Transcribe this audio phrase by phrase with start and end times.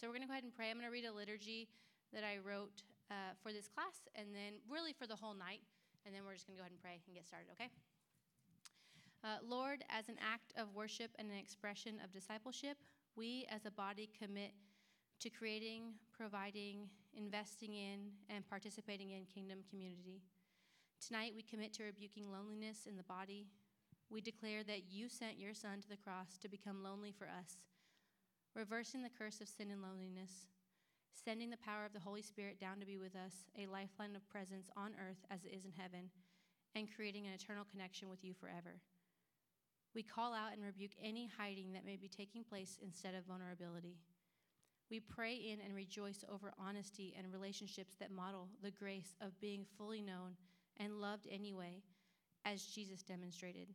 [0.00, 0.72] So we're going to go ahead and pray.
[0.72, 1.68] I'm going to read a liturgy
[2.16, 5.60] that I wrote uh, for this class and then really for the whole night.
[6.08, 7.68] And then we're just going to go ahead and pray and get started, okay?
[9.20, 12.80] Uh, Lord, as an act of worship and an expression of discipleship,
[13.12, 14.56] we as a body commit
[15.20, 20.24] to creating, providing, investing in, and participating in kingdom community.
[20.96, 23.48] Tonight, we commit to rebuking loneliness in the body.
[24.08, 27.60] We declare that you sent your Son to the cross to become lonely for us,
[28.54, 30.46] reversing the curse of sin and loneliness,
[31.12, 34.28] sending the power of the Holy Spirit down to be with us, a lifeline of
[34.28, 36.10] presence on earth as it is in heaven,
[36.74, 38.80] and creating an eternal connection with you forever.
[39.94, 43.96] We call out and rebuke any hiding that may be taking place instead of vulnerability.
[44.88, 49.64] We pray in and rejoice over honesty and relationships that model the grace of being
[49.76, 50.34] fully known
[50.78, 51.82] and loved anyway,
[52.44, 53.68] as Jesus demonstrated.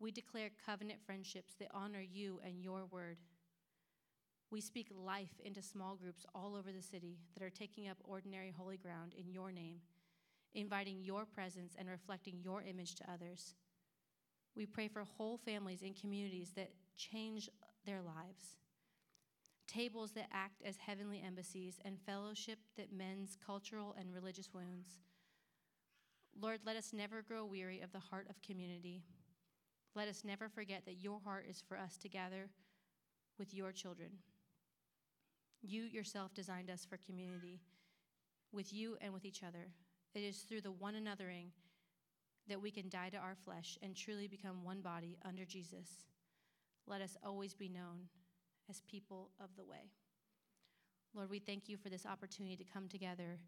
[0.00, 3.18] We declare covenant friendships that honor you and your word.
[4.54, 8.54] We speak life into small groups all over the city that are taking up ordinary
[8.56, 9.78] holy ground in your name,
[10.54, 13.56] inviting your presence and reflecting your image to others.
[14.54, 17.50] We pray for whole families and communities that change
[17.84, 18.54] their lives.
[19.66, 25.00] Tables that act as heavenly embassies and fellowship that mends cultural and religious wounds.
[26.40, 29.02] Lord, let us never grow weary of the heart of community.
[29.96, 32.50] Let us never forget that your heart is for us to gather
[33.36, 34.10] with your children.
[35.66, 37.62] You yourself designed us for community
[38.52, 39.68] with you and with each other.
[40.14, 41.46] It is through the one anothering
[42.48, 45.88] that we can die to our flesh and truly become one body under Jesus.
[46.86, 48.08] Let us always be known
[48.68, 49.90] as people of the way.
[51.14, 53.38] Lord, we thank you for this opportunity to come together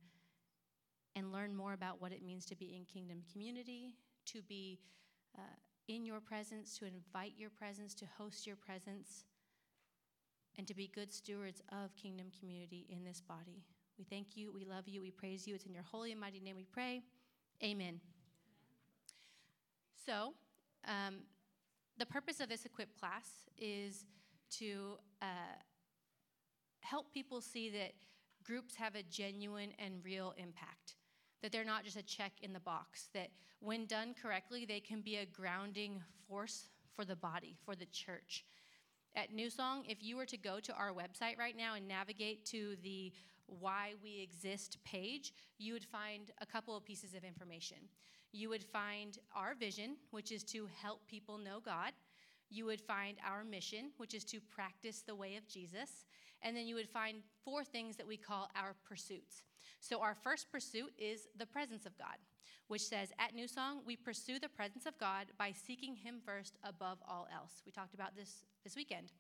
[1.14, 3.92] and learn more about what it means to be in kingdom community,
[4.24, 4.78] to be
[5.36, 5.42] uh,
[5.88, 9.24] in your presence, to invite your presence, to host your presence,
[10.58, 13.62] and to be good stewards of kingdom community in this body.
[13.98, 15.54] We thank you, we love you, we praise you.
[15.54, 17.02] It's in your holy and mighty name we pray.
[17.62, 18.00] Amen.
[20.04, 20.34] So,
[20.86, 21.16] um,
[21.98, 23.26] the purpose of this equip class
[23.58, 24.04] is
[24.58, 25.56] to uh,
[26.80, 27.92] help people see that
[28.44, 30.94] groups have a genuine and real impact.
[31.42, 33.30] That they're not just a check in the box, that
[33.60, 38.44] when done correctly, they can be a grounding force for the body, for the church.
[39.16, 42.44] At New Song, if you were to go to our website right now and navigate
[42.46, 43.12] to the
[43.46, 47.78] Why We Exist page, you would find a couple of pieces of information
[48.36, 51.92] you would find our vision, which is to help people know God.
[52.50, 56.04] You would find our mission, which is to practice the way of Jesus.
[56.42, 59.42] And then you would find four things that we call our pursuits.
[59.80, 62.16] So, our first pursuit is the presence of God,
[62.68, 66.58] which says at New Song, we pursue the presence of God by seeking Him first
[66.64, 67.62] above all else.
[67.64, 69.12] We talked about this this weekend.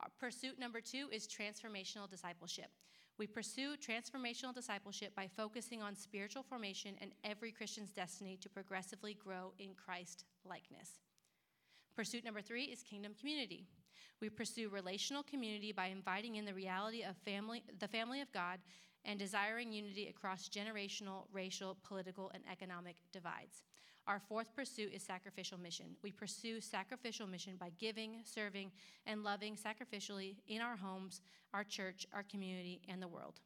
[0.00, 2.70] Our pursuit number two is transformational discipleship.
[3.16, 9.14] We pursue transformational discipleship by focusing on spiritual formation and every Christian's destiny to progressively
[9.14, 10.98] grow in Christ likeness.
[11.94, 13.68] Pursuit number three is kingdom community.
[14.20, 18.58] We pursue relational community by inviting in the reality of family, the family of God
[19.04, 23.64] and desiring unity across generational, racial, political, and economic divides.
[24.06, 25.86] Our fourth pursuit is sacrificial mission.
[26.02, 28.70] We pursue sacrificial mission by giving, serving,
[29.06, 31.22] and loving sacrificially in our homes,
[31.54, 33.40] our church, our community, and the world.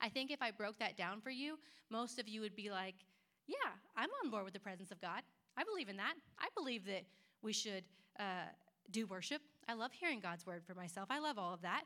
[0.00, 1.58] I think if I broke that down for you,
[1.90, 2.94] most of you would be like,
[3.48, 5.22] Yeah, I'm on board with the presence of God.
[5.56, 6.14] I believe in that.
[6.38, 7.02] I believe that
[7.42, 7.84] we should
[8.18, 8.48] uh,
[8.92, 9.42] do worship.
[9.68, 11.08] I love hearing God's word for myself.
[11.10, 11.82] I love all of that.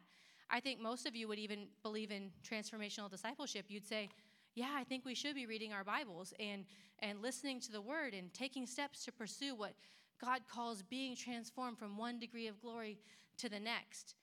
[0.51, 3.67] I think most of you would even believe in transformational discipleship.
[3.69, 4.09] You'd say,
[4.55, 6.65] yeah, I think we should be reading our Bibles and,
[7.01, 9.75] and listening to the Word and taking steps to pursue what
[10.21, 12.99] God calls being transformed from one degree of glory
[13.39, 14.15] to the next.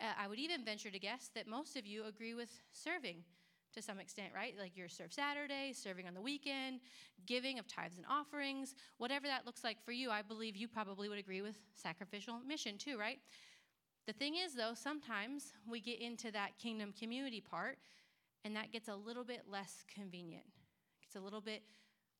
[0.00, 3.24] Uh, I would even venture to guess that most of you agree with serving
[3.74, 4.54] to some extent, right?
[4.58, 6.80] Like your serve Saturday, serving on the weekend,
[7.26, 11.08] giving of tithes and offerings, whatever that looks like for you, I believe you probably
[11.08, 13.18] would agree with sacrificial mission too, right?
[14.06, 17.78] The thing is, though, sometimes we get into that kingdom community part
[18.44, 20.44] and that gets a little bit less convenient.
[21.02, 21.62] It's a little bit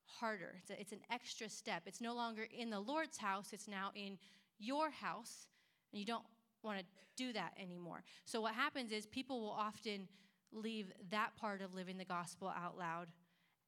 [0.05, 0.55] harder.
[0.61, 1.83] It's, a, it's an extra step.
[1.87, 4.19] It's no longer in the Lord's house, it's now in
[4.59, 5.49] your house,
[5.93, 6.25] and you don't
[6.63, 6.85] want to
[7.17, 8.03] do that anymore.
[8.25, 10.09] So, what happens is people will often
[10.53, 13.09] leave that part of living the gospel out loud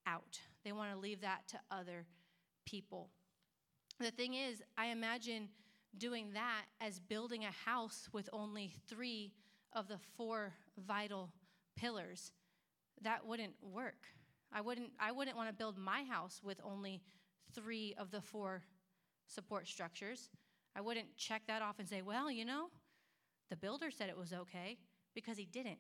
[0.06, 0.38] out.
[0.64, 2.06] They want to leave that to other
[2.64, 3.10] people.
[3.98, 5.48] The thing is, I imagine
[5.96, 9.32] doing that as building a house with only three
[9.72, 10.52] of the four
[10.86, 11.30] vital
[11.76, 12.32] pillars
[13.02, 14.06] that wouldn't work.
[14.52, 17.02] I wouldn't, I wouldn't want to build my house with only
[17.54, 18.62] three of the four
[19.26, 20.30] support structures.
[20.74, 22.68] I wouldn't check that off and say, well, you know,
[23.50, 24.78] the builder said it was okay
[25.14, 25.78] because he didn't.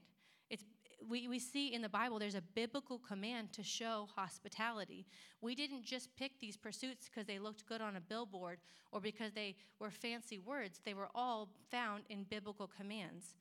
[1.08, 5.06] We, we see in the Bible there's a biblical command to show hospitality.
[5.40, 8.58] We didn't just pick these pursuits because they looked good on a billboard
[8.92, 10.80] or because they were fancy words.
[10.84, 13.34] They were all found in biblical commands.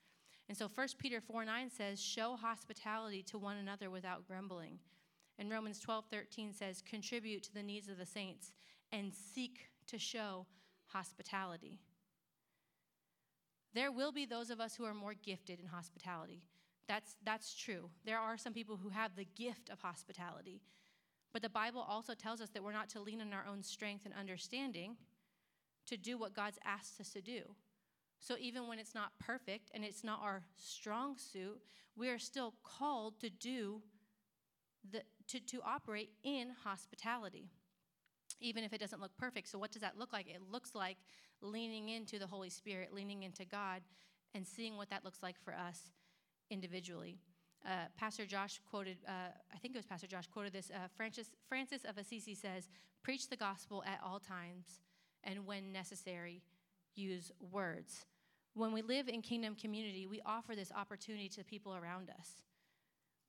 [0.48, 4.80] And so 1 Peter 4 9 says, Show hospitality to one another without grumbling.
[5.40, 8.52] And Romans 12 13 says, Contribute to the needs of the saints
[8.92, 10.46] and seek to show
[10.88, 11.80] hospitality.
[13.74, 16.44] There will be those of us who are more gifted in hospitality.
[16.88, 17.90] That's, that's true.
[18.06, 20.62] There are some people who have the gift of hospitality.
[21.34, 24.06] But the Bible also tells us that we're not to lean on our own strength
[24.06, 24.96] and understanding
[25.88, 27.42] to do what God's asked us to do.
[28.20, 31.60] So even when it's not perfect and it's not our strong suit,
[31.96, 33.82] we are still called to do
[34.92, 37.50] the, to, to operate in hospitality,
[38.40, 39.48] even if it doesn't look perfect.
[39.50, 40.28] So, what does that look like?
[40.28, 40.98] It looks like
[41.42, 43.82] leaning into the Holy Spirit, leaning into God,
[44.34, 45.92] and seeing what that looks like for us
[46.50, 47.20] individually.
[47.66, 50.70] Uh, Pastor Josh quoted, uh, I think it was Pastor Josh quoted this.
[50.70, 52.70] Uh, Francis, Francis of Assisi says,
[53.04, 54.80] Preach the gospel at all times,
[55.24, 56.44] and when necessary,
[56.96, 58.06] use words.
[58.54, 62.42] When we live in kingdom community, we offer this opportunity to people around us.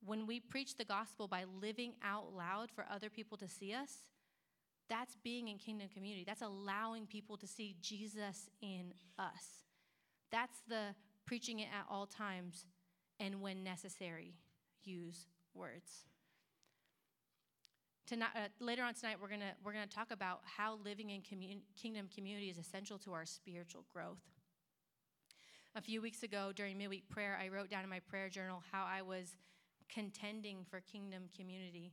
[0.05, 3.91] When we preach the gospel by living out loud for other people to see us,
[4.89, 6.23] that's being in kingdom community.
[6.25, 9.65] That's allowing people to see Jesus in us.
[10.31, 12.65] That's the preaching it at all times
[13.19, 14.35] and when necessary,
[14.83, 16.05] use words.
[18.05, 21.63] Tonight, uh, later on tonight, we're gonna we're gonna talk about how living in commun-
[21.75, 24.23] kingdom community is essential to our spiritual growth.
[25.75, 28.85] A few weeks ago during midweek prayer, I wrote down in my prayer journal how
[28.85, 29.35] I was
[29.89, 31.91] contending for kingdom community,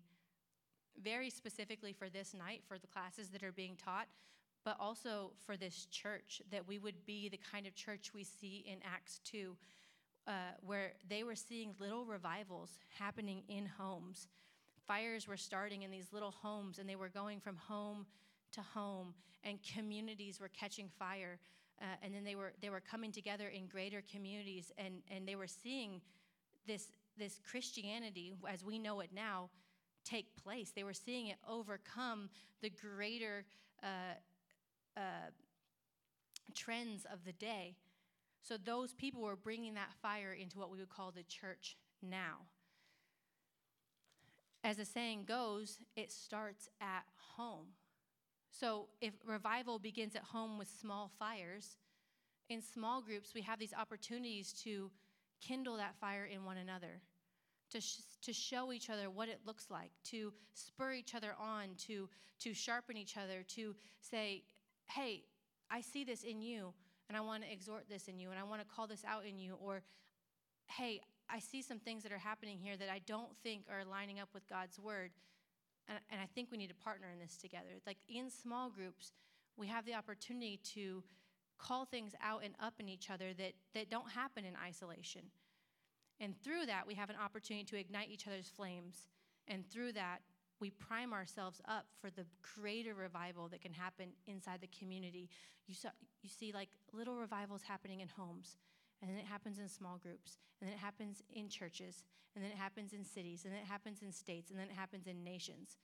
[1.03, 4.07] very specifically for this night, for the classes that are being taught,
[4.65, 8.65] but also for this church, that we would be the kind of church we see
[8.67, 9.57] in Acts 2,
[10.27, 10.31] uh,
[10.65, 14.29] where they were seeing little revivals happening in homes.
[14.87, 18.07] Fires were starting in these little homes, and they were going from home
[18.53, 21.39] to home, and communities were catching fire.
[21.81, 25.37] Uh, and then they were they were coming together in greater communities, and and they
[25.37, 26.01] were seeing
[26.67, 26.89] this
[27.19, 29.51] this Christianity, as we know it now,
[30.05, 30.73] take place.
[30.75, 32.29] They were seeing it overcome
[32.61, 33.45] the greater
[33.83, 35.31] uh, uh,
[36.55, 37.77] trends of the day.
[38.47, 42.43] So those people were bringing that fire into what we would call the church now.
[44.63, 47.05] As the saying goes, it starts at
[47.37, 47.69] home.
[48.51, 51.79] So if revival begins at home with small fires,
[52.51, 54.91] in small groups, we have these opportunities to
[55.41, 57.01] kindle that fire in one another,
[57.71, 61.69] to, sh- to show each other what it looks like, to spur each other on,
[61.87, 62.09] to,
[62.41, 64.43] to sharpen each other, to say,
[64.87, 65.25] hey,
[65.71, 66.75] I see this in you,
[67.09, 69.27] and I want to exhort this in you, and I want to call this out
[69.27, 69.83] in you, or
[70.67, 74.21] hey, I see some things that are happening here that I don't think are lining
[74.21, 75.11] up with God's word,
[75.89, 77.81] and, and I think we need to partner in this together.
[77.87, 79.13] Like in small groups,
[79.57, 81.03] we have the opportunity to
[81.59, 85.23] call things out and up in each other that, that don't happen in isolation.
[86.21, 89.09] And through that, we have an opportunity to ignite each other's flames.
[89.49, 90.19] And through that,
[90.65, 92.25] we prime ourselves up for the
[92.59, 95.29] greater revival that can happen inside the community.
[95.67, 95.91] You, saw,
[96.23, 98.57] you see, like little revivals happening in homes,
[99.03, 102.03] and then it happens in small groups, and then it happens in churches,
[102.35, 104.75] and then it happens in cities, and then it happens in states, and then it
[104.75, 105.77] happens in nations.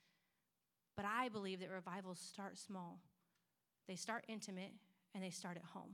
[0.95, 2.97] But I believe that revivals start small,
[3.87, 4.71] they start intimate,
[5.13, 5.93] and they start at home.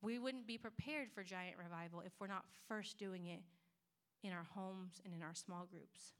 [0.00, 3.42] We wouldn't be prepared for giant revival if we're not first doing it
[4.22, 6.14] in our homes and in our small groups.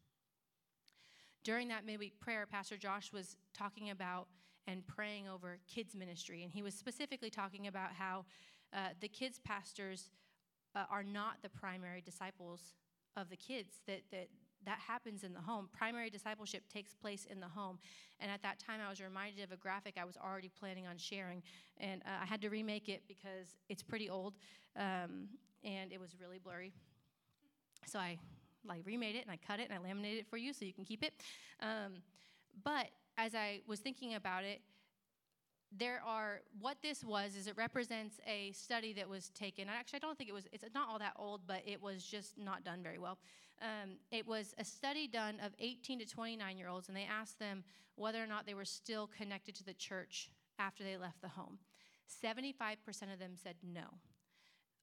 [1.44, 4.28] During that midweek prayer, Pastor Josh was talking about
[4.66, 8.24] and praying over kids' ministry, and he was specifically talking about how
[8.72, 10.10] uh, the kids' pastors
[10.76, 12.74] uh, are not the primary disciples
[13.16, 14.28] of the kids, that, that
[14.64, 15.68] that happens in the home.
[15.76, 17.78] Primary discipleship takes place in the home.
[18.20, 20.96] And at that time, I was reminded of a graphic I was already planning on
[20.96, 21.42] sharing.
[21.78, 24.34] And uh, I had to remake it because it's pretty old
[24.76, 25.28] um,
[25.64, 26.72] and it was really blurry.
[27.86, 28.18] So I
[28.66, 30.72] like remade it and I cut it and I laminated it for you so you
[30.72, 31.14] can keep it.
[31.60, 32.02] Um,
[32.64, 32.88] but
[33.18, 34.60] as I was thinking about it,
[35.76, 39.68] there are what this was is it represents a study that was taken.
[39.68, 42.38] Actually i don't think it was it's not all that old but it was just
[42.38, 43.18] not done very well.
[43.60, 47.38] Um, it was a study done of 18 to 29 year olds and they asked
[47.38, 47.64] them
[47.94, 51.58] whether or not they were still connected to the church after they left the home.
[52.22, 52.76] 75%
[53.12, 53.98] of them said no.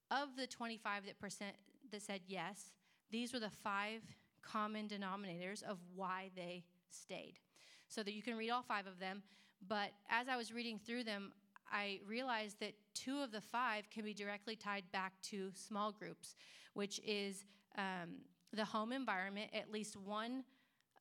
[0.10, 1.56] Of the 25 that percent
[1.92, 2.72] that said yes
[3.12, 4.02] these were the five
[4.42, 7.40] common denominators of why they stayed
[7.88, 9.24] so that you can read all five of them
[9.68, 11.34] but as I was reading through them,
[11.72, 16.36] I realized that two of the five can be directly tied back to small groups,
[16.74, 17.46] which is
[17.78, 18.22] um,
[18.54, 20.44] the home environment, at least one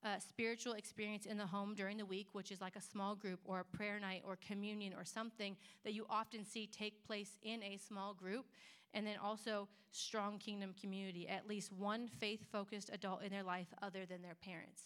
[0.05, 3.41] uh, spiritual experience in the home during the week, which is like a small group
[3.45, 7.63] or a prayer night or communion or something that you often see take place in
[7.63, 8.47] a small group.
[8.95, 13.69] And then also strong kingdom community, at least one faith focused adult in their life
[13.83, 14.83] other than their parents.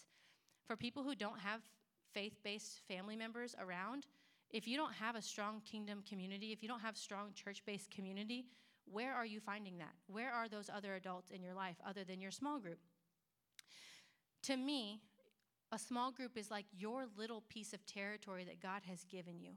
[0.65, 1.61] For people who don't have
[2.13, 4.05] faith based family members around,
[4.49, 7.89] if you don't have a strong kingdom community, if you don't have strong church based
[7.91, 8.45] community,
[8.85, 9.93] where are you finding that?
[10.07, 12.79] Where are those other adults in your life other than your small group?
[14.43, 15.01] To me,
[15.71, 19.53] a small group is like your little piece of territory that God has given you.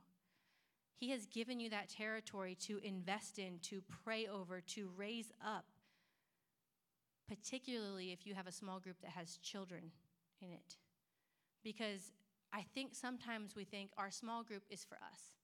[0.99, 5.67] He has given you that territory to invest in, to pray over, to raise up,
[7.29, 9.91] particularly if you have a small group that has children
[10.41, 10.77] in it.
[11.63, 12.13] Because
[12.53, 15.35] I think sometimes we think our small group is for us.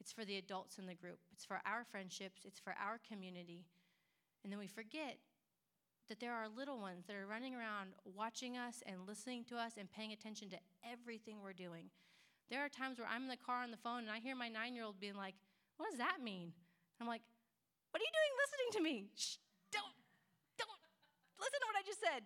[0.00, 1.18] It's for the adults in the group.
[1.32, 2.42] It's for our friendships.
[2.44, 3.64] It's for our community.
[4.44, 5.18] And then we forget
[6.08, 9.72] that there are little ones that are running around watching us and listening to us
[9.76, 10.56] and paying attention to
[10.88, 11.90] everything we're doing.
[12.50, 14.48] There are times where I'm in the car on the phone and I hear my
[14.48, 15.34] nine year old being like,
[15.76, 16.52] What does that mean?
[17.00, 17.22] I'm like,
[17.90, 19.10] What are you doing listening to me?
[19.16, 19.36] Shh,
[19.72, 19.94] don't,
[20.56, 20.80] don't
[21.38, 22.22] listen to what I just said.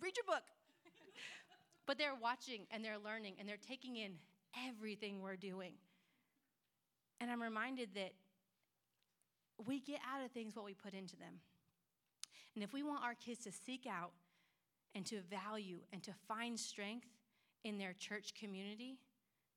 [0.00, 0.44] Read your book.
[1.86, 4.12] but they're watching and they're learning and they're taking in
[4.68, 5.74] everything we're doing.
[7.20, 8.12] And I'm reminded that
[9.66, 11.40] we get out of things what we put into them.
[12.54, 14.12] And if we want our kids to seek out
[14.94, 17.06] and to value and to find strength
[17.64, 18.98] in their church community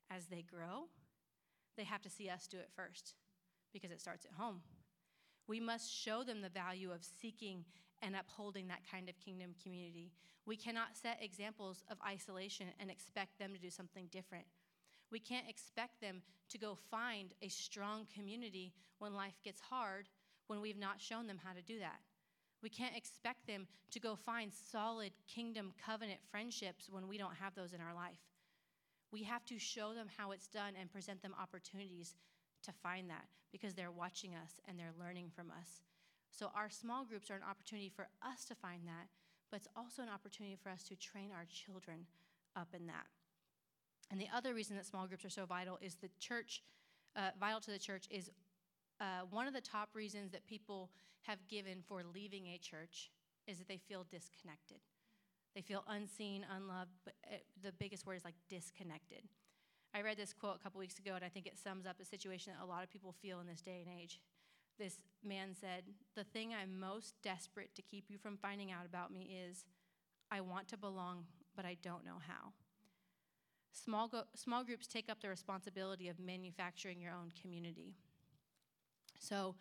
[0.09, 0.85] as they grow,
[1.77, 3.13] they have to see us do it first
[3.71, 4.61] because it starts at home.
[5.47, 7.63] We must show them the value of seeking
[8.01, 10.11] and upholding that kind of kingdom community.
[10.45, 14.45] We cannot set examples of isolation and expect them to do something different.
[15.11, 20.09] We can't expect them to go find a strong community when life gets hard
[20.47, 21.99] when we've not shown them how to do that.
[22.67, 27.55] We can't expect them to go find solid kingdom covenant friendships when we don't have
[27.55, 28.19] those in our life.
[29.09, 32.15] We have to show them how it's done and present them opportunities
[32.63, 35.79] to find that because they're watching us and they're learning from us.
[36.29, 39.07] So, our small groups are an opportunity for us to find that,
[39.49, 42.05] but it's also an opportunity for us to train our children
[42.57, 43.07] up in that.
[44.11, 46.63] And the other reason that small groups are so vital is the church,
[47.15, 48.29] uh, vital to the church, is
[48.99, 50.89] uh, one of the top reasons that people
[51.21, 53.11] have given for leaving a church
[53.47, 54.77] is that they feel disconnected.
[55.55, 59.23] They feel unseen, unloved, but uh, the biggest word is like disconnected.
[59.93, 62.05] I read this quote a couple weeks ago, and I think it sums up a
[62.05, 64.19] situation that a lot of people feel in this day and age.
[64.77, 65.83] This man said,
[66.15, 69.65] The thing I'm most desperate to keep you from finding out about me is
[70.29, 71.25] I want to belong,
[71.55, 72.51] but I don't know how.
[73.71, 77.95] Small, go- small groups take up the responsibility of manufacturing your own community.
[79.19, 79.55] So,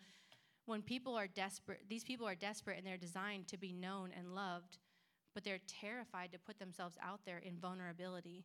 [0.65, 4.35] when people are desperate, these people are desperate and they're designed to be known and
[4.35, 4.79] loved,
[5.33, 8.43] but they're terrified to put themselves out there in vulnerability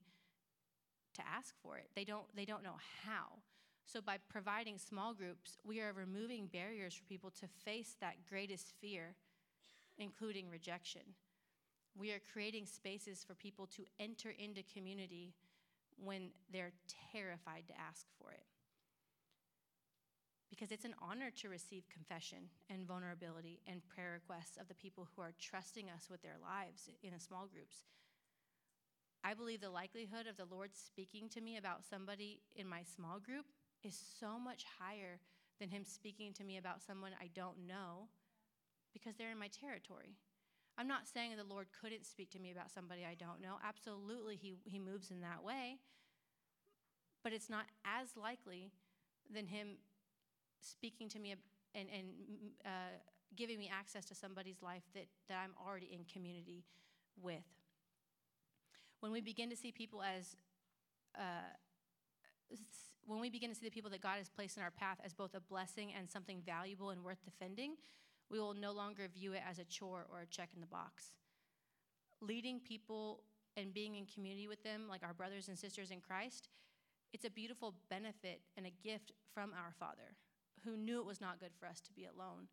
[1.15, 1.91] to ask for it.
[1.97, 3.41] They don't, they don't know how.
[3.85, 8.73] So, by providing small groups, we are removing barriers for people to face that greatest
[8.81, 9.17] fear,
[9.99, 11.03] including rejection.
[11.97, 15.35] We are creating spaces for people to enter into community
[16.03, 16.73] when they're
[17.13, 18.45] terrified to ask for it
[20.53, 25.09] because it's an honor to receive confession and vulnerability and prayer requests of the people
[25.17, 27.87] who are trusting us with their lives in small groups.
[29.25, 33.19] I believe the likelihood of the Lord speaking to me about somebody in my small
[33.19, 33.47] group
[33.83, 35.21] is so much higher
[35.59, 38.09] than Him speaking to me about someone I don't know
[38.93, 40.17] because they're in my territory.
[40.77, 43.57] I'm not saying the Lord couldn't speak to me about somebody I don't know.
[43.67, 45.79] Absolutely, He, he moves in that way.
[47.25, 48.73] But it's not as likely
[49.33, 49.79] than Him
[50.63, 51.35] speaking to me
[51.75, 52.07] and, and
[52.65, 52.95] uh,
[53.37, 56.65] giving me access to somebody's life that, that I'm already in community
[57.21, 57.45] with.
[59.01, 60.37] When we begin to see people as,
[61.19, 61.57] uh,
[63.05, 65.13] when we begin to see the people that God has placed in our path as
[65.13, 67.75] both a blessing and something valuable and worth defending,
[68.31, 71.13] we will no longer view it as a chore or a check in the box.
[72.21, 73.25] Leading people
[73.57, 76.49] and being in community with them, like our brothers and sisters in Christ,
[77.13, 80.17] it's a beautiful benefit and a gift from our Father
[80.65, 82.49] who knew it was not good for us to be alone.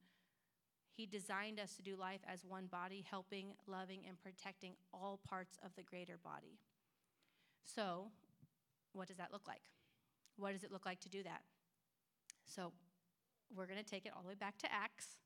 [0.95, 5.57] He designed us to do life as one body, helping, loving, and protecting all parts
[5.63, 6.59] of the greater body.
[7.63, 8.07] So,
[8.93, 9.61] what does that look like?
[10.37, 11.41] What does it look like to do that?
[12.45, 12.73] So,
[13.55, 15.19] we're going to take it all the way back to Acts.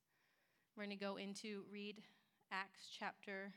[0.76, 2.02] We're going to go into read
[2.52, 3.54] Acts chapter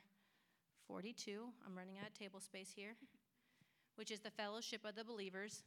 [0.89, 1.45] 42.
[1.67, 2.95] I'm running out of table space here,
[3.97, 5.63] which is the fellowship of the believers.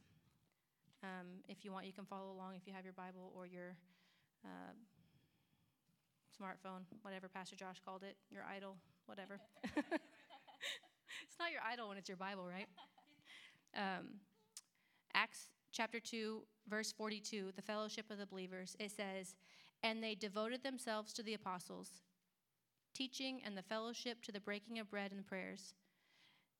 [1.02, 3.74] Um, if you want, you can follow along if you have your Bible or your
[4.44, 4.72] uh,
[6.40, 8.76] smartphone, whatever Pastor Josh called it, your idol,
[9.06, 9.40] whatever.
[9.64, 12.68] it's not your idol when it's your Bible, right?
[13.74, 14.20] Um,
[15.14, 19.34] Acts chapter 2, verse 42, the fellowship of the believers, it says,
[19.82, 22.02] And they devoted themselves to the apostles,
[22.94, 25.74] teaching and the fellowship to the breaking of bread and prayers.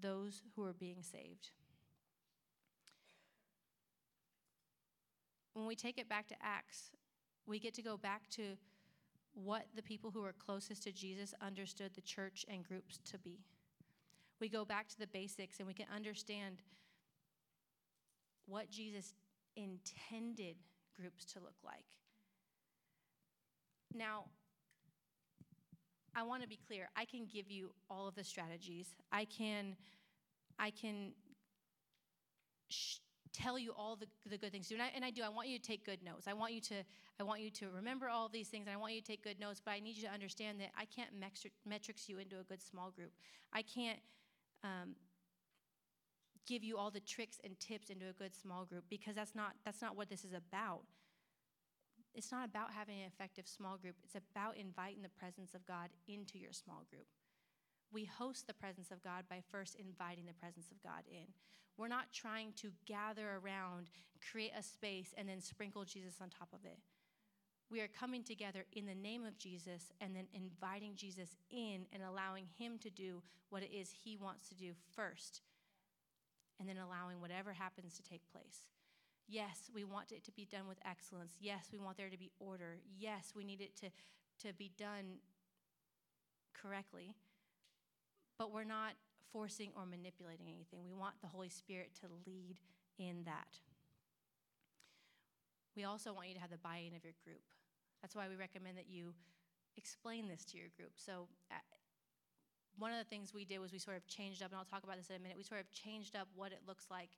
[0.00, 1.50] those who are being saved.
[5.52, 6.90] When we take it back to Acts,
[7.46, 8.56] we get to go back to
[9.34, 13.40] what the people who were closest to Jesus understood the church and groups to be.
[14.40, 16.62] We go back to the basics and we can understand
[18.46, 19.14] what Jesus
[19.56, 20.56] intended
[21.00, 21.84] groups to look like.
[23.94, 24.24] Now,
[26.16, 26.88] I want to be clear.
[26.96, 28.94] I can give you all of the strategies.
[29.12, 29.76] I can,
[30.58, 31.12] I can
[32.68, 32.98] sh-
[33.32, 34.80] tell you all the, the good things to do.
[34.80, 35.22] And I, and I do.
[35.22, 36.26] I want you to take good notes.
[36.28, 36.74] I want you to,
[37.18, 38.66] I want you to remember all these things.
[38.66, 39.60] And I want you to take good notes.
[39.64, 42.62] But I need you to understand that I can't metri- metrics you into a good
[42.62, 43.10] small group.
[43.52, 43.98] I can't
[44.62, 44.94] um,
[46.46, 49.52] give you all the tricks and tips into a good small group because that's not
[49.64, 50.82] that's not what this is about
[52.14, 55.90] it's not about having an effective small group, it's about inviting the presence of God
[56.06, 57.06] into your small group.
[57.92, 61.26] We host the presence of God by first inviting the presence of God in.
[61.76, 63.90] We're not trying to gather around,
[64.30, 66.78] create a space, and then sprinkle Jesus on top of it.
[67.70, 72.02] We are coming together in the name of Jesus and then inviting Jesus in and
[72.02, 75.42] allowing Him to do what it is He wants to do first,
[76.60, 78.73] and then allowing whatever happens to take place.
[79.26, 81.34] Yes, we want it to be done with excellence.
[81.40, 82.76] Yes, we want there to be order.
[82.98, 83.90] Yes, we need it to,
[84.46, 85.20] to be done
[86.52, 87.14] correctly.
[88.38, 88.92] But we're not
[89.32, 90.80] forcing or manipulating anything.
[90.84, 92.58] We want the Holy Spirit to lead
[92.98, 93.58] in that.
[95.76, 97.42] We also want you to have the buy in of your group.
[98.02, 99.14] That's why we recommend that you
[99.76, 100.92] explain this to your group.
[100.96, 101.56] So, uh,
[102.78, 104.84] one of the things we did was we sort of changed up, and I'll talk
[104.84, 105.36] about this in a minute.
[105.36, 107.10] We sort of changed up what it looks like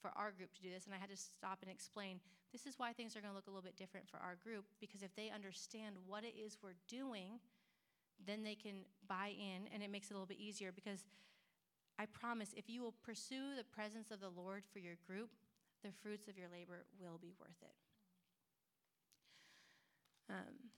[0.00, 2.20] for our group to do this, and I had to stop and explain
[2.52, 4.64] this is why things are going to look a little bit different for our group
[4.80, 7.38] because if they understand what it is we're doing,
[8.26, 11.04] then they can buy in, and it makes it a little bit easier because
[11.98, 15.30] I promise if you will pursue the presence of the Lord for your group,
[15.82, 17.76] the fruits of your labor will be worth it.
[20.28, 20.70] Um,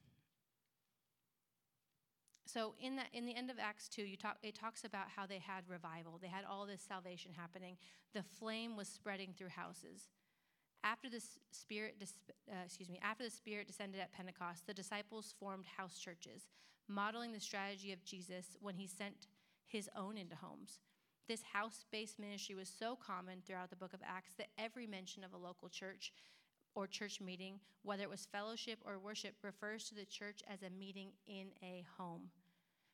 [2.53, 5.27] so in that in the end of Acts 2, you talk it talks about how
[5.27, 6.19] they had revival.
[6.21, 7.77] They had all this salvation happening.
[8.13, 10.09] The flame was spreading through houses.
[10.85, 11.97] After the spirit
[12.51, 16.49] uh, excuse me, after the spirit descended at Pentecost, the disciples formed house churches,
[16.89, 19.29] modeling the strategy of Jesus when he sent
[19.67, 20.81] his own into homes.
[21.29, 25.33] This house-based ministry was so common throughout the book of Acts that every mention of
[25.33, 26.13] a local church
[26.75, 30.79] or church meeting, whether it was fellowship or worship, refers to the church as a
[30.79, 32.29] meeting in a home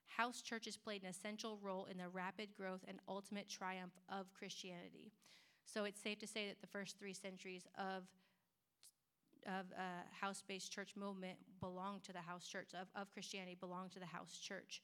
[0.09, 5.13] house churches played an essential role in the rapid growth and ultimate triumph of Christianity.
[5.65, 8.05] So it's safe to say that the first three centuries of
[9.47, 14.01] of uh, house-based church movement belonged to the house church of, of Christianity belonged to
[14.01, 14.83] the house church.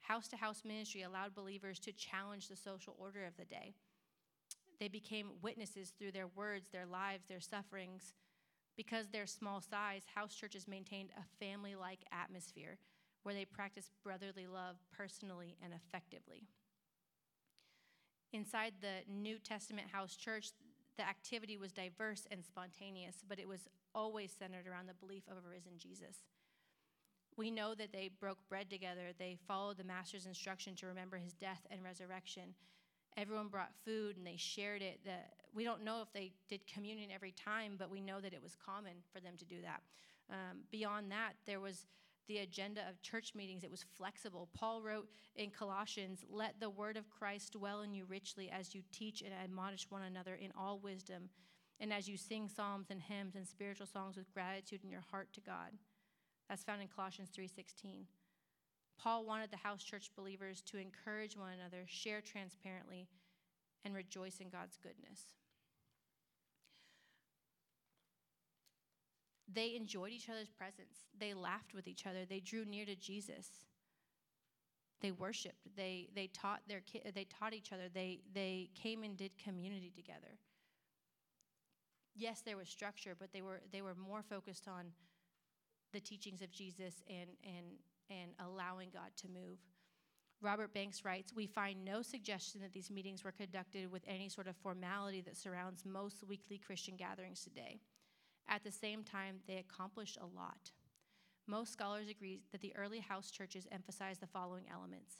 [0.00, 3.74] House-to-house ministry allowed believers to challenge the social order of the day.
[4.78, 8.14] They became witnesses through their words, their lives, their sufferings.
[8.76, 12.78] Because their small size, house churches maintained a family-like atmosphere
[13.22, 16.48] where they practice brotherly love personally and effectively.
[18.32, 20.52] Inside the New Testament house church,
[20.96, 25.36] the activity was diverse and spontaneous, but it was always centered around the belief of
[25.36, 26.16] a risen Jesus.
[27.36, 29.12] We know that they broke bread together.
[29.18, 32.54] They followed the master's instruction to remember his death and resurrection.
[33.16, 35.00] Everyone brought food and they shared it.
[35.04, 35.16] The,
[35.54, 38.56] we don't know if they did communion every time, but we know that it was
[38.64, 39.80] common for them to do that.
[40.30, 41.86] Um, beyond that, there was
[42.30, 43.64] the agenda of church meetings.
[43.64, 44.48] It was flexible.
[44.54, 48.82] Paul wrote in Colossians, Let the word of Christ dwell in you richly as you
[48.92, 51.28] teach and admonish one another in all wisdom,
[51.80, 55.32] and as you sing psalms and hymns and spiritual songs with gratitude in your heart
[55.32, 55.72] to God.
[56.48, 58.06] That's found in Colossians 3:16.
[58.96, 63.08] Paul wanted the house church believers to encourage one another, share transparently,
[63.84, 65.34] and rejoice in God's goodness.
[69.52, 71.08] They enjoyed each other's presence.
[71.18, 72.24] They laughed with each other.
[72.28, 73.48] They drew near to Jesus.
[75.00, 75.66] They worshiped.
[75.76, 77.88] They, they taught their ki- they taught each other.
[77.92, 80.38] They, they came and did community together.
[82.14, 84.86] Yes, there was structure, but they were, they were more focused on
[85.92, 87.66] the teachings of Jesus and, and,
[88.10, 89.58] and allowing God to move.
[90.42, 94.48] Robert Banks writes We find no suggestion that these meetings were conducted with any sort
[94.48, 97.80] of formality that surrounds most weekly Christian gatherings today.
[98.48, 100.72] At the same time, they accomplished a lot.
[101.46, 105.16] Most scholars agree that the early house churches emphasized the following elements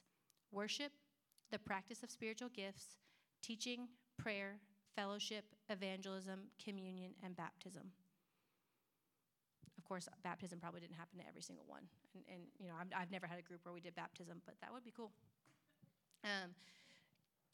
[0.52, 0.92] worship,
[1.50, 2.96] the practice of spiritual gifts,
[3.42, 4.58] teaching, prayer,
[4.96, 7.90] fellowship, evangelism, communion, and baptism.
[9.78, 11.82] Of course, baptism probably didn't happen to every single one.
[12.14, 14.54] And, and you know, I've, I've, never had a group where we did baptism, but
[14.60, 15.10] that would be cool.
[16.22, 16.50] Um,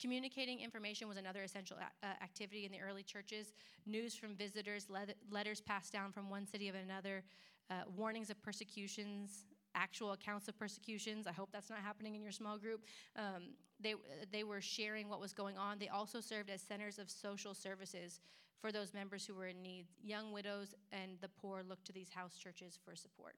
[0.00, 3.52] Communicating information was another essential a- uh, activity in the early churches.
[3.86, 7.24] News from visitors, le- letters passed down from one city of another,
[7.70, 11.26] uh, warnings of persecutions, actual accounts of persecutions.
[11.26, 12.84] I hope that's not happening in your small group.
[13.14, 13.94] Um, they,
[14.32, 15.78] they were sharing what was going on.
[15.78, 18.20] They also served as centers of social services
[18.60, 19.86] for those members who were in need.
[20.02, 23.34] Young widows and the poor looked to these house churches for support.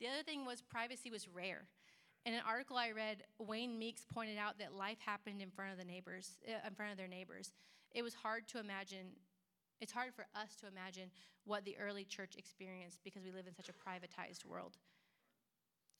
[0.00, 1.66] The other thing was privacy was rare.
[2.26, 5.78] In an article I read, Wayne Meeks pointed out that life happened in front of
[5.78, 7.52] the neighbors, uh, in front of their neighbors.
[7.92, 9.12] It was hard to imagine.
[9.80, 11.10] It's hard for us to imagine
[11.44, 14.78] what the early church experienced because we live in such a privatized world.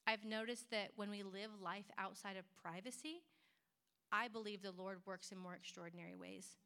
[0.07, 3.23] I've noticed that when we live life outside of privacy,
[4.11, 6.57] I believe the Lord works in more extraordinary ways.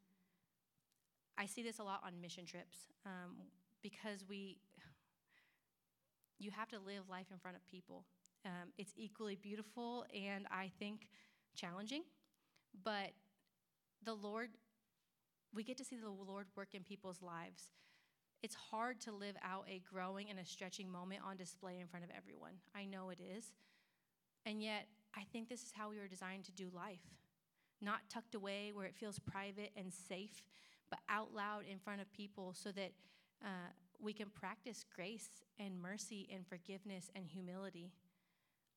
[1.37, 3.35] I see this a lot on mission trips um,
[3.81, 4.57] because we,
[6.39, 8.05] you have to live life in front of people.
[8.45, 11.07] Um, it's equally beautiful and I think
[11.55, 12.03] challenging,
[12.83, 13.11] but
[14.03, 14.51] the Lord,
[15.53, 17.69] we get to see the Lord work in people's lives.
[18.41, 22.05] It's hard to live out a growing and a stretching moment on display in front
[22.05, 22.53] of everyone.
[22.73, 23.51] I know it is.
[24.45, 27.01] And yet, I think this is how we were designed to do life.
[27.81, 30.43] Not tucked away where it feels private and safe,
[30.89, 32.91] but out loud in front of people so that
[33.43, 37.91] uh, we can practice grace and mercy and forgiveness and humility.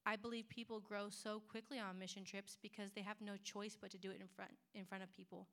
[0.04, 3.90] I believe people grow so quickly on mission trips because they have no choice but
[3.92, 5.46] to do it in front, in front of people.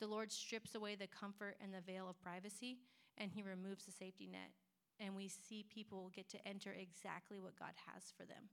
[0.00, 2.78] The Lord strips away the comfort and the veil of privacy,
[3.18, 4.50] and He removes the safety net.
[4.98, 8.50] And we see people get to enter exactly what God has for them.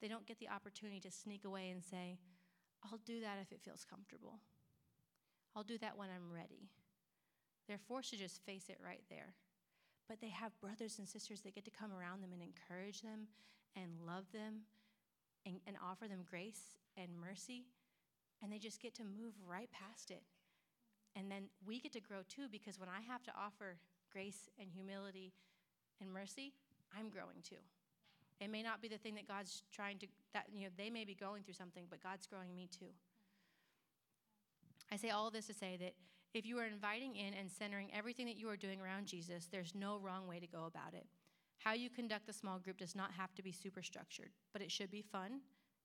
[0.00, 2.18] They don't get the opportunity to sneak away and say,
[2.84, 4.40] I'll do that if it feels comfortable.
[5.54, 6.68] I'll do that when I'm ready.
[7.66, 9.34] They're forced to just face it right there.
[10.08, 13.28] But they have brothers and sisters that get to come around them and encourage them
[13.78, 14.66] and love them
[15.46, 17.66] and, and offer them grace and mercy.
[18.42, 20.22] And they just get to move right past it.
[21.16, 23.78] And then we get to grow too because when I have to offer
[24.12, 25.32] grace and humility
[26.00, 26.52] and mercy,
[26.96, 27.62] I'm growing too.
[28.40, 31.04] It may not be the thing that God's trying to, that, you know, they may
[31.04, 32.92] be going through something, but God's growing me too.
[34.92, 35.94] I say all this to say that
[36.34, 39.74] if you are inviting in and centering everything that you are doing around Jesus, there's
[39.74, 41.06] no wrong way to go about it.
[41.58, 44.70] How you conduct the small group does not have to be super structured, but it
[44.70, 45.40] should be fun,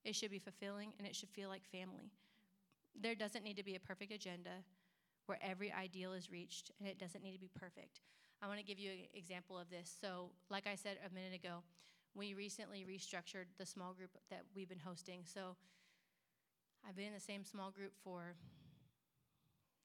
[0.06, 2.12] it should be fulfilling, and it should feel like family.
[3.00, 4.64] There doesn't need to be a perfect agenda
[5.26, 8.02] where every ideal is reached, and it doesn't need to be perfect.
[8.42, 9.92] I want to give you an example of this.
[10.02, 11.64] So, like I said a minute ago,
[12.14, 15.22] we recently restructured the small group that we've been hosting.
[15.26, 15.56] So,
[16.88, 18.36] I've been in the same small group for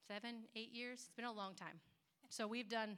[0.09, 1.05] seven, eight years.
[1.07, 1.81] It's been a long time.
[2.29, 2.97] So, we've done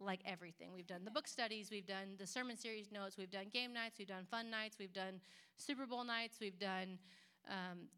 [0.00, 0.72] like everything.
[0.74, 3.98] We've done the book studies, we've done the sermon series notes, we've done game nights,
[3.98, 5.20] we've done fun nights, we've done
[5.56, 6.98] Super Bowl nights, we've done
[7.48, 7.88] um,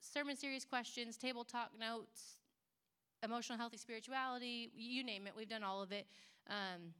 [0.00, 2.38] sermon series questions, table talk notes,
[3.22, 6.06] emotional healthy spirituality, you name it, we've done all of it.
[6.48, 6.94] Um,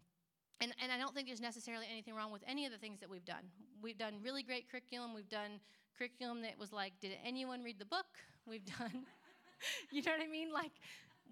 [0.61, 3.09] and, and I don't think there's necessarily anything wrong with any of the things that
[3.09, 3.49] we've done.
[3.83, 5.15] We've done really great curriculum.
[5.15, 5.59] We've done
[5.97, 8.07] curriculum that was like, did anyone read the book?
[8.47, 9.07] We've done,
[9.91, 10.53] you know what I mean?
[10.53, 10.73] Like,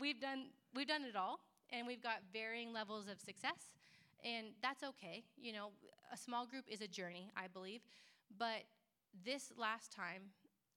[0.00, 1.40] we've done we've done it all
[1.72, 3.70] and we've got varying levels of success,
[4.24, 5.24] and that's okay.
[5.36, 5.70] You know,
[6.12, 7.80] a small group is a journey, I believe,
[8.38, 8.64] but
[9.24, 10.22] this last time,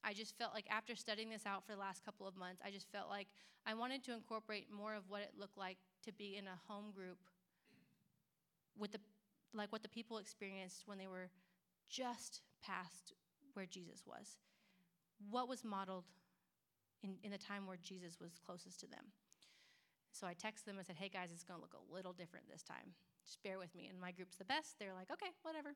[0.03, 2.71] I just felt like after studying this out for the last couple of months, I
[2.71, 3.27] just felt like
[3.65, 6.91] I wanted to incorporate more of what it looked like to be in a home
[6.95, 7.17] group
[8.77, 8.99] with the
[9.53, 11.29] like what the people experienced when they were
[11.89, 13.13] just past
[13.53, 14.37] where Jesus was.
[15.29, 16.05] What was modeled
[17.03, 19.05] in, in the time where Jesus was closest to them.
[20.11, 22.49] So I texted them and said, hey guys, it's going to look a little different
[22.51, 22.93] this time.
[23.25, 23.87] Just bear with me.
[23.89, 24.77] And my group's the best.
[24.79, 25.75] They're like, okay, whatever.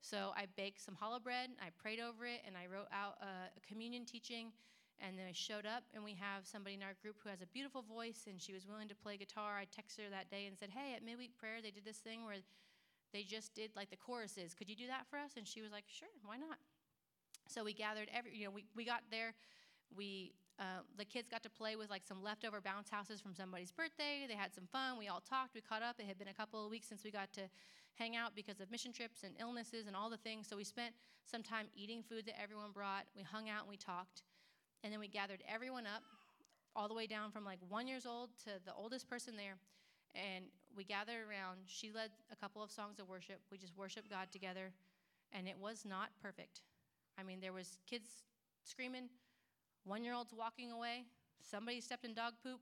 [0.00, 3.48] So I baked some challah bread, I prayed over it, and I wrote out a,
[3.56, 4.52] a communion teaching.
[5.00, 7.50] And then I showed up, and we have somebody in our group who has a
[7.50, 9.58] beautiful voice, and she was willing to play guitar.
[9.58, 12.24] I texted her that day and said, Hey, at midweek prayer, they did this thing
[12.24, 12.36] where
[13.12, 14.54] they just did like the choruses.
[14.54, 15.32] Could you do that for us?
[15.36, 16.58] And she was like, Sure, why not?
[17.48, 19.34] So we gathered every, you know, we, we got there.
[19.96, 23.72] We, uh, the kids got to play with like some leftover bounce houses from somebody's
[23.72, 24.24] birthday.
[24.28, 24.98] They had some fun.
[24.98, 25.54] We all talked.
[25.54, 25.96] We caught up.
[25.98, 27.42] It had been a couple of weeks since we got to
[27.94, 30.46] hang out because of mission trips and illnesses and all the things.
[30.48, 33.06] So we spent some time eating food that everyone brought.
[33.16, 34.22] We hung out and we talked.
[34.82, 36.02] And then we gathered everyone up,
[36.76, 39.56] all the way down from like one years old to the oldest person there.
[40.14, 40.44] And
[40.76, 41.60] we gathered around.
[41.66, 43.40] She led a couple of songs of worship.
[43.50, 44.72] We just worshiped God together.
[45.32, 46.62] And it was not perfect.
[47.18, 48.08] I mean, there was kids
[48.62, 49.08] screaming,
[49.84, 51.04] one year olds walking away,
[51.40, 52.60] somebody stepped in dog poop.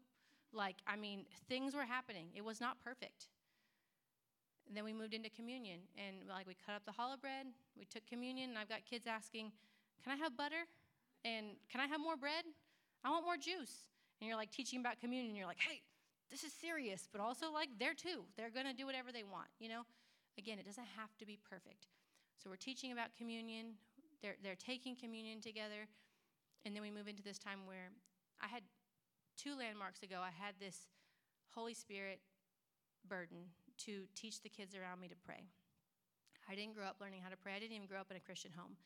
[0.52, 2.28] Like, I mean, things were happening.
[2.34, 3.28] It was not perfect.
[4.68, 7.46] And then we moved into communion, and like we cut up the challah bread,
[7.78, 9.52] we took communion, and I've got kids asking,
[10.04, 10.64] "Can I have butter?"
[11.24, 12.44] And can I have more bread?
[13.04, 13.88] I want more juice.
[14.20, 15.30] And you're like teaching about communion.
[15.30, 15.82] and You're like, hey,
[16.30, 18.24] this is serious, but also like they're too.
[18.36, 19.82] They're going to do whatever they want, you know?
[20.38, 21.86] Again, it doesn't have to be perfect.
[22.42, 23.74] So we're teaching about communion.
[24.22, 25.86] They're, they're taking communion together.
[26.64, 27.90] And then we move into this time where
[28.40, 28.62] I had
[29.36, 30.86] two landmarks ago, I had this
[31.54, 32.20] Holy Spirit
[33.08, 33.50] burden
[33.86, 35.42] to teach the kids around me to pray.
[36.48, 37.54] I didn't grow up learning how to pray.
[37.54, 38.76] I didn't even grow up in a Christian home.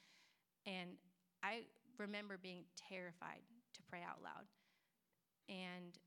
[0.67, 0.97] And
[1.43, 4.49] I remember being terrified to pray out loud.
[5.49, 5.99] And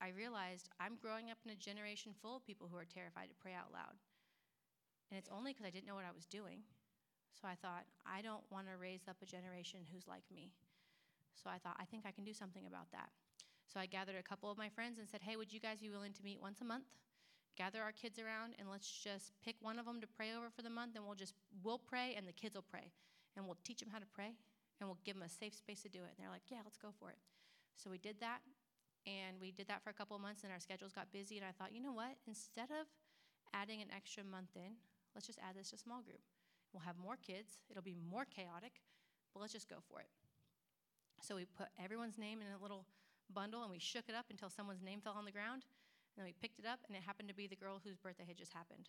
[0.00, 3.38] I realized I'm growing up in a generation full of people who are terrified to
[3.42, 3.96] pray out loud.
[5.10, 6.66] And it's only because I didn't know what I was doing.
[7.32, 10.50] So I thought, I don't want to raise up a generation who's like me.
[11.42, 13.10] So I thought, I think I can do something about that.
[13.72, 15.90] So I gathered a couple of my friends and said, Hey, would you guys be
[15.90, 16.86] willing to meet once a month?
[17.56, 20.62] Gather our kids around and let's just pick one of them to pray over for
[20.62, 22.92] the month and we'll just, we'll pray and the kids will pray.
[23.36, 24.32] And we'll teach them how to pray
[24.80, 26.12] and we'll give them a safe space to do it.
[26.12, 27.18] And they're like, yeah, let's go for it.
[27.76, 28.40] So we did that,
[29.06, 31.36] and we did that for a couple of months, and our schedules got busy.
[31.36, 32.16] And I thought, you know what?
[32.26, 32.88] Instead of
[33.52, 34.76] adding an extra month in,
[35.14, 36.20] let's just add this to small group.
[36.72, 38.82] We'll have more kids, it'll be more chaotic,
[39.32, 40.08] but let's just go for it.
[41.20, 42.86] So we put everyone's name in a little
[43.32, 45.64] bundle and we shook it up until someone's name fell on the ground.
[46.14, 48.24] And then we picked it up, and it happened to be the girl whose birthday
[48.24, 48.88] had just happened.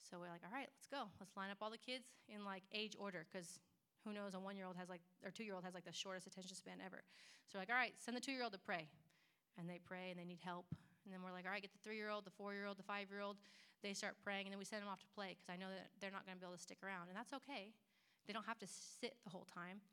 [0.00, 1.12] So we're like, all right, let's go.
[1.20, 3.60] Let's line up all the kids in like age order because
[4.04, 5.92] who knows, a one year old has like, or two year old has like the
[5.92, 7.04] shortest attention span ever.
[7.48, 8.88] So we're like, all right, send the two year old to pray.
[9.56, 10.66] And they pray and they need help.
[11.04, 12.76] And then we're like, all right, get the three year old, the four year old,
[12.76, 13.36] the five year old.
[13.82, 15.92] They start praying, and then we send them off to play because I know that
[16.00, 17.12] they're not going to be able to stick around.
[17.12, 17.76] And that's okay.
[18.24, 19.84] They don't have to sit the whole time.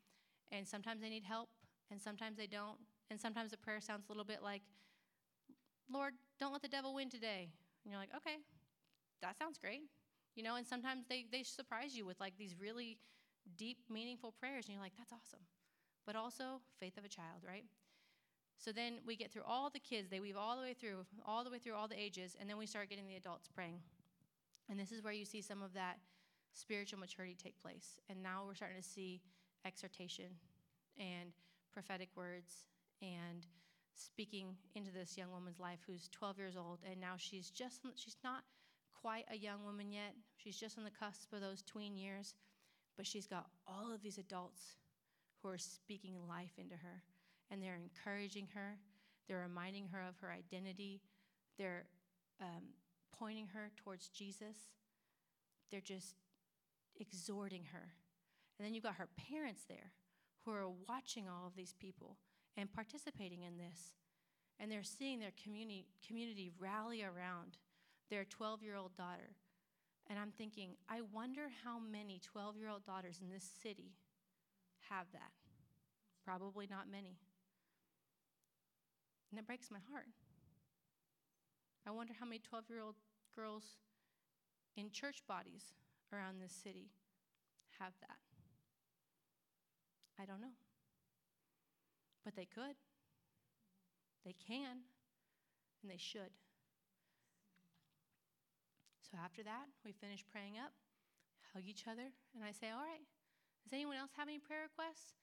[0.51, 1.49] And sometimes they need help,
[1.91, 2.77] and sometimes they don't.
[3.10, 4.62] And sometimes the prayer sounds a little bit like,
[5.91, 7.49] Lord, don't let the devil win today.
[7.84, 8.38] And you're like, okay,
[9.21, 9.82] that sounds great.
[10.36, 12.97] You know, and sometimes they, they surprise you with like these really
[13.58, 15.43] deep, meaningful prayers, and you're like, that's awesome.
[16.06, 17.65] But also, faith of a child, right?
[18.58, 21.43] So then we get through all the kids, they weave all the way through, all
[21.43, 23.80] the way through all the ages, and then we start getting the adults praying.
[24.69, 25.97] And this is where you see some of that
[26.54, 27.99] spiritual maturity take place.
[28.10, 29.21] And now we're starting to see
[29.65, 30.27] exhortation
[30.97, 31.34] and
[31.73, 32.65] prophetic words
[33.01, 33.47] and
[33.95, 38.17] speaking into this young woman's life who's 12 years old and now she's just she's
[38.23, 38.43] not
[39.01, 42.36] quite a young woman yet she's just on the cusp of those tween years
[42.97, 44.75] but she's got all of these adults
[45.41, 47.03] who are speaking life into her,
[47.49, 48.77] and they're encouraging her,
[49.27, 51.01] they're reminding her of her identity,
[51.57, 51.86] they're
[52.41, 52.63] um,
[53.17, 54.57] pointing her towards Jesus,
[55.71, 56.15] they're just
[56.99, 57.93] exhorting her.
[58.57, 59.91] And then you've got her parents there
[60.45, 62.17] who are watching all of these people
[62.58, 63.93] and participating in this.
[64.60, 67.58] And they're seeing their community, community rally around
[68.10, 69.36] their 12 year old daughter
[70.12, 73.93] and I'm thinking, I wonder how many 12 year old daughters in this city
[74.89, 75.32] have that.
[76.25, 77.17] Probably not many.
[79.32, 80.08] And it breaks my heart.
[81.88, 82.95] I wonder how many 12 year old
[83.34, 83.63] girls
[84.75, 85.73] in church bodies
[86.12, 86.89] around this city
[87.80, 88.31] have that.
[90.19, 90.56] I don't know.
[92.24, 92.76] But they could.
[94.26, 94.86] They can.
[95.82, 96.32] And they should.
[99.12, 100.71] So after that, we finish praying up,
[101.52, 103.04] hug each other, and I say, All right,
[103.65, 105.19] does anyone else have any prayer requests?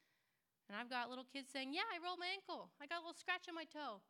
[0.68, 2.68] And I've got little kids saying, Yeah, I rolled my ankle.
[2.76, 4.04] I got a little scratch on my toe.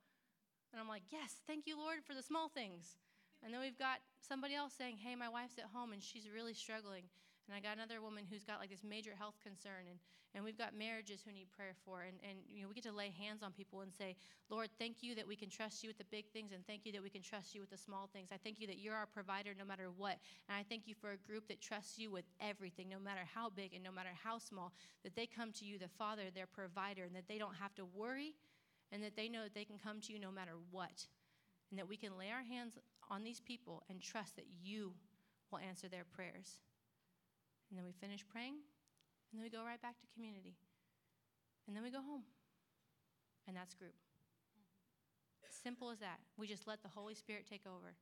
[0.75, 2.99] And I'm like, Yes, thank you, Lord, for the small things.
[3.45, 6.59] And then we've got somebody else saying, Hey, my wife's at home and she's really
[6.59, 7.07] struggling.
[7.49, 9.99] And I got another woman who's got like this major health concern, and,
[10.35, 12.03] and we've got marriages who need prayer for.
[12.03, 14.17] And, and you know, we get to lay hands on people and say,
[14.51, 16.93] Lord, thank you that we can trust you with the big things, and thank you
[16.93, 18.29] that we can trust you with the small things.
[18.31, 20.19] I thank you that you're our provider no matter what.
[20.47, 23.49] And I thank you for a group that trusts you with everything, no matter how
[23.49, 27.05] big and no matter how small, that they come to you, the Father, their provider,
[27.05, 28.35] and that they don't have to worry,
[28.93, 31.07] and that they know that they can come to you no matter what.
[31.71, 32.77] And that we can lay our hands
[33.11, 34.93] on these people and trust that you
[35.51, 36.61] will answer their prayers.
[37.69, 38.57] And then we finish praying,
[39.31, 40.57] and then we go right back to community.
[41.67, 42.25] And then we go home.
[43.47, 43.95] And that's group.
[45.51, 46.21] Simple as that.
[46.37, 47.95] We just let the Holy Spirit take over.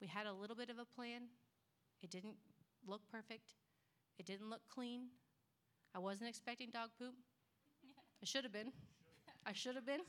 [0.00, 1.22] We had a little bit of a plan.
[2.02, 2.34] It didn't
[2.86, 3.54] look perfect.
[4.18, 5.08] It didn't look clean.
[5.94, 7.14] I wasn't expecting dog poop.
[8.22, 8.72] I should have been.
[9.46, 10.00] I should have been.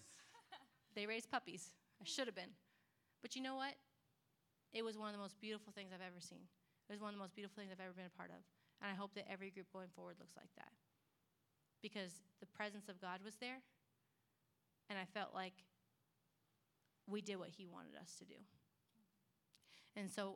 [0.96, 1.74] They raised puppies.
[2.02, 2.54] I should have been.
[3.22, 3.74] But you know what?
[4.74, 6.46] It was one of the most beautiful things I've ever seen.
[6.90, 8.42] It was one of the most beautiful things I've ever been a part of.
[8.84, 10.76] And I hope that every group going forward looks like that.
[11.82, 13.64] Because the presence of God was there,
[14.90, 15.54] and I felt like
[17.08, 18.36] we did what He wanted us to do.
[19.96, 20.36] And so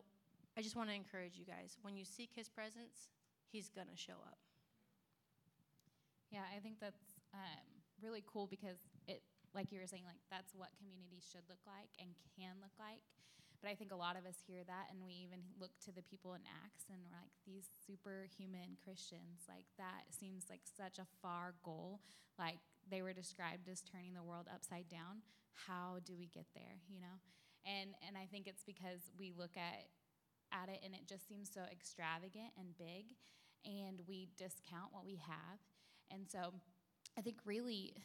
[0.58, 3.12] I just want to encourage you guys when you seek His presence,
[3.52, 4.40] He's going to show up.
[6.32, 7.68] Yeah, I think that's um,
[8.02, 9.24] really cool because it,
[9.56, 13.04] like you were saying, like that's what community should look like and can look like.
[13.62, 16.06] But I think a lot of us hear that and we even look to the
[16.06, 21.10] people in Acts and we're like, these superhuman Christians, like that seems like such a
[21.22, 22.02] far goal.
[22.38, 25.26] Like they were described as turning the world upside down.
[25.66, 27.18] How do we get there, you know?
[27.66, 29.90] And and I think it's because we look at
[30.54, 33.18] at it and it just seems so extravagant and big
[33.66, 35.60] and we discount what we have.
[36.12, 36.54] And so
[37.18, 37.96] I think really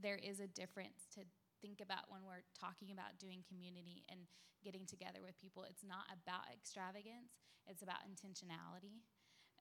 [0.00, 1.20] there is a difference to
[1.62, 4.26] think about when we're talking about doing community and
[4.66, 5.64] getting together with people.
[5.64, 7.38] It's not about extravagance,
[7.70, 9.06] it's about intentionality.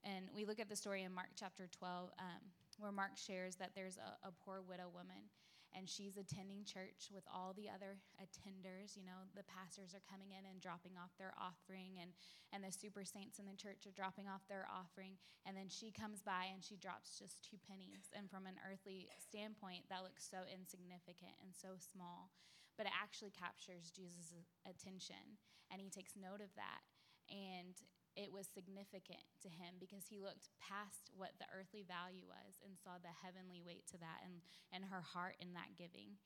[0.03, 2.41] And we look at the story in Mark chapter 12, um,
[2.79, 5.29] where Mark shares that there's a, a poor widow woman
[5.71, 10.35] and she's attending church with all the other attenders you know the pastors are coming
[10.35, 12.11] in and dropping off their offering and
[12.51, 15.15] and the super saints in the church are dropping off their offering
[15.47, 18.11] and then she comes by and she drops just two pennies.
[18.13, 22.29] And from an earthly standpoint that looks so insignificant and so small
[22.75, 25.39] but it actually captures jesus' attention
[25.71, 26.83] and he takes note of that.
[27.31, 27.79] And
[28.15, 32.75] it was significant to him because he looked past what the earthly value was and
[32.75, 34.43] saw the heavenly weight to that and,
[34.75, 36.19] and her heart in that giving.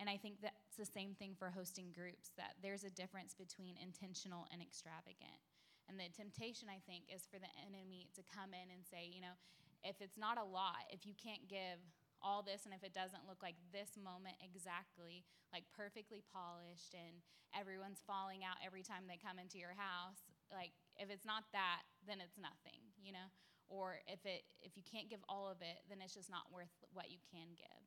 [0.00, 3.76] And I think that's the same thing for hosting groups, that there's a difference between
[3.80, 5.40] intentional and extravagant.
[5.88, 9.20] And the temptation, I think, is for the enemy to come in and say, you
[9.20, 9.36] know,
[9.84, 11.82] if it's not a lot, if you can't give
[12.22, 17.18] all this and if it doesn't look like this moment exactly, like perfectly polished and
[17.52, 20.22] everyone's falling out every time they come into your house,
[20.54, 23.26] like if it's not that, then it's nothing, you know?
[23.66, 26.72] Or if it if you can't give all of it, then it's just not worth
[26.94, 27.82] what you can give.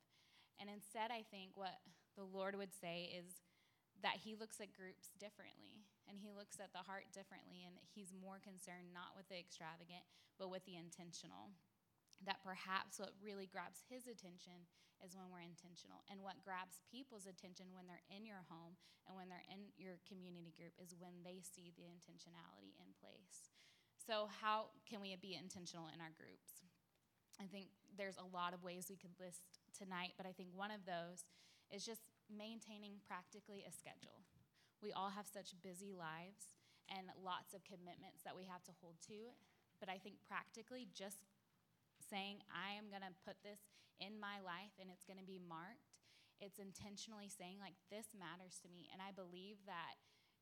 [0.60, 1.80] And instead, I think what
[2.20, 3.44] the Lord would say is
[4.04, 8.12] that he looks at groups differently and he looks at the heart differently and he's
[8.12, 10.04] more concerned not with the extravagant
[10.38, 11.56] but with the intentional
[12.24, 14.64] that perhaps what really grabs his attention
[15.04, 16.08] is when we're intentional.
[16.08, 20.00] And what grabs people's attention when they're in your home and when they're in your
[20.08, 23.52] community group is when they see the intentionality in place.
[24.00, 26.62] So, how can we be intentional in our groups?
[27.42, 30.72] I think there's a lot of ways we could list tonight, but I think one
[30.72, 31.28] of those
[31.74, 34.24] is just maintaining practically a schedule.
[34.80, 36.54] We all have such busy lives
[36.88, 39.34] and lots of commitments that we have to hold to,
[39.82, 41.26] but I think practically just
[42.06, 43.66] saying, I am going to put this
[44.00, 45.96] in my life and it's going to be marked.
[46.44, 48.92] It's intentionally saying, like, this matters to me.
[48.92, 49.96] And I believe that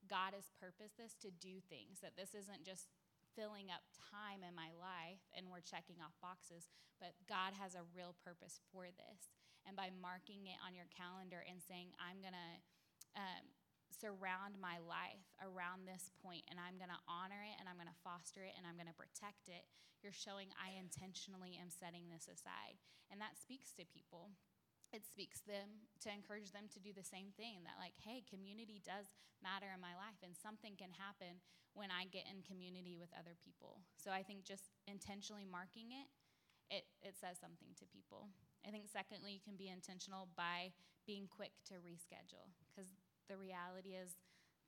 [0.10, 2.90] God has purposed this to do things, that this isn't just
[3.38, 6.70] filling up time in my life and we're checking off boxes,
[7.02, 9.32] but God has a real purpose for this.
[9.64, 12.52] And by marking it on your calendar and saying, I'm going to
[13.16, 13.53] um,
[13.94, 17.92] surround my life around this point and I'm going to honor it and I'm going
[17.92, 19.70] to foster it and I'm going to protect it,
[20.02, 22.82] you're showing I intentionally am setting this aside.
[23.14, 24.34] And that speaks to people.
[24.92, 28.78] It speaks them to encourage them to do the same thing that like hey community
[28.84, 29.10] does
[29.42, 31.42] matter in my life and something can happen
[31.74, 33.82] when I get in community with other people.
[33.98, 36.06] So I think just intentionally marking it
[36.74, 38.30] it, it says something to people.
[38.66, 40.72] I think, secondly, you can be intentional by
[41.06, 42.50] being quick to reschedule
[43.30, 44.20] the reality is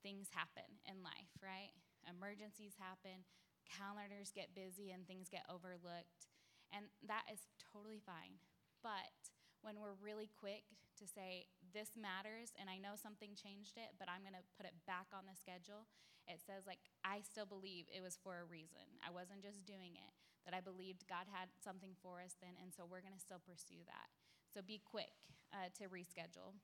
[0.04, 1.74] things happen in life, right?
[2.06, 3.26] Emergencies happen,
[3.66, 6.30] calendars get busy, and things get overlooked.
[6.70, 8.38] And that is totally fine.
[8.86, 9.34] But
[9.66, 10.70] when we're really quick
[11.02, 14.78] to say, this matters and I know something changed it, but I'm to put it
[14.86, 15.90] back on the schedule.
[16.30, 18.86] It says, like, I still believe it was for a reason.
[19.02, 20.14] I wasn't just doing it,
[20.46, 23.82] that I believed God had something for us then, and so we're to still pursue
[23.90, 24.10] that.
[24.54, 25.14] So be quick
[25.54, 26.58] uh, to reschedule.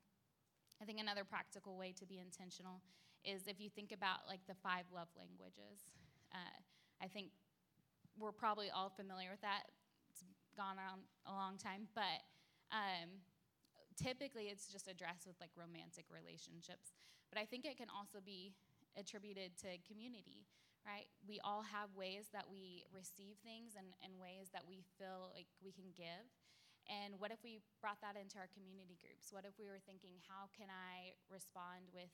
[0.82, 2.82] I think another practical way to be intentional
[3.24, 5.86] is if you think about like the five love languages.
[6.34, 6.58] Uh,
[6.98, 7.30] I think
[8.18, 9.70] we're probably all familiar with that.
[10.10, 10.26] It's
[10.58, 12.26] gone on a long time, but
[12.74, 13.22] um,
[13.94, 16.98] typically it's just addressed with like romantic relationships.
[17.30, 18.58] But I think it can also be
[18.98, 20.50] attributed to community,
[20.82, 21.06] right?
[21.30, 25.48] We all have ways that we receive things and, and ways that we feel like
[25.62, 26.26] we can give.
[26.90, 29.30] And what if we brought that into our community groups?
[29.30, 32.12] What if we were thinking, how can I respond with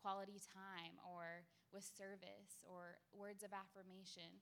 [0.00, 1.44] quality time or
[1.74, 4.40] with service or words of affirmation?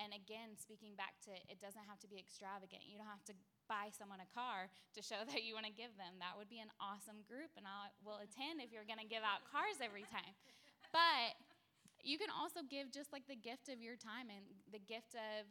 [0.00, 2.88] And again, speaking back to it doesn't have to be extravagant.
[2.88, 3.36] You don't have to
[3.68, 6.16] buy someone a car to show that you want to give them.
[6.18, 9.24] That would be an awesome group, and I will attend if you're going to give
[9.24, 10.32] out cars every time.
[10.90, 11.36] But
[12.02, 14.42] you can also give just like the gift of your time and
[14.74, 15.46] the gift of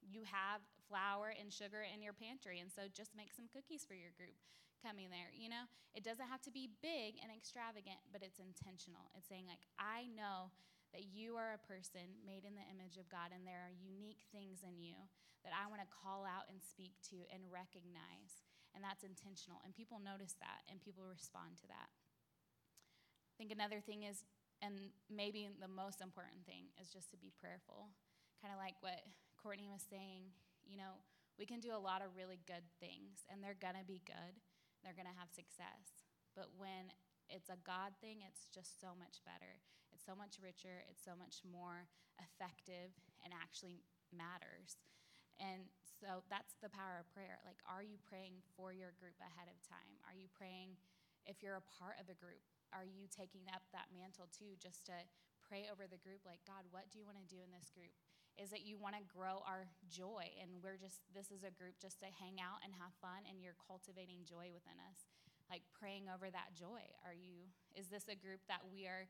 [0.00, 3.94] you have flour and sugar in your pantry, and so just make some cookies for
[3.94, 4.34] your group
[4.82, 5.30] coming there.
[5.30, 9.06] You know, it doesn't have to be big and extravagant, but it's intentional.
[9.14, 10.50] It's saying, like, I know
[10.90, 14.26] that you are a person made in the image of God, and there are unique
[14.34, 14.98] things in you
[15.46, 18.42] that I want to call out and speak to and recognize.
[18.74, 19.58] And that's intentional.
[19.62, 21.90] And people notice that, and people respond to that.
[21.90, 24.22] I think another thing is,
[24.62, 27.90] and maybe the most important thing, is just to be prayerful.
[28.42, 29.02] Kind of like what
[29.38, 30.30] Courtney was saying,
[30.70, 31.02] you know,
[31.34, 34.38] we can do a lot of really good things, and they're going to be good.
[34.86, 36.06] They're going to have success.
[36.38, 36.94] But when
[37.26, 39.58] it's a God thing, it's just so much better.
[39.90, 40.86] It's so much richer.
[40.86, 41.90] It's so much more
[42.22, 42.94] effective
[43.26, 43.82] and actually
[44.14, 44.78] matters.
[45.42, 45.66] And
[45.98, 47.42] so that's the power of prayer.
[47.42, 49.98] Like, are you praying for your group ahead of time?
[50.06, 50.78] Are you praying
[51.26, 52.40] if you're a part of the group?
[52.70, 54.96] Are you taking up that mantle too, just to
[55.42, 56.22] pray over the group?
[56.22, 57.92] Like, God, what do you want to do in this group?
[58.40, 60.24] Is that you want to grow our joy.
[60.40, 63.44] And we're just, this is a group just to hang out and have fun, and
[63.44, 65.04] you're cultivating joy within us.
[65.52, 66.80] Like praying over that joy.
[67.04, 67.44] Are you,
[67.76, 69.04] is this a group that we are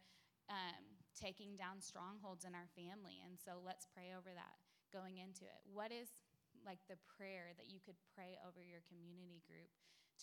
[0.51, 0.83] um,
[1.15, 3.23] taking down strongholds in our family?
[3.23, 4.57] And so let's pray over that
[4.91, 5.61] going into it.
[5.69, 6.11] What is
[6.67, 9.71] like the prayer that you could pray over your community group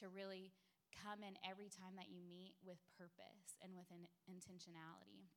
[0.01, 0.51] to really
[0.89, 5.30] come in every time that you meet with purpose and with an intentionality?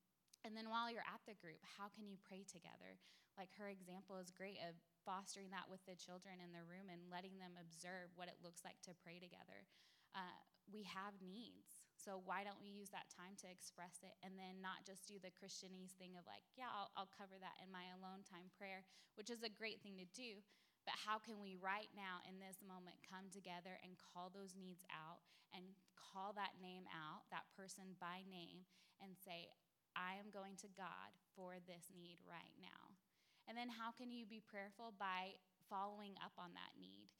[0.45, 2.97] And then while you're at the group, how can you pray together?
[3.36, 7.12] Like her example is great of fostering that with the children in the room and
[7.12, 9.68] letting them observe what it looks like to pray together.
[10.16, 11.88] Uh, we have needs.
[12.01, 15.20] So why don't we use that time to express it and then not just do
[15.20, 18.88] the Christianese thing of like, yeah, I'll, I'll cover that in my alone time prayer,
[19.20, 20.41] which is a great thing to do.
[20.88, 24.80] But how can we right now in this moment come together and call those needs
[24.88, 25.20] out
[25.53, 28.64] and call that name out, that person by name,
[29.05, 29.53] and say,
[30.01, 32.96] I am going to God for this need right now.
[33.44, 35.36] And then how can you be prayerful by
[35.68, 37.12] following up on that need?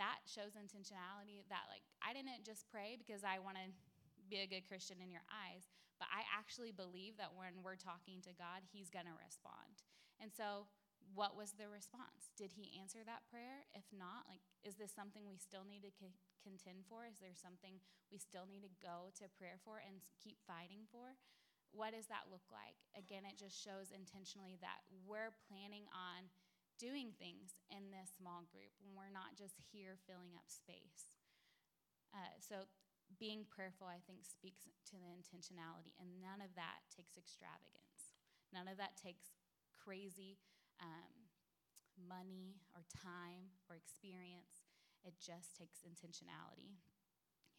[0.00, 3.68] That shows intentionality that, like, I didn't just pray because I want to
[4.28, 5.68] be a good Christian in your eyes,
[6.00, 9.84] but I actually believe that when we're talking to God, He's going to respond.
[10.20, 10.68] And so,
[11.14, 12.34] what was the response?
[12.36, 13.64] Did He answer that prayer?
[13.72, 16.12] If not, like, is this something we still need to c-
[16.44, 17.08] contend for?
[17.08, 17.80] Is there something
[18.12, 21.16] we still need to go to prayer for and keep fighting for?
[21.76, 22.80] What does that look like?
[22.96, 26.32] Again, it just shows intentionally that we're planning on
[26.80, 31.20] doing things in this small group when we're not just here filling up space.
[32.16, 32.64] Uh, so,
[33.20, 38.18] being prayerful, I think, speaks to the intentionality, and none of that takes extravagance.
[38.50, 39.30] None of that takes
[39.78, 40.42] crazy
[40.82, 41.14] um,
[41.94, 44.66] money or time or experience.
[45.06, 46.74] It just takes intentionality.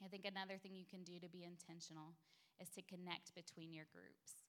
[0.03, 2.19] I think another thing you can do to be intentional
[2.57, 4.45] is to connect between your groups.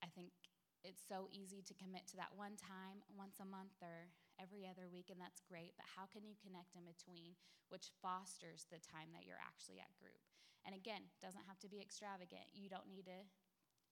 [0.00, 0.32] I think
[0.80, 4.08] it's so easy to commit to that one time, once a month or
[4.40, 5.76] every other week, and that's great.
[5.76, 7.36] But how can you connect in between,
[7.68, 10.24] which fosters the time that you're actually at group?
[10.64, 12.48] And again, doesn't have to be extravagant.
[12.56, 13.20] You don't need to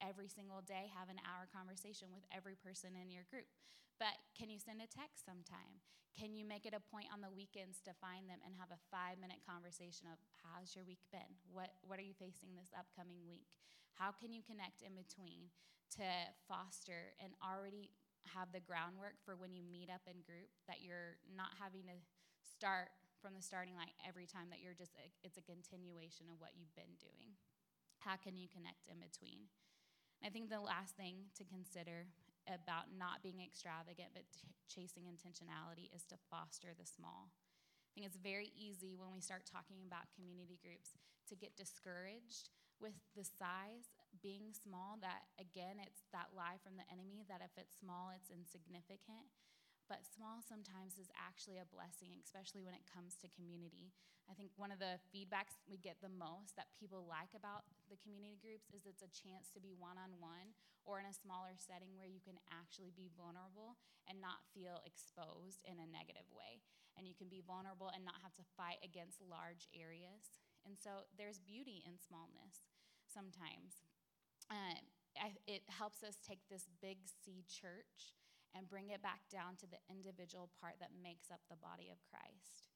[0.03, 3.51] every single day have an hour conversation with every person in your group.
[3.99, 5.83] But can you send a text sometime?
[6.15, 8.85] Can you make it a point on the weekends to find them and have a
[8.91, 11.39] five minute conversation of how's your week been?
[11.47, 13.47] What, what are you facing this upcoming week?
[13.95, 15.51] How can you connect in between
[15.99, 16.07] to
[16.47, 17.95] foster and already
[18.35, 21.97] have the groundwork for when you meet up in group that you're not having to
[22.43, 26.39] start from the starting line every time that you're just, a, it's a continuation of
[26.39, 27.35] what you've been doing?
[28.03, 29.51] How can you connect in between?
[30.25, 32.07] I think the last thing to consider
[32.49, 37.31] about not being extravagant but t- chasing intentionality is to foster the small.
[37.31, 40.97] I think it's very easy when we start talking about community groups
[41.29, 42.51] to get discouraged
[42.81, 43.91] with the size
[44.23, 48.31] being small that again it's that lie from the enemy that if it's small it's
[48.31, 49.29] insignificant
[49.89, 53.91] but small sometimes is actually a blessing, especially when it comes to community.
[54.29, 57.97] I think one of the feedbacks we get the most that people like about the
[58.05, 60.53] community groups is it's a chance to be one on one
[60.85, 65.65] or in a smaller setting where you can actually be vulnerable and not feel exposed
[65.65, 66.61] in a negative way.
[67.01, 70.29] And you can be vulnerable and not have to fight against large areas.
[70.69, 72.69] And so there's beauty in smallness
[73.09, 73.89] sometimes.
[74.53, 74.77] Uh,
[75.17, 78.13] I, it helps us take this big C church
[78.57, 82.01] and bring it back down to the individual part that makes up the body of
[82.09, 82.73] Christ.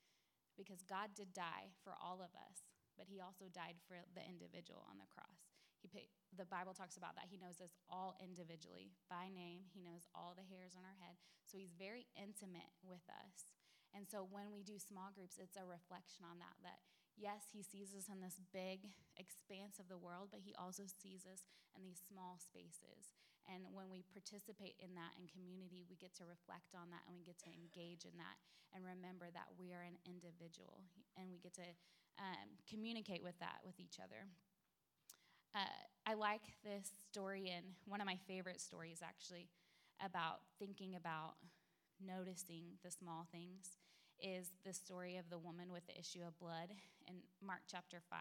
[0.56, 4.84] Because God did die for all of us, but He also died for the individual
[4.88, 5.48] on the cross.
[5.80, 7.32] He pay, the Bible talks about that.
[7.32, 11.16] He knows us all individually by name, He knows all the hairs on our head.
[11.48, 13.52] So He's very intimate with us.
[13.92, 16.80] And so when we do small groups, it's a reflection on that, that
[17.16, 18.88] yes, he sees us in this big
[19.20, 21.44] expanse of the world, but he also sees us
[21.76, 23.12] in these small spaces.
[23.50, 27.18] And when we participate in that in community, we get to reflect on that and
[27.18, 28.38] we get to engage in that
[28.70, 30.86] and remember that we are an individual
[31.18, 31.66] and we get to
[32.18, 34.28] um, communicate with that with each other.
[35.54, 35.68] Uh,
[36.06, 39.48] I like this story, and one of my favorite stories actually
[40.04, 41.34] about thinking about
[42.00, 43.76] noticing the small things
[44.18, 46.70] is the story of the woman with the issue of blood
[47.06, 48.18] in Mark chapter 5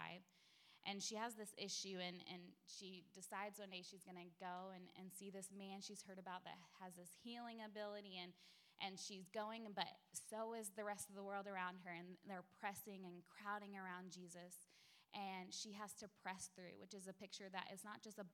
[0.86, 4.73] and she has this issue and, and she decides one day she's going to go
[4.73, 8.34] and, and see this man she's heard about that has this healing ability and,
[8.82, 12.47] and she's going but so is the rest of the world around her and they're
[12.57, 14.69] pressing and crowding around jesus.
[15.11, 18.25] And she has to press through which is a picture that is not just a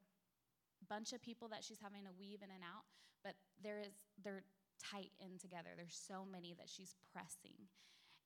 [0.85, 2.85] bunch of people that she's having to weave in and out
[3.25, 4.45] but there is they're
[4.79, 5.73] tight in together.
[5.75, 7.67] There's so many that she's pressing.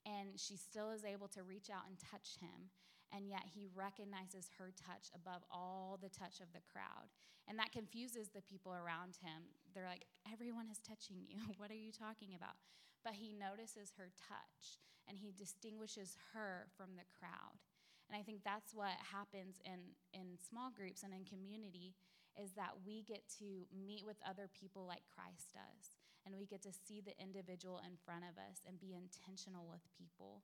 [0.05, 2.73] And she still is able to reach out and touch him
[3.11, 7.11] and yet he recognizes her touch above all the touch of the crowd.
[7.47, 9.51] And that confuses the people around him.
[9.75, 11.35] They're like, everyone is touching you.
[11.59, 12.55] what are you talking about?
[13.03, 17.59] But he notices her touch and he distinguishes her from the crowd.
[18.07, 21.95] And I think that's what happens in, in small groups and in community
[22.39, 25.95] is that we get to meet with other people like Christ does.
[26.23, 29.81] And we get to see the individual in front of us and be intentional with
[29.97, 30.43] people.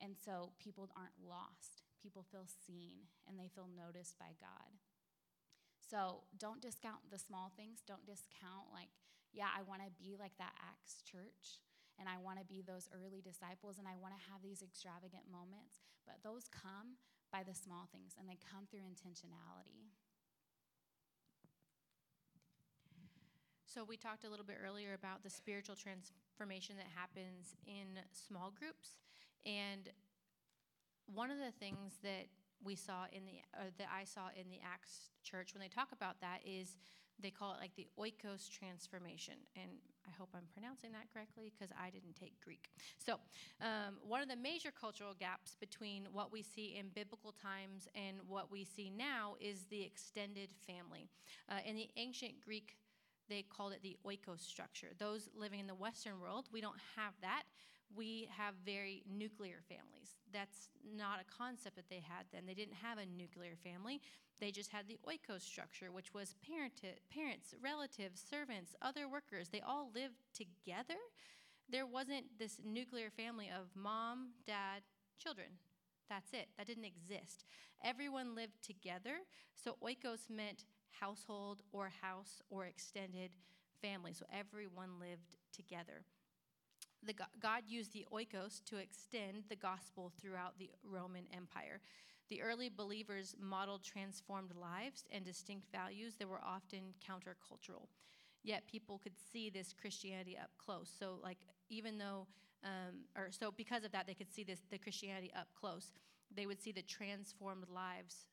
[0.00, 4.74] And so people aren't lost people feel seen and they feel noticed by God.
[5.78, 7.84] So don't discount the small things.
[7.86, 8.90] Don't discount, like,
[9.30, 11.62] yeah, I want to be like that Acts church
[12.00, 15.30] and I want to be those early disciples and I want to have these extravagant
[15.30, 15.84] moments.
[16.02, 16.98] But those come
[17.30, 19.92] by the small things and they come through intentionality.
[23.72, 28.52] So, we talked a little bit earlier about the spiritual transformation that happens in small
[28.52, 29.00] groups.
[29.46, 29.88] And
[31.06, 32.26] one of the things that
[32.64, 35.88] we saw in the or that I saw in the Acts church when they talk
[35.92, 36.76] about that is
[37.20, 39.34] they call it like the oikos transformation.
[39.56, 39.70] And
[40.06, 42.68] i hope i'm pronouncing that correctly because i didn't take greek.
[42.98, 43.14] So
[43.60, 48.16] um, one of the major cultural gaps between what we see in biblical times and
[48.26, 51.08] what we see now is the extended family.
[51.48, 52.76] Uh, in the ancient greek
[53.28, 54.88] they called it the oikos structure.
[54.98, 57.44] Those living in the western world we don't have that
[57.96, 60.16] we have very nuclear families.
[60.32, 62.46] That's not a concept that they had then.
[62.46, 64.00] They didn't have a nuclear family.
[64.40, 66.80] They just had the oikos structure, which was parent,
[67.12, 69.48] parents, relatives, servants, other workers.
[69.48, 70.98] They all lived together.
[71.68, 74.82] There wasn't this nuclear family of mom, dad,
[75.18, 75.48] children.
[76.08, 76.48] That's it.
[76.58, 77.44] That didn't exist.
[77.84, 79.18] Everyone lived together.
[79.54, 83.30] So oikos meant household or house or extended
[83.80, 84.12] family.
[84.12, 86.04] So everyone lived together
[87.04, 91.80] the, God used the oikos to extend the gospel throughout the Roman Empire.
[92.28, 97.88] The early believers modeled transformed lives and distinct values that were often countercultural.
[98.44, 100.90] Yet people could see this Christianity up close.
[100.98, 101.38] So, like,
[101.68, 102.26] even though,
[102.64, 105.92] um, or so because of that, they could see this the Christianity up close.
[106.34, 108.26] They would see the transformed lives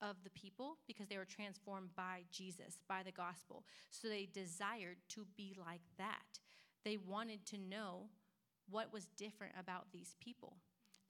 [0.00, 3.64] of the people because they were transformed by Jesus, by the gospel.
[3.90, 6.40] So they desired to be like that.
[6.86, 8.04] They wanted to know
[8.70, 10.56] what was different about these people.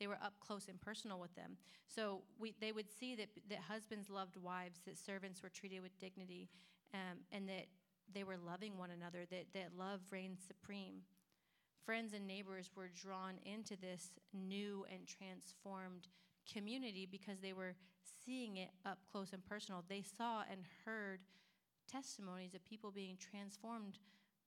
[0.01, 1.59] They were up close and personal with them.
[1.87, 5.99] So we, they would see that, that husbands loved wives, that servants were treated with
[5.99, 6.49] dignity,
[6.95, 7.67] um, and that
[8.15, 11.03] they were loving one another, that, that love reigned supreme.
[11.85, 16.09] Friends and neighbors were drawn into this new and transformed
[16.51, 17.75] community because they were
[18.25, 19.85] seeing it up close and personal.
[19.87, 21.21] They saw and heard
[21.87, 23.99] testimonies of people being transformed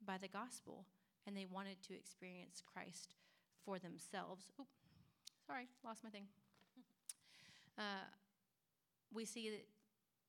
[0.04, 0.86] by the gospel
[1.28, 3.15] and they wanted to experience Christ
[3.65, 4.51] for themselves.
[4.59, 4.67] Oop,
[5.45, 6.26] sorry, lost my thing.
[7.78, 8.03] Uh,
[9.13, 9.63] we see that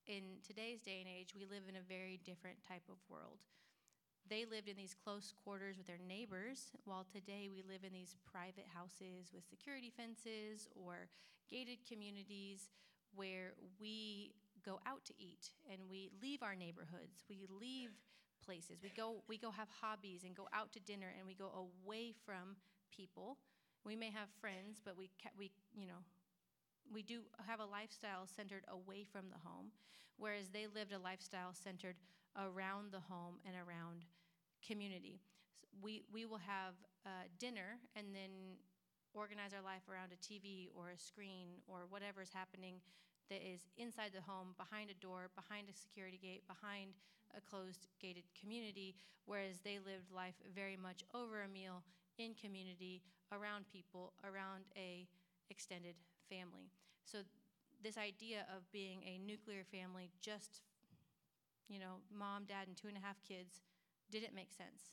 [0.07, 3.43] in today's day and age, we live in a very different type of world.
[4.29, 8.15] They lived in these close quarters with their neighbors, while today we live in these
[8.23, 11.09] private houses with security fences or
[11.49, 12.69] gated communities
[13.13, 14.31] where we
[14.65, 17.25] go out to eat and we leave our neighborhoods.
[17.27, 17.91] We leave
[18.41, 18.79] places.
[18.83, 21.51] We go we go have hobbies and go out to dinner and we go
[21.85, 22.57] away from
[22.95, 23.37] people.
[23.85, 26.03] We may have friends, but we ca- we you know
[26.91, 29.71] we do have a lifestyle centered away from the home,
[30.17, 31.95] whereas they lived a lifestyle centered
[32.37, 34.05] around the home and around
[34.65, 35.21] community.
[35.61, 36.75] So we, we will have
[37.05, 38.59] uh, dinner and then
[39.13, 42.81] organize our life around a TV or a screen or whatever is happening
[43.29, 46.91] that is inside the home, behind a door, behind a security gate, behind
[47.35, 51.83] a closed gated community, whereas they lived life very much over a meal
[52.17, 53.01] in community,
[53.31, 55.07] around people, around a
[55.49, 55.95] extended
[56.29, 56.71] family.
[57.05, 57.19] So
[57.83, 60.61] this idea of being a nuclear family, just
[61.71, 63.63] you know, mom, dad, and two and a half kids,
[64.11, 64.91] didn't make sense.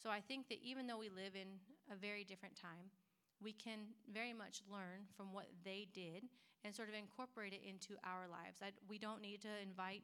[0.00, 1.58] So I think that even though we live in
[1.90, 2.94] a very different time,
[3.42, 6.30] we can very much learn from what they did
[6.64, 8.62] and sort of incorporate it into our lives.
[8.62, 10.02] I, we don't need to invite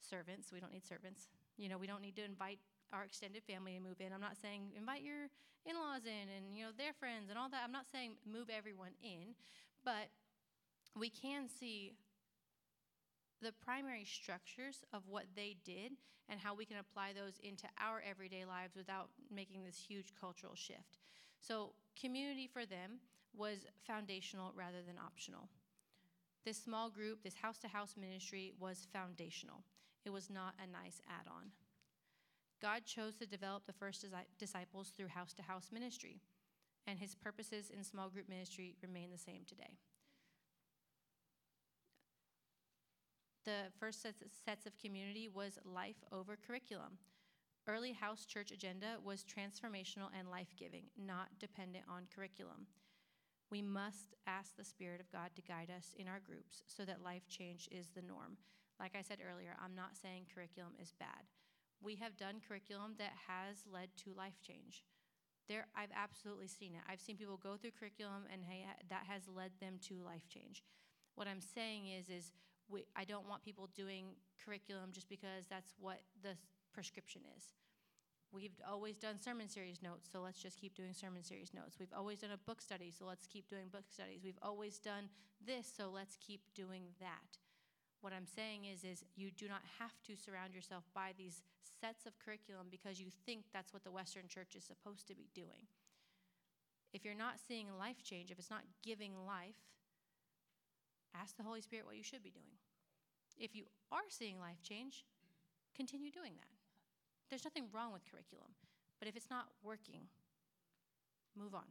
[0.00, 0.52] servants.
[0.52, 1.28] We don't need servants.
[1.56, 2.58] You know, we don't need to invite
[2.92, 4.12] our extended family to move in.
[4.12, 5.28] I'm not saying invite your
[5.64, 7.62] in-laws in and you know their friends and all that.
[7.64, 9.34] I'm not saying move everyone in,
[9.84, 10.10] but
[10.94, 11.94] we can see
[13.42, 15.92] the primary structures of what they did
[16.28, 20.54] and how we can apply those into our everyday lives without making this huge cultural
[20.54, 20.98] shift.
[21.38, 22.98] So, community for them
[23.36, 25.48] was foundational rather than optional.
[26.44, 29.62] This small group, this house to house ministry was foundational.
[30.06, 31.50] It was not a nice add on.
[32.62, 34.06] God chose to develop the first
[34.38, 36.20] disciples through house to house ministry,
[36.86, 39.76] and his purposes in small group ministry remain the same today.
[43.44, 46.98] The first sets, of community was life over curriculum.
[47.66, 52.66] Early house church agenda was transformational and life giving, not dependent on curriculum.
[53.50, 57.02] We must ask the Spirit of God to guide us in our groups so that
[57.02, 58.36] life change is the norm.
[58.78, 61.28] Like I said earlier, I'm not saying curriculum is bad.
[61.80, 64.84] We have done curriculum that has led to life change.
[65.48, 66.82] There, I've absolutely seen it.
[66.90, 70.64] I've seen people go through curriculum and hey, that has led them to life change.
[71.14, 72.32] What I'm saying is, is
[72.68, 76.36] we, I don't want people doing curriculum just because that's what the
[76.74, 77.54] prescription is.
[78.32, 81.76] We've always done sermon series notes, so let's just keep doing sermon series notes.
[81.78, 84.20] We've always done a book study, so let's keep doing book studies.
[84.24, 85.08] We've always done
[85.46, 87.38] this, so let's keep doing that.
[88.06, 91.42] What I'm saying is is you do not have to surround yourself by these
[91.82, 95.26] sets of curriculum because you think that's what the western church is supposed to be
[95.34, 95.66] doing.
[96.92, 99.58] If you're not seeing life change, if it's not giving life,
[101.20, 102.54] ask the Holy Spirit what you should be doing.
[103.36, 105.04] If you are seeing life change,
[105.74, 106.54] continue doing that.
[107.28, 108.54] There's nothing wrong with curriculum,
[109.00, 110.02] but if it's not working,
[111.34, 111.66] move on.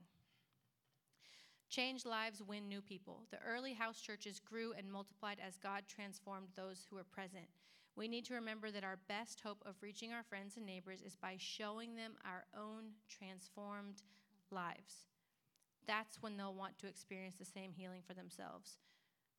[1.69, 3.23] Change lives, win new people.
[3.31, 7.45] The early house churches grew and multiplied as God transformed those who were present.
[7.95, 11.15] We need to remember that our best hope of reaching our friends and neighbors is
[11.15, 14.03] by showing them our own transformed
[14.51, 15.07] lives.
[15.87, 18.77] That's when they'll want to experience the same healing for themselves.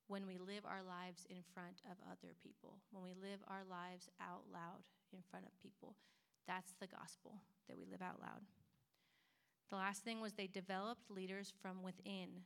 [0.09, 4.09] When we live our lives in front of other people, when we live our lives
[4.20, 5.97] out loud in front of people.
[6.47, 8.43] That's the gospel that we live out loud.
[9.71, 12.43] The last thing was they developed leaders from within.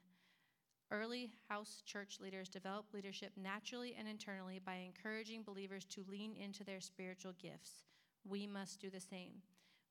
[0.90, 6.64] Early house church leaders developed leadership naturally and internally by encouraging believers to lean into
[6.64, 7.84] their spiritual gifts.
[8.28, 9.42] We must do the same.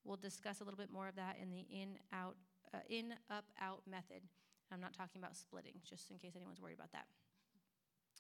[0.04, 2.36] We'll discuss a little bit more of that in the in out
[2.74, 4.24] uh, in up out method.
[4.72, 7.06] I'm not talking about splitting, just in case anyone's worried about that.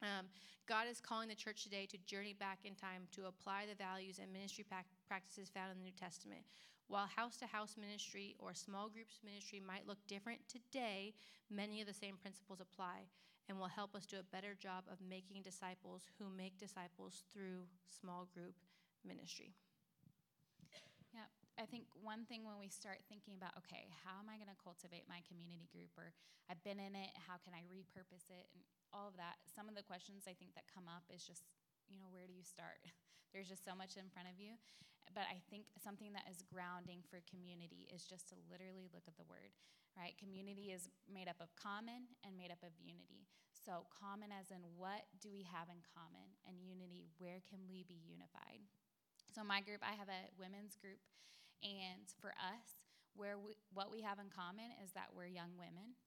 [0.01, 0.28] Um,
[0.68, 4.20] God is calling the church today to journey back in time to apply the values
[4.22, 4.66] and ministry
[5.07, 6.41] practices found in the New Testament.
[6.89, 11.13] While house to house ministry or small groups ministry might look different today,
[11.45, 13.05] many of the same principles apply
[13.45, 17.69] and will help us do a better job of making disciples who make disciples through
[17.93, 18.57] small group
[19.05, 19.53] ministry.
[21.13, 21.29] Yeah,
[21.61, 24.57] I think one thing when we start thinking about, okay, how am I going to
[24.57, 26.09] cultivate my community group, or
[26.49, 29.77] I've been in it, how can I repurpose it, and all of that, some of
[29.77, 31.45] the questions I think that come up is just,
[31.85, 32.81] you know, where do you start?
[33.29, 34.57] There's just so much in front of you.
[35.14, 39.18] But I think something that is grounding for community is just to literally look at
[39.18, 39.51] the word,
[39.97, 40.14] right?
[40.22, 43.26] Community is made up of common and made up of unity.
[43.51, 47.84] So, common as in what do we have in common, and unity, where can we
[47.84, 48.64] be unified?
[49.34, 51.01] So, my group, I have a women's group,
[51.62, 52.80] and for us,
[53.18, 55.97] Where we, what we have in common is that we're young women.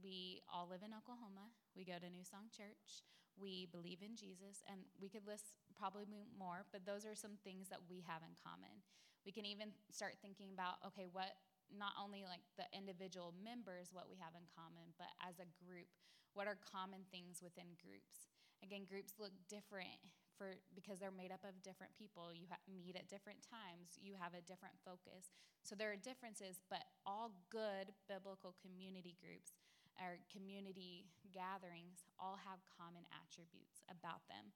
[0.00, 1.52] We all live in Oklahoma.
[1.76, 3.04] We go to New Song Church.
[3.36, 6.06] We believe in Jesus, and we could list probably
[6.38, 8.82] more, but those are some things that we have in common.
[9.26, 11.36] We can even start thinking about okay, what
[11.72, 15.88] not only like the individual members, what we have in common, but as a group,
[16.36, 18.28] what are common things within groups?
[18.60, 20.00] Again, groups look different
[20.36, 22.34] for because they're made up of different people.
[22.34, 23.96] You ha- meet at different times.
[23.96, 25.32] You have a different focus.
[25.64, 29.56] So there are differences, but all good biblical community groups
[29.98, 34.50] our community gatherings all have common attributes about them.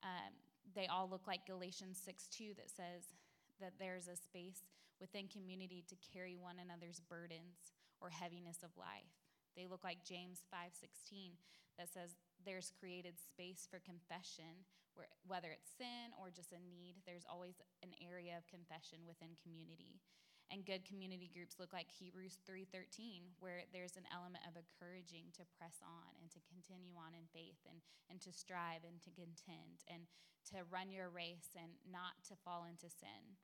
[0.00, 0.32] Um,
[0.74, 3.14] they all look like Galatians 6 2 that says
[3.60, 4.62] that there's a space
[5.00, 9.10] within community to carry one another's burdens or heaviness of life.
[9.56, 11.38] They look like James 5:16
[11.78, 16.96] that says there's created space for confession where whether it's sin or just a need,
[17.06, 20.02] there's always an area of confession within community.
[20.48, 25.44] And good community groups look like Hebrews 3:13, where there's an element of encouraging to
[25.60, 29.84] press on and to continue on in faith and, and to strive and to contend
[29.88, 30.08] and
[30.48, 33.36] to run your race and not to fall into sin.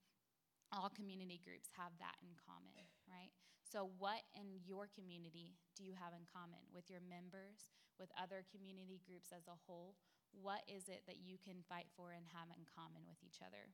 [0.72, 3.30] All community groups have that in common, right?
[3.68, 8.48] So, what in your community do you have in common with your members, with other
[8.48, 9.96] community groups as a whole?
[10.32, 13.70] What is it that you can fight for and have in common with each other?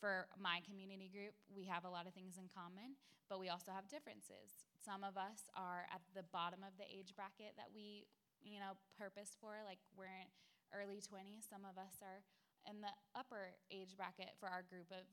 [0.00, 2.94] For my community group, we have a lot of things in common,
[3.26, 4.64] but we also have differences.
[4.78, 8.06] Some of us are at the bottom of the age bracket that we,
[8.40, 10.30] you know, purpose for, like we're in
[10.70, 11.46] early 20s.
[11.50, 12.22] Some of us are
[12.66, 15.04] in the upper age bracket for our group of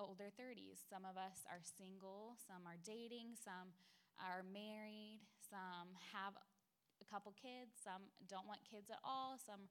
[0.00, 0.80] older 30s.
[0.88, 3.76] Some of us are single, some are dating, some
[4.16, 9.68] are married, some have a couple kids, some don't want kids at all, some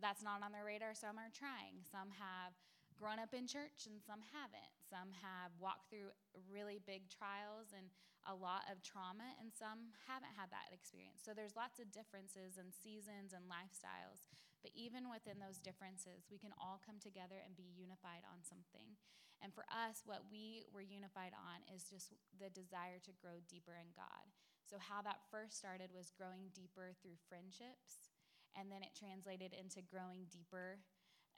[0.00, 2.52] that's not on their radar, some are trying, some have
[2.96, 4.72] grown up in church and some haven't.
[4.88, 6.10] Some have walked through
[6.48, 7.92] really big trials and
[8.26, 11.22] a lot of trauma, and some haven't had that experience.
[11.22, 14.26] So there's lots of differences and seasons and lifestyles.
[14.66, 18.98] But even within those differences, we can all come together and be unified on something.
[19.38, 23.78] And for us, what we were unified on is just the desire to grow deeper
[23.78, 24.26] in God.
[24.66, 28.10] So, how that first started was growing deeper through friendships,
[28.58, 30.82] and then it translated into growing deeper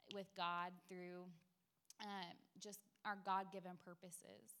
[0.09, 1.29] with God through
[2.03, 4.59] um, just our God given purposes.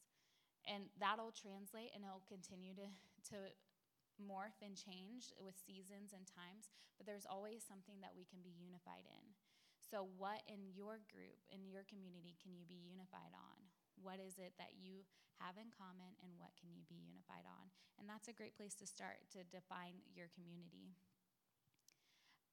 [0.67, 2.87] And that'll translate and it'll continue to,
[3.33, 3.37] to
[4.19, 6.67] morph and change with seasons and times,
[6.99, 9.25] but there's always something that we can be unified in.
[9.79, 13.57] So, what in your group, in your community, can you be unified on?
[13.97, 15.07] What is it that you
[15.41, 17.71] have in common, and what can you be unified on?
[17.97, 20.93] And that's a great place to start to define your community.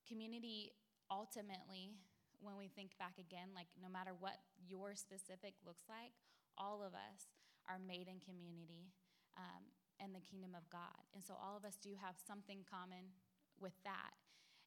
[0.07, 0.72] Community
[1.11, 1.99] ultimately
[2.41, 6.12] when we think back again, like no matter what your specific looks like,
[6.57, 7.28] all of us
[7.68, 8.93] are made in community
[9.37, 9.64] um,
[10.01, 11.05] and the kingdom of God.
[11.14, 13.12] And so all of us do have something common
[13.61, 14.16] with that.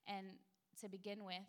[0.10, 0.42] And
[0.82, 1.46] to begin with,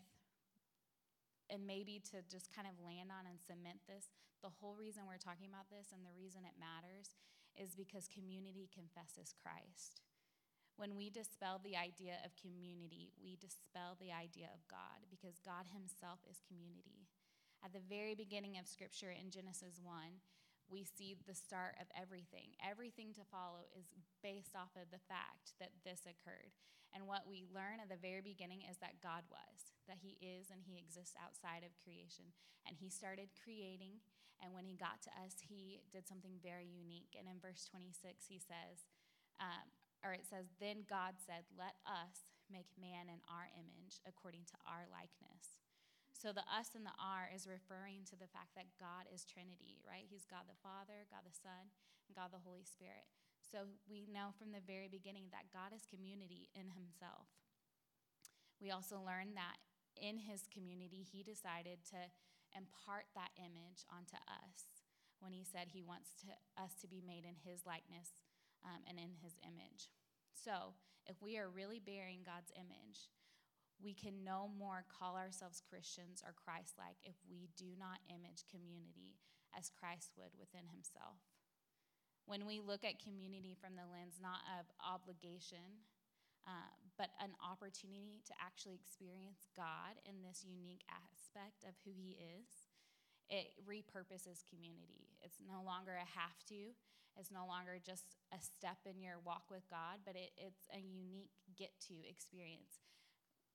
[1.49, 4.07] and maybe to just kind of land on and cement this,
[4.39, 7.13] the whole reason we're talking about this and the reason it matters
[7.59, 10.01] is because community confesses Christ.
[10.81, 15.69] When we dispel the idea of community, we dispel the idea of God because God
[15.69, 17.05] Himself is community.
[17.61, 19.93] At the very beginning of Scripture in Genesis 1,
[20.73, 22.57] we see the start of everything.
[22.57, 23.93] Everything to follow is
[24.25, 26.49] based off of the fact that this occurred.
[26.97, 30.49] And what we learn at the very beginning is that God was, that He is
[30.49, 32.33] and He exists outside of creation.
[32.65, 34.01] And He started creating.
[34.41, 37.13] And when He got to us, He did something very unique.
[37.13, 38.89] And in verse 26, He says,
[39.37, 39.69] um,
[40.01, 44.57] or it says, Then God said, Let us make man in our image according to
[44.67, 45.61] our likeness.
[46.11, 49.81] So the us and the our is referring to the fact that God is Trinity,
[49.81, 50.05] right?
[50.05, 51.73] He's God the Father, God the Son,
[52.05, 53.09] and God the Holy Spirit.
[53.41, 57.25] So we know from the very beginning that God is community in himself.
[58.61, 59.57] We also learn that
[59.97, 61.99] in his community, he decided to
[62.53, 64.85] impart that image onto us
[65.19, 68.13] when he said he wants to, us to be made in his likeness
[68.65, 69.89] um, and in his image.
[70.33, 70.73] So,
[71.09, 73.09] if we are really bearing God's image,
[73.81, 78.45] we can no more call ourselves Christians or Christ like if we do not image
[78.45, 79.17] community
[79.57, 81.17] as Christ would within himself.
[82.29, 85.81] When we look at community from the lens not of obligation,
[86.45, 92.17] uh, but an opportunity to actually experience God in this unique aspect of who he
[92.17, 92.69] is,
[93.29, 95.09] it repurposes community.
[95.25, 96.77] It's no longer a have to,
[97.19, 100.79] it's no longer just a step in your walk with God, but it, it's a
[100.79, 102.81] unique get to experience.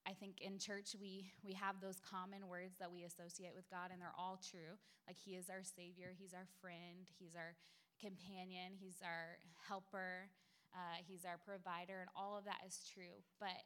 [0.07, 3.91] I think in church we we have those common words that we associate with God
[3.91, 4.79] and they're all true.
[5.09, 7.59] Like he is our savior, he's our friend, he's our
[8.01, 10.29] companion, He's our helper,
[10.77, 13.25] uh, He's our provider, and all of that is true.
[13.41, 13.57] But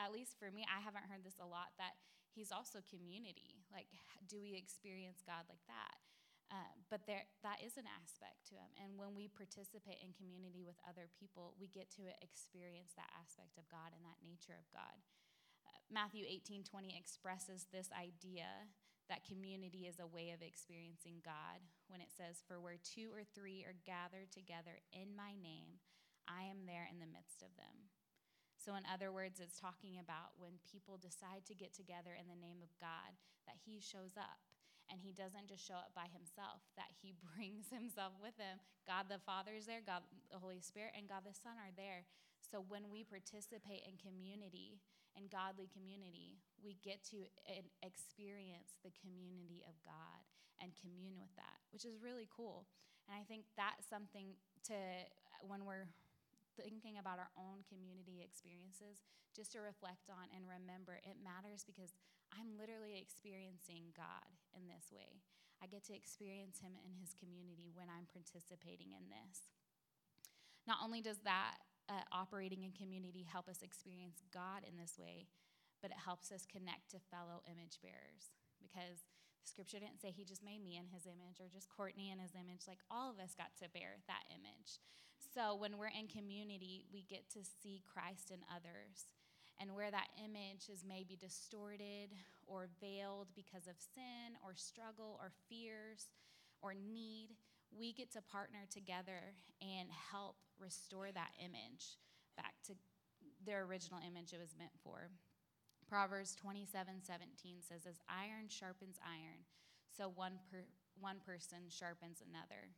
[0.00, 1.96] at least for me, I haven't heard this a lot that
[2.32, 3.64] He's also community.
[3.72, 3.88] Like,
[4.28, 5.98] do we experience God like that?
[6.48, 8.72] Uh, but there, that is an aspect to him.
[8.80, 13.60] And when we participate in community with other people, we get to experience that aspect
[13.60, 14.96] of God and that nature of God.
[15.68, 18.72] Uh, Matthew 18 20 expresses this idea
[19.12, 23.24] that community is a way of experiencing God when it says, For where two or
[23.24, 25.80] three are gathered together in my name,
[26.28, 27.92] I am there in the midst of them.
[28.60, 32.36] So, in other words, it's talking about when people decide to get together in the
[32.36, 33.16] name of God,
[33.48, 34.44] that He shows up
[34.88, 38.60] and he doesn't just show up by himself, that he brings himself with him.
[38.88, 42.08] God the Father is there, God the Holy Spirit, and God the Son are there.
[42.40, 44.80] So when we participate in community,
[45.12, 50.22] in godly community, we get to uh, experience the community of God
[50.62, 52.66] and commune with that, which is really cool.
[53.06, 54.36] And I think that's something
[54.70, 54.76] to,
[55.42, 55.90] when we're
[56.58, 61.94] thinking about our own community experiences, just to reflect on and remember it matters because
[62.34, 65.22] I'm literally experiencing God in this way.
[65.62, 69.54] I get to experience Him in His community when I'm participating in this.
[70.66, 75.26] Not only does that uh, operating in community help us experience God in this way,
[75.80, 79.06] but it helps us connect to fellow image bearers because
[79.40, 82.18] the scripture didn't say he just made me in his image or just Courtney in
[82.18, 82.68] his image.
[82.68, 84.82] Like all of us got to bear that image.
[85.34, 89.08] So when we're in community, we get to see Christ in others
[89.60, 92.14] and where that image is maybe distorted
[92.46, 96.06] or veiled because of sin or struggle or fears
[96.62, 97.34] or need,
[97.76, 101.98] we get to partner together and help restore that image
[102.36, 102.74] back to
[103.44, 105.10] their original image it was meant for.
[105.88, 109.42] Proverbs 27 17 says, As iron sharpens iron,
[109.90, 110.62] so one, per,
[111.00, 112.70] one person sharpens another.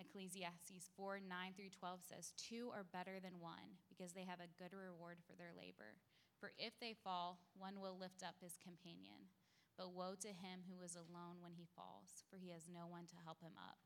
[0.00, 4.54] Ecclesiastes 4 9 through 12 says, Two are better than one because they have a
[4.56, 6.00] good reward for their labor.
[6.40, 9.30] For if they fall, one will lift up his companion.
[9.78, 13.08] But woe to him who is alone when he falls, for he has no one
[13.08, 13.78] to help him up.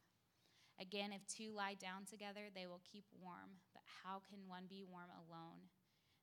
[0.77, 3.65] Again, if two lie down together, they will keep warm.
[3.73, 5.73] But how can one be warm alone?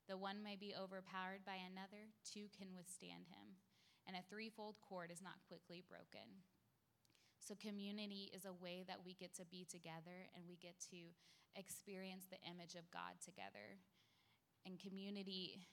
[0.05, 3.57] The one may be overpowered by another, two can withstand him.
[4.05, 6.43] And a threefold cord is not quickly broken.
[7.43, 11.11] So, community is a way that we get to be together and we get to
[11.59, 13.83] experience the image of God together.
[14.65, 15.67] And community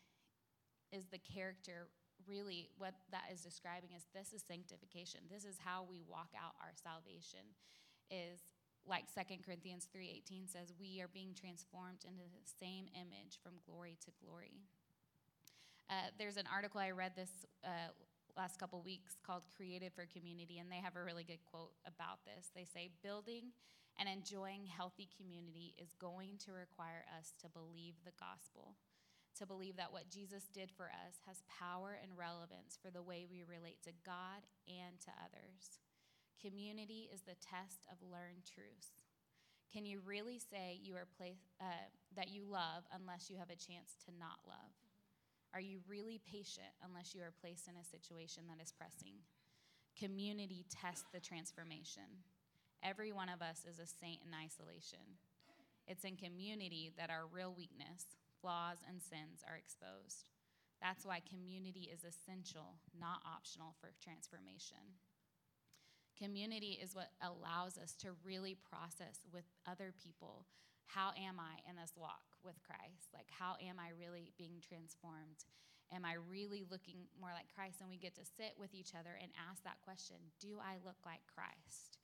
[0.90, 1.86] is the character
[2.28, 6.52] really what that is describing is this is sanctification this is how we walk out
[6.60, 7.40] our salvation
[8.10, 8.44] is
[8.84, 13.96] like 2 corinthians 3.18 says we are being transformed into the same image from glory
[14.04, 14.60] to glory
[15.88, 17.88] uh, there's an article i read this uh,
[18.36, 22.24] last couple weeks called Created for Community, and they have a really good quote about
[22.24, 22.50] this.
[22.54, 23.52] They say, Building
[23.98, 28.76] and enjoying healthy community is going to require us to believe the gospel,
[29.38, 33.26] to believe that what Jesus did for us has power and relevance for the way
[33.28, 35.80] we relate to God and to others.
[36.40, 38.96] Community is the test of learned truths.
[39.68, 43.60] Can you really say you are place, uh, that you love unless you have a
[43.60, 44.74] chance to not love?
[45.52, 49.18] Are you really patient unless you are placed in a situation that is pressing?
[49.98, 52.24] Community tests the transformation.
[52.82, 55.18] Every one of us is a saint in isolation.
[55.86, 60.24] It's in community that our real weakness, flaws, and sins are exposed.
[60.80, 64.96] That's why community is essential, not optional for transformation.
[66.16, 70.46] Community is what allows us to really process with other people
[70.94, 73.12] how am I in this walk with Christ?
[73.12, 75.44] Like, how am I really being transformed?
[75.90, 77.82] Am I really looking more like Christ?
[77.82, 81.02] And we get to sit with each other and ask that question Do I look
[81.02, 81.98] like Christ?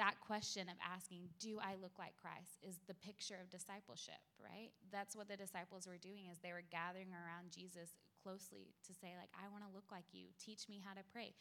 [0.00, 2.60] That question of asking, Do I look like Christ?
[2.60, 4.72] is the picture of discipleship, right?
[4.92, 9.16] That's what the disciples were doing is they were gathering around Jesus closely to say
[9.18, 10.32] like I want to look like you.
[10.36, 11.32] Teach me how to pray.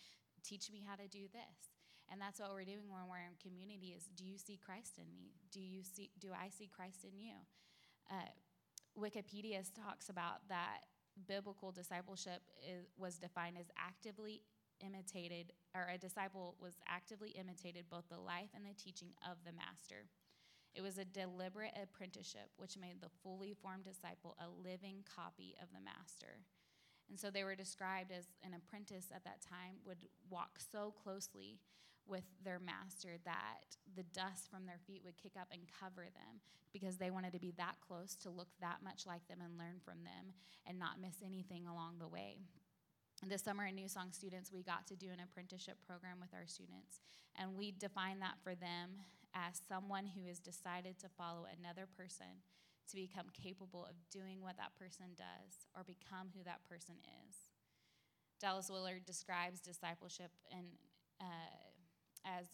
[0.44, 1.81] Teach me how to do this.
[2.12, 5.08] And that's what we're doing when we're in community is do you see Christ in
[5.16, 5.32] me?
[5.52, 7.40] Do you see do I see Christ in you?
[8.12, 8.28] Uh,
[9.00, 10.84] Wikipedia talks about that
[11.28, 14.42] biblical discipleship is, was defined as actively
[14.84, 19.54] imitated, or a disciple was actively imitated both the life and the teaching of the
[19.54, 20.10] master.
[20.74, 25.68] It was a deliberate apprenticeship which made the fully formed disciple a living copy of
[25.72, 26.44] the master.
[27.10, 29.98] And so they were described as an apprentice at that time would
[30.30, 31.60] walk so closely
[32.12, 36.44] with their master that the dust from their feet would kick up and cover them
[36.74, 39.80] because they wanted to be that close to look that much like them and learn
[39.84, 40.36] from them
[40.68, 42.38] and not miss anything along the way.
[43.24, 46.48] This summer in New Song students, we got to do an apprenticeship program with our
[46.48, 47.02] students,
[47.38, 48.98] and we defined that for them
[49.36, 52.42] as someone who has decided to follow another person
[52.90, 57.36] to become capable of doing what that person does or become who that person is.
[58.42, 60.66] Dallas Willard describes discipleship and
[61.22, 61.71] uh,
[62.26, 62.48] as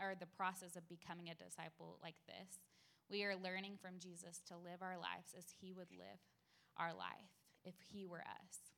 [0.00, 2.64] or the process of becoming a disciple like this.
[3.10, 6.24] We are learning from Jesus to live our lives as he would live
[6.78, 8.72] our life if he were us.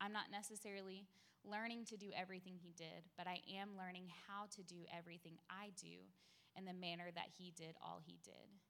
[0.00, 1.08] I'm not necessarily
[1.46, 5.72] learning to do everything he did, but I am learning how to do everything I
[5.80, 6.04] do
[6.58, 8.60] in the manner that he did all he did.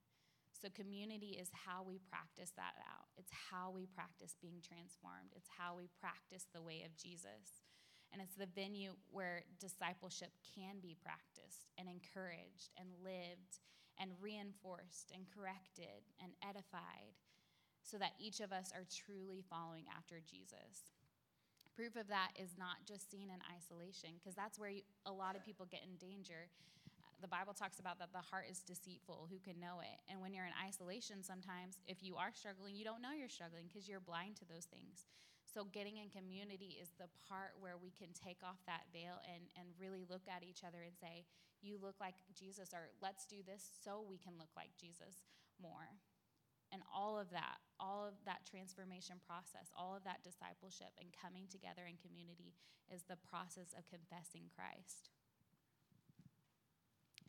[0.53, 3.13] So, community is how we practice that out.
[3.17, 5.29] It's how we practice being transformed.
[5.35, 7.66] It's how we practice the way of Jesus.
[8.13, 13.59] And it's the venue where discipleship can be practiced and encouraged and lived
[13.99, 17.17] and reinforced and corrected and edified
[17.83, 20.91] so that each of us are truly following after Jesus.
[21.75, 25.35] Proof of that is not just seen in isolation, because that's where you, a lot
[25.35, 26.49] of people get in danger
[27.21, 29.27] the Bible talks about that the heart is deceitful.
[29.29, 29.97] Who can know it?
[30.11, 33.65] And when you're in isolation, sometimes if you are struggling, you don't know you're struggling
[33.67, 35.09] because you're blind to those things.
[35.57, 39.49] So, getting in community is the part where we can take off that veil and,
[39.57, 41.25] and really look at each other and say,
[41.65, 45.25] You look like Jesus, or let's do this so we can look like Jesus
[45.57, 45.97] more.
[46.69, 51.49] And all of that, all of that transformation process, all of that discipleship and coming
[51.49, 52.53] together in community
[52.93, 55.09] is the process of confessing Christ.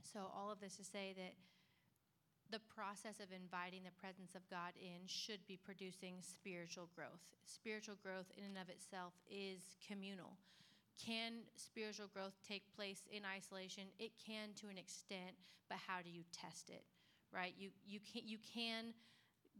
[0.05, 1.33] So, all of this to say that
[2.51, 7.21] the process of inviting the presence of God in should be producing spiritual growth.
[7.45, 10.37] Spiritual growth, in and of itself, is communal.
[10.97, 13.85] Can spiritual growth take place in isolation?
[13.99, 15.37] It can to an extent,
[15.69, 16.85] but how do you test it?
[17.33, 17.55] Right?
[17.59, 18.95] You you can you can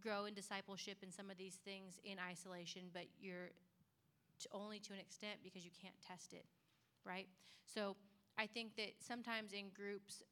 [0.03, 3.51] grow in discipleship and some of these things in isolation, but you're
[4.53, 6.47] only to an extent because you can't test it,
[7.05, 7.27] right?
[7.67, 7.97] So
[8.39, 10.23] I think that sometimes in groups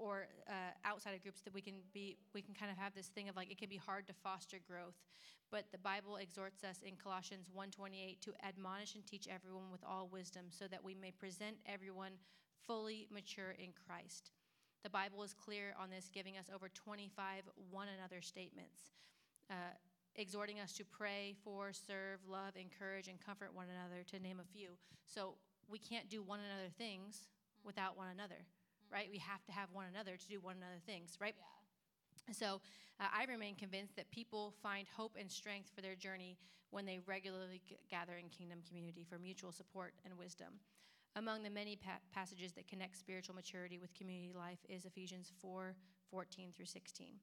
[0.00, 3.08] or uh, outside of groups that we can be we can kind of have this
[3.08, 4.96] thing of like it can be hard to foster growth.
[5.50, 10.08] But the bible exhorts us in colossians 1.28 to admonish and teach everyone with all
[10.10, 12.12] wisdom so that we may present everyone
[12.66, 14.32] fully mature in christ.
[14.82, 18.90] The bible is clear on this giving us over 25 one another statements
[19.50, 19.76] uh,
[20.16, 24.48] exhorting us to pray for serve love encourage and comfort one another to name a
[24.56, 24.70] few.
[25.04, 25.34] So
[25.68, 27.28] we can't do one another things
[27.64, 28.46] without one another
[28.92, 29.08] right?
[29.10, 31.34] We have to have one another to do one another things, right?
[31.38, 32.34] Yeah.
[32.34, 32.60] So
[33.00, 36.38] uh, I remain convinced that people find hope and strength for their journey
[36.70, 40.60] when they regularly g- gather in kingdom community for mutual support and wisdom.
[41.16, 45.74] Among the many pa- passages that connect spiritual maturity with community life is Ephesians 4
[46.10, 47.14] 14 through 16.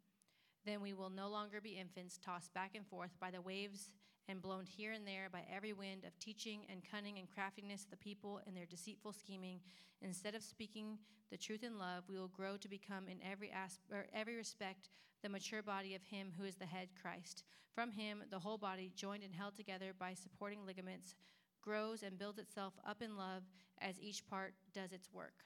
[0.65, 3.89] Then we will no longer be infants tossed back and forth by the waves
[4.29, 7.91] and blown here and there by every wind of teaching and cunning and craftiness of
[7.91, 9.59] the people in their deceitful scheming.
[10.01, 10.97] Instead of speaking
[11.31, 14.89] the truth in love, we will grow to become in every asp- or every respect
[15.23, 17.43] the mature body of him who is the head Christ.
[17.73, 21.15] From him the whole body joined and held together by supporting ligaments
[21.61, 23.43] grows and builds itself up in love
[23.81, 25.43] as each part does its work.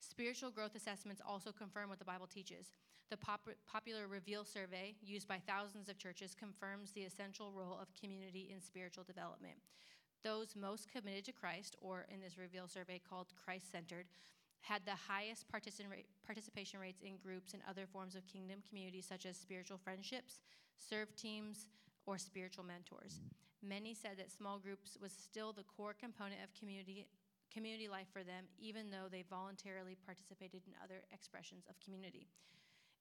[0.00, 2.68] Spiritual growth assessments also confirm what the Bible teaches.
[3.08, 7.94] The pop- popular Reveal survey, used by thousands of churches, confirms the essential role of
[7.94, 9.54] community in spiritual development.
[10.24, 14.06] Those most committed to Christ, or in this Reveal survey called Christ centered,
[14.62, 19.36] had the highest participation rates in groups and other forms of kingdom community, such as
[19.36, 20.40] spiritual friendships,
[20.74, 21.66] serve teams,
[22.06, 23.20] or spiritual mentors.
[23.62, 27.06] Many said that small groups was still the core component of community
[27.52, 32.26] community life for them, even though they voluntarily participated in other expressions of community.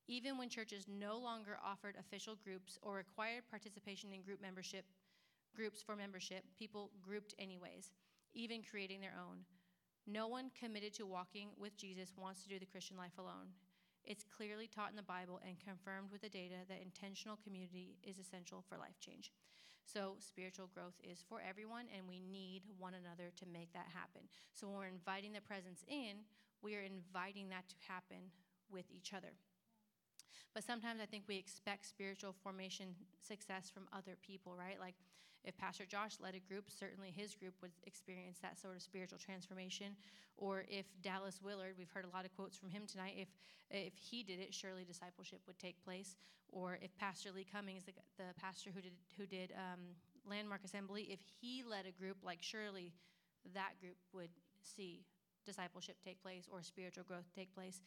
[0.07, 4.85] Even when churches no longer offered official groups or required participation in group membership,
[5.55, 7.91] groups for membership, people grouped anyways,
[8.33, 9.39] even creating their own.
[10.05, 13.49] No one committed to walking with Jesus wants to do the Christian life alone.
[14.05, 18.19] It's clearly taught in the Bible and confirmed with the data that intentional community is
[18.19, 19.31] essential for life change.
[19.85, 24.21] So, spiritual growth is for everyone, and we need one another to make that happen.
[24.53, 26.25] So, when we're inviting the presence in,
[26.61, 28.29] we are inviting that to happen
[28.69, 29.33] with each other.
[30.53, 34.79] But sometimes I think we expect spiritual formation success from other people, right?
[34.79, 34.95] Like
[35.43, 39.19] if Pastor Josh led a group, certainly his group would experience that sort of spiritual
[39.19, 39.95] transformation.
[40.37, 43.29] Or if Dallas Willard, we've heard a lot of quotes from him tonight, if
[43.71, 46.15] if he did it, surely discipleship would take place.
[46.49, 49.81] Or if Pastor Lee Cummings, the, the pastor who did who did um,
[50.29, 52.93] Landmark Assembly, if he led a group, like surely
[53.53, 54.29] that group would
[54.61, 55.05] see
[55.45, 57.81] discipleship take place or spiritual growth take place.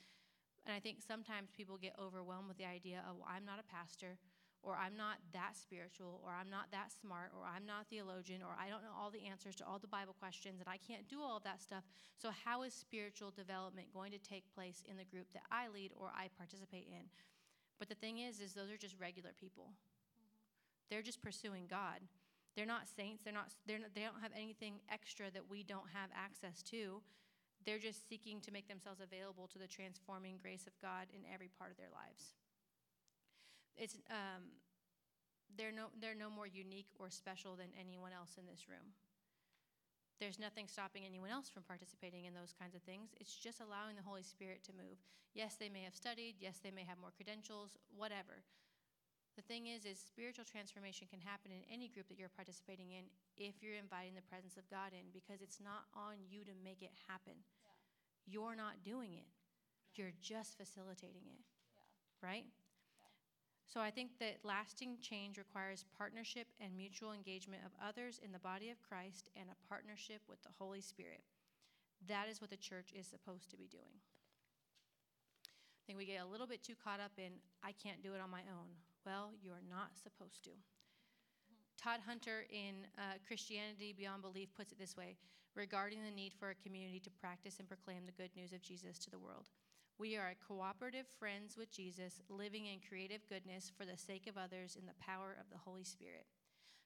[0.69, 3.65] And I think sometimes people get overwhelmed with the idea of, well, I'm not a
[3.73, 4.21] pastor,
[4.61, 8.45] or I'm not that spiritual, or I'm not that smart, or I'm not a theologian,
[8.45, 11.09] or I don't know all the answers to all the Bible questions, and I can't
[11.09, 11.85] do all of that stuff.
[12.21, 15.93] So, how is spiritual development going to take place in the group that I lead
[15.97, 17.09] or I participate in?
[17.79, 19.73] But the thing is, is those are just regular people.
[19.73, 20.37] Mm-hmm.
[20.91, 22.05] They're just pursuing God.
[22.57, 23.23] They're not saints.
[23.25, 27.01] They're not, they're not, they don't have anything extra that we don't have access to.
[27.65, 31.51] They're just seeking to make themselves available to the transforming grace of God in every
[31.59, 32.35] part of their lives.
[33.77, 34.59] It's, um,
[35.57, 38.95] they're, no, they're no more unique or special than anyone else in this room.
[40.19, 43.15] There's nothing stopping anyone else from participating in those kinds of things.
[43.21, 44.99] It's just allowing the Holy Spirit to move.
[45.33, 46.35] Yes, they may have studied.
[46.41, 48.43] Yes, they may have more credentials, whatever.
[49.39, 53.07] The thing is, is spiritual transformation can happen in any group that you're participating in
[53.39, 56.83] if you're inviting the presence of God in, because it's not on you to make
[56.83, 57.39] it happen.
[57.63, 57.71] Yeah.
[58.27, 59.31] You're not doing it.
[59.31, 59.95] Yeah.
[59.95, 61.39] You're just facilitating it.
[61.71, 62.19] Yeah.
[62.19, 62.51] Right?
[63.71, 68.43] So I think that lasting change requires partnership and mutual engagement of others in the
[68.43, 71.23] body of Christ and a partnership with the Holy Spirit.
[72.11, 74.03] That is what the church is supposed to be doing.
[75.47, 78.21] I think we get a little bit too caught up in, I can't do it
[78.21, 78.75] on my own.
[79.09, 80.53] Well, you're not supposed to.
[81.81, 85.17] Todd Hunter in uh, Christianity Beyond Belief puts it this way
[85.57, 88.99] regarding the need for a community to practice and proclaim the good news of Jesus
[89.01, 89.49] to the world.
[89.97, 94.37] We are a cooperative friends with Jesus, living in creative goodness for the sake of
[94.37, 96.29] others in the power of the Holy Spirit.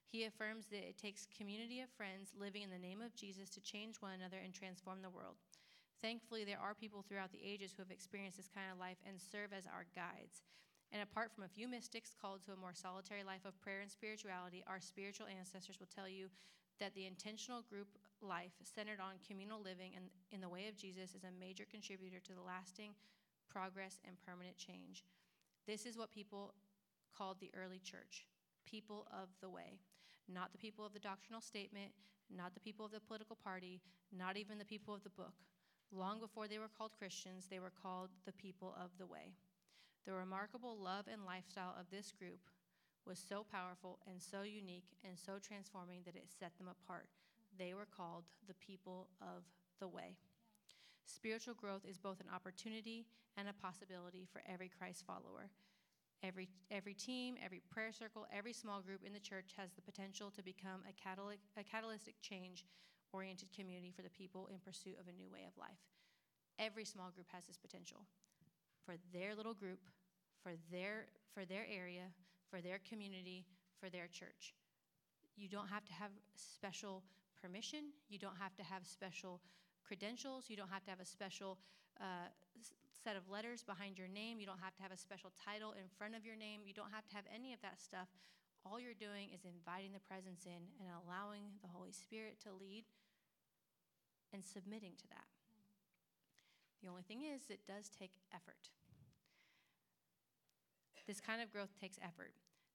[0.07, 3.59] He affirms that it takes community of friends living in the name of Jesus to
[3.59, 5.43] change one another and transform the world.
[5.99, 9.19] Thankfully, there are people throughout the ages who have experienced this kind of life and
[9.19, 10.39] serve as our guides.
[10.93, 13.89] And apart from a few mystics called to a more solitary life of prayer and
[13.89, 16.29] spirituality, our spiritual ancestors will tell you
[16.79, 17.87] that the intentional group
[18.21, 22.21] life centered on communal living and in the way of Jesus is a major contributor
[22.21, 22.93] to the lasting
[23.49, 25.03] progress and permanent change.
[25.65, 26.53] This is what people
[27.17, 28.25] called the early church
[28.65, 29.81] people of the way.
[30.31, 31.91] Not the people of the doctrinal statement,
[32.33, 33.81] not the people of the political party,
[34.15, 35.33] not even the people of the book.
[35.91, 39.33] Long before they were called Christians, they were called the people of the way.
[40.05, 42.39] The remarkable love and lifestyle of this group
[43.05, 47.07] was so powerful and so unique and so transforming that it set them apart.
[47.57, 49.43] They were called the people of
[49.79, 50.15] the way.
[51.05, 53.05] Spiritual growth is both an opportunity
[53.37, 55.51] and a possibility for every Christ follower.
[56.23, 60.31] Every, every team, every prayer circle, every small group in the church has the potential
[60.31, 62.65] to become a, catalytic, a catalytic change
[63.11, 65.83] oriented community for the people in pursuit of a new way of life.
[66.59, 68.05] Every small group has this potential
[68.85, 69.79] for their little group,
[70.41, 72.11] for their, for their area,
[72.49, 73.45] for their community,
[73.79, 74.53] for their church.
[75.35, 77.03] You don't have to have special
[77.41, 77.91] permission.
[78.09, 79.41] You don't have to have special
[79.85, 80.45] credentials.
[80.47, 81.57] You don't have to have a special
[81.99, 82.29] uh,
[83.03, 84.39] set of letters behind your name.
[84.39, 86.61] You don't have to have a special title in front of your name.
[86.63, 88.07] You don't have to have any of that stuff.
[88.65, 92.85] All you're doing is inviting the presence in and allowing the Holy Spirit to lead
[94.31, 95.27] and submitting to that.
[96.83, 98.67] The only thing is, it does take effort.
[101.07, 102.33] This kind of growth takes effort,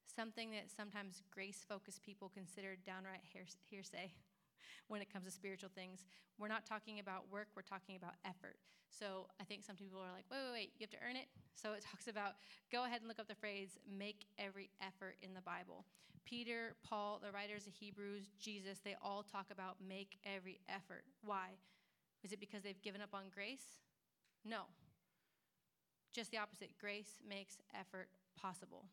[0.08, 3.20] something that sometimes grace focused people consider downright
[3.68, 4.12] hearsay
[4.88, 6.06] when it comes to spiritual things.
[6.38, 8.56] We're not talking about work, we're talking about effort.
[8.88, 11.28] So I think some people are like, wait, wait, wait, you have to earn it.
[11.58, 12.34] So it talks about,
[12.70, 15.84] go ahead and look up the phrase, make every effort in the Bible.
[16.24, 21.02] Peter, Paul, the writers of Hebrews, Jesus, they all talk about make every effort.
[21.24, 21.58] Why?
[22.22, 23.80] Is it because they've given up on grace?
[24.44, 24.62] No.
[26.12, 26.70] Just the opposite.
[26.80, 28.08] Grace makes effort
[28.40, 28.86] possible.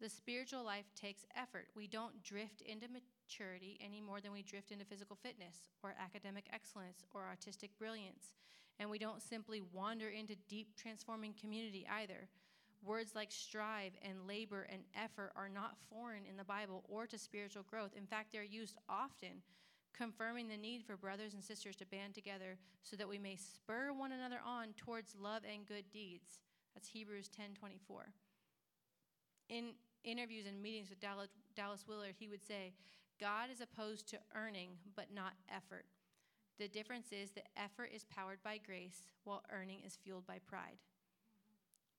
[0.00, 1.66] The spiritual life takes effort.
[1.74, 6.46] We don't drift into maturity any more than we drift into physical fitness or academic
[6.52, 8.34] excellence or artistic brilliance.
[8.78, 12.28] And we don't simply wander into deep transforming community either.
[12.84, 17.18] Words like strive and labor and effort are not foreign in the Bible or to
[17.18, 17.90] spiritual growth.
[17.96, 19.42] In fact, they're used often
[19.96, 23.92] confirming the need for brothers and sisters to band together so that we may spur
[23.92, 26.40] one another on towards love and good deeds.
[26.74, 28.12] That's Hebrews 10:24.
[29.48, 29.74] In
[30.04, 32.74] interviews and meetings with Dallas, Dallas Willard, he would say,
[33.20, 35.86] God is opposed to earning, but not effort.
[36.58, 40.78] The difference is that effort is powered by grace, while earning is fueled by pride.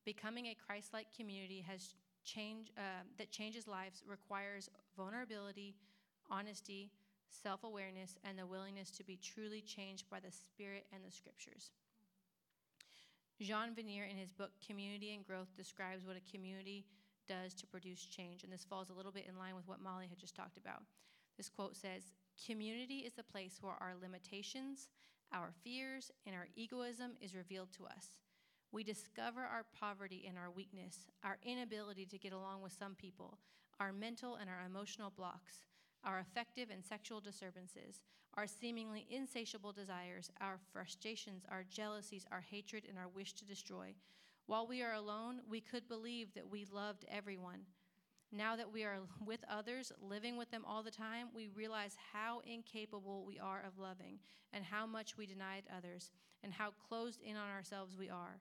[0.05, 5.75] Becoming a Christ like community has change, uh, that changes lives requires vulnerability,
[6.29, 6.91] honesty,
[7.29, 11.71] self awareness, and the willingness to be truly changed by the Spirit and the Scriptures.
[13.41, 16.85] Jean Vanier, in his book Community and Growth, describes what a community
[17.27, 20.07] does to produce change, and this falls a little bit in line with what Molly
[20.09, 20.81] had just talked about.
[21.37, 22.11] This quote says
[22.45, 24.89] Community is the place where our limitations,
[25.31, 28.17] our fears, and our egoism is revealed to us.
[28.71, 33.37] We discover our poverty and our weakness, our inability to get along with some people,
[33.79, 35.61] our mental and our emotional blocks,
[36.03, 38.01] our affective and sexual disturbances,
[38.35, 43.93] our seemingly insatiable desires, our frustrations, our jealousies, our hatred, and our wish to destroy.
[44.45, 47.61] While we are alone, we could believe that we loved everyone.
[48.31, 52.41] Now that we are with others, living with them all the time, we realize how
[52.45, 54.19] incapable we are of loving
[54.53, 56.11] and how much we denied others
[56.43, 58.39] and how closed in on ourselves we are.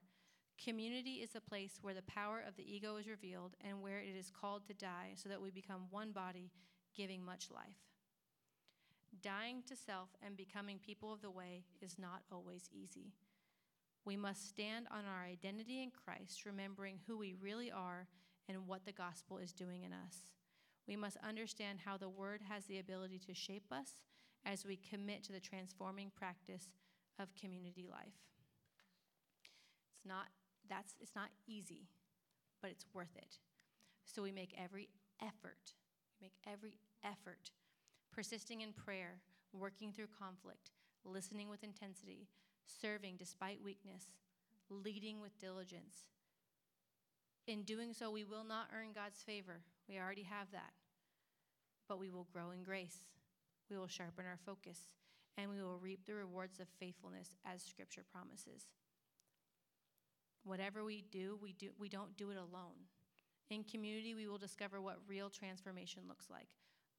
[0.63, 4.15] Community is a place where the power of the ego is revealed and where it
[4.17, 6.51] is called to die so that we become one body,
[6.95, 7.77] giving much life.
[9.21, 13.13] Dying to self and becoming people of the way is not always easy.
[14.05, 18.07] We must stand on our identity in Christ, remembering who we really are
[18.47, 20.25] and what the gospel is doing in us.
[20.87, 23.95] We must understand how the word has the ability to shape us
[24.45, 26.69] as we commit to the transforming practice
[27.19, 28.17] of community life.
[29.93, 30.27] It's not
[30.69, 31.89] that's it's not easy,
[32.61, 33.37] but it's worth it.
[34.05, 34.89] So we make every
[35.21, 35.73] effort.
[36.21, 37.51] Make every effort
[38.13, 39.21] persisting in prayer,
[39.53, 40.71] working through conflict,
[41.05, 42.27] listening with intensity,
[42.65, 44.05] serving despite weakness,
[44.69, 46.05] leading with diligence.
[47.47, 49.61] In doing so, we will not earn God's favor.
[49.87, 50.73] We already have that.
[51.87, 52.97] But we will grow in grace.
[53.69, 54.87] We will sharpen our focus,
[55.37, 58.65] and we will reap the rewards of faithfulness as Scripture promises.
[60.43, 62.87] Whatever we do, we, do, we don't do it alone.
[63.49, 66.49] In community, we will discover what real transformation looks like.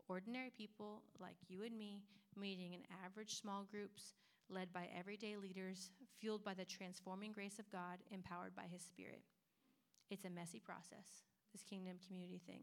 [0.08, 2.02] Ordinary people like you and me
[2.36, 4.14] meeting in average small groups
[4.48, 9.22] led by everyday leaders, fueled by the transforming grace of God, empowered by His Spirit.
[10.10, 11.22] It's a messy process,
[11.52, 12.62] this kingdom community thing.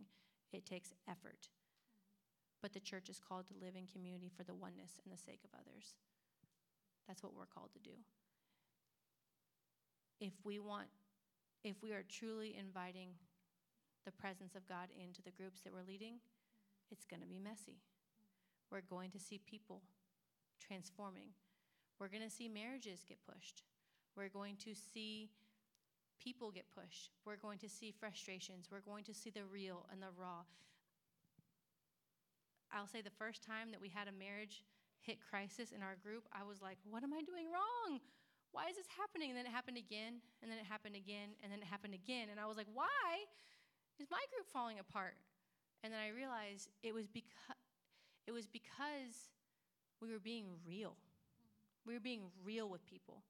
[0.52, 1.48] It takes effort.
[2.62, 5.42] But the church is called to live in community for the oneness and the sake
[5.46, 5.96] of others.
[7.08, 7.96] That's what we're called to do.
[10.20, 10.88] If we want,
[11.64, 13.10] if we are truly inviting
[14.08, 16.24] the presence of God into the groups that we're leading,
[16.90, 17.84] it's going to be messy.
[18.72, 19.84] We're going to see people
[20.64, 21.36] transforming.
[22.00, 23.64] We're going to see marriages get pushed.
[24.16, 25.30] We're going to see
[26.24, 27.12] people get pushed.
[27.26, 28.70] We're going to see frustrations.
[28.72, 30.48] We're going to see the real and the raw.
[32.72, 34.64] I'll say the first time that we had a marriage
[35.04, 38.00] hit crisis in our group, I was like, what am I doing wrong?
[38.56, 39.30] Why is this happening?
[39.32, 42.32] And then it happened again, and then it happened again, and then it happened again.
[42.32, 43.28] And I was like, why
[44.00, 45.16] is my group falling apart?
[45.84, 47.56] And then I realized it was because
[48.28, 49.32] it was because
[50.02, 50.96] we were being real.
[51.86, 53.24] We were being real with people.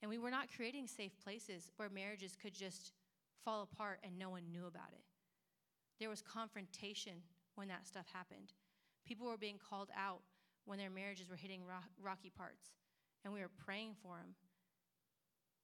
[0.00, 2.92] And we were not creating safe places where marriages could just
[3.44, 5.04] fall apart and no one knew about it.
[5.98, 7.12] There was confrontation
[7.56, 8.54] when that stuff happened.
[9.06, 10.20] People were being called out
[10.64, 11.60] when their marriages were hitting
[12.02, 12.70] rocky parts.
[13.24, 14.34] And we were praying for them.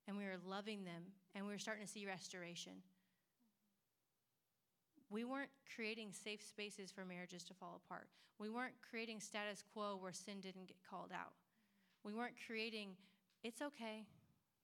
[0.06, 1.04] And we were loving them.
[1.34, 2.72] And we were starting to see restoration.
[5.10, 8.08] We weren't creating safe spaces for marriages to fall apart.
[8.38, 11.32] We weren't creating status quo where sin didn't get called out.
[12.04, 12.90] We weren't creating,
[13.42, 14.04] it's okay,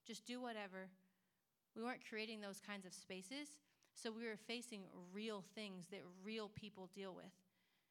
[0.06, 0.88] just do whatever.
[1.76, 3.48] We weren't creating those kinds of spaces.
[3.94, 4.82] So we were facing
[5.12, 7.32] real things that real people deal with.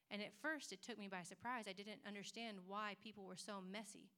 [0.10, 1.66] And at first, it took me by surprise.
[1.70, 4.10] I didn't understand why people were so messy.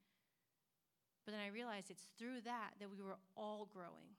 [1.25, 4.17] But then I realized it's through that that we were all growing.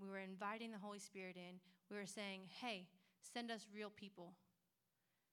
[0.00, 1.60] We were inviting the Holy Spirit in.
[1.94, 2.88] We were saying, hey,
[3.32, 4.32] send us real people.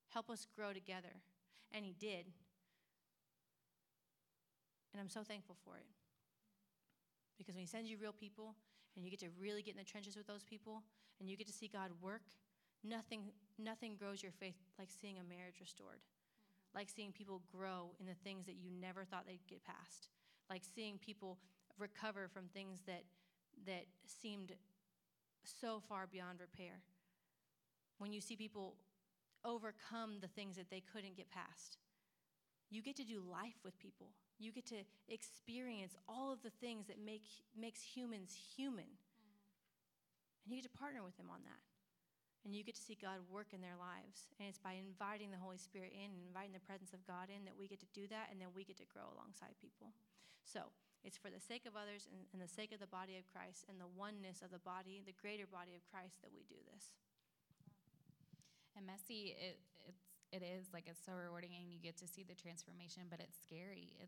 [0.10, 1.10] Help us grow together.
[1.72, 2.28] And He did.
[4.94, 5.88] And I'm so thankful for it.
[7.40, 8.54] Because when He sends you real people
[8.96, 10.84] and you get to really get in the trenches with those people
[11.20, 12.22] and you get to see God work,
[12.84, 16.78] nothing, nothing grows your faith like seeing a marriage restored, mm-hmm.
[16.78, 20.10] like seeing people grow in the things that you never thought they'd get past,
[20.48, 21.40] like seeing people
[21.80, 23.02] recover from things that,
[23.66, 24.52] that seemed
[25.44, 26.82] so far beyond repair.
[27.98, 28.76] When you see people
[29.46, 31.78] overcome the things that they couldn't get past,
[32.70, 34.14] you get to do life with people.
[34.40, 38.90] You get to experience all of the things that make makes humans human.
[38.90, 40.46] Mm-hmm.
[40.46, 41.62] And you get to partner with them on that.
[42.42, 44.34] And you get to see God work in their lives.
[44.40, 47.54] And it's by inviting the Holy Spirit in inviting the presence of God in that
[47.54, 49.94] we get to do that and then we get to grow alongside people.
[50.42, 50.74] So
[51.04, 53.66] it's for the sake of others and, and the sake of the body of Christ
[53.70, 56.94] and the oneness of the body, the greater body of Christ, that we do this.
[58.78, 62.24] And messy, it, it's it is like it's so rewarding and you get to see
[62.24, 64.08] the transformation but it's scary it,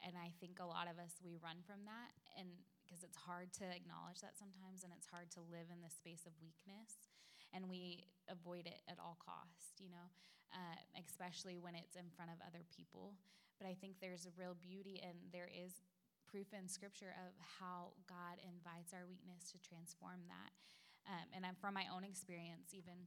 [0.00, 2.48] and i think a lot of us we run from that and
[2.80, 6.24] because it's hard to acknowledge that sometimes and it's hard to live in the space
[6.24, 7.12] of weakness
[7.52, 10.08] and we avoid it at all cost you know
[10.52, 13.12] uh, especially when it's in front of other people
[13.60, 15.84] but i think there's a real beauty and there is
[16.32, 20.56] proof in scripture of how God invites our weakness to transform that.
[21.04, 23.04] Um, and I'm from my own experience, even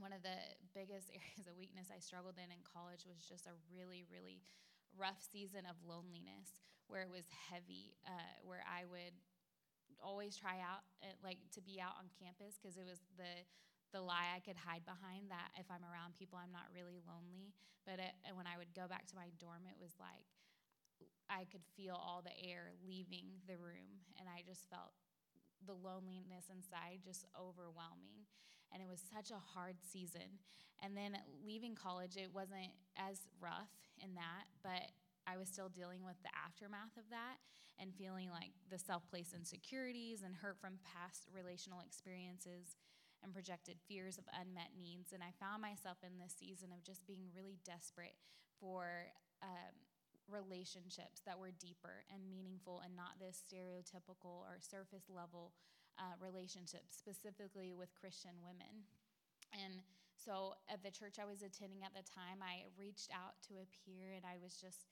[0.00, 0.40] one of the
[0.72, 4.40] biggest areas of weakness I struggled in in college was just a really, really
[4.96, 6.56] rough season of loneliness
[6.88, 9.12] where it was heavy, uh, where I would
[10.00, 13.44] always try out, uh, like to be out on campus because it was the
[13.94, 17.54] the lie I could hide behind that if I'm around people, I'm not really lonely.
[17.86, 20.26] But it, when I would go back to my dorm, it was like
[21.30, 24.92] I could feel all the air leaving the room, and I just felt
[25.64, 28.28] the loneliness inside just overwhelming.
[28.72, 30.42] And it was such a hard season.
[30.82, 33.72] And then leaving college, it wasn't as rough
[34.02, 34.92] in that, but
[35.26, 37.40] I was still dealing with the aftermath of that
[37.80, 42.76] and feeling like the self placed insecurities and hurt from past relational experiences
[43.22, 45.12] and projected fears of unmet needs.
[45.12, 48.14] And I found myself in this season of just being really desperate
[48.60, 49.08] for
[49.40, 49.72] um,
[50.28, 55.52] relationships that were deeper and meaningful and not this stereotypical or surface level
[55.98, 58.88] uh, relationships, specifically with Christian women.
[59.52, 59.84] And
[60.16, 63.70] so at the church I was attending at the time, I reached out to a
[63.84, 64.88] peer and I was just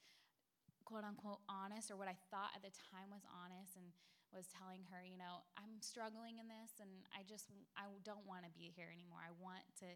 [0.84, 3.94] quote unquote honest, or what I thought at the time was honest, and
[4.34, 8.48] was telling her, you know, I'm struggling in this and I just I don't want
[8.48, 9.20] to be here anymore.
[9.20, 9.88] I want to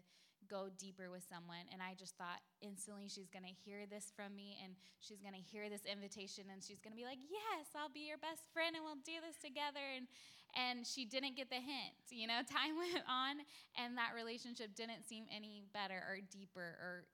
[0.45, 4.37] go deeper with someone and I just thought instantly she's going to hear this from
[4.37, 7.73] me and she's going to hear this invitation and she's going to be like, "Yes,
[7.73, 10.05] I'll be your best friend and we'll do this together." And
[10.55, 11.97] and she didn't get the hint.
[12.09, 13.43] You know, time went on
[13.75, 17.09] and that relationship didn't seem any better or deeper or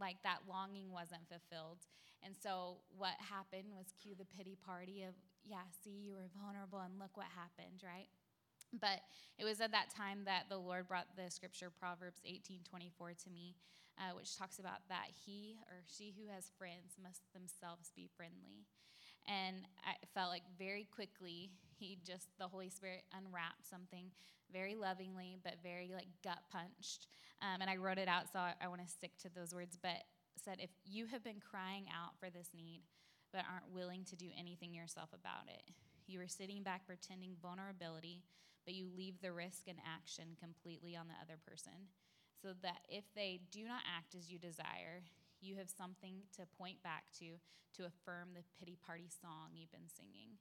[0.00, 1.84] like that longing wasn't fulfilled.
[2.24, 5.14] And so what happened was cue the pity party of,
[5.44, 8.08] yeah, see, you were vulnerable and look what happened, right?
[8.72, 9.00] But
[9.38, 13.54] it was at that time that the Lord brought the scripture Proverbs 18:24 to me,
[13.98, 18.66] uh, which talks about that he or she who has friends must themselves be friendly.
[19.26, 24.10] And I felt like very quickly he just the Holy Spirit unwrapped something
[24.52, 27.06] very lovingly, but very like gut punched.
[27.40, 29.78] Um, and I wrote it out, so I, I want to stick to those words.
[29.80, 30.02] But
[30.44, 32.82] said, if you have been crying out for this need,
[33.34, 35.74] but aren't willing to do anything yourself about it,
[36.06, 38.22] you are sitting back pretending vulnerability,
[38.64, 41.90] but you leave the risk and action completely on the other person.
[42.38, 45.02] So that if they do not act as you desire,
[45.42, 47.42] you have something to point back to
[47.74, 50.38] to affirm the pity party song you've been singing.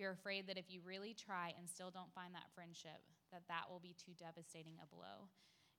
[0.00, 3.04] You're afraid that if you really try and still don't find that friendship,
[3.36, 5.28] that that will be too devastating a blow.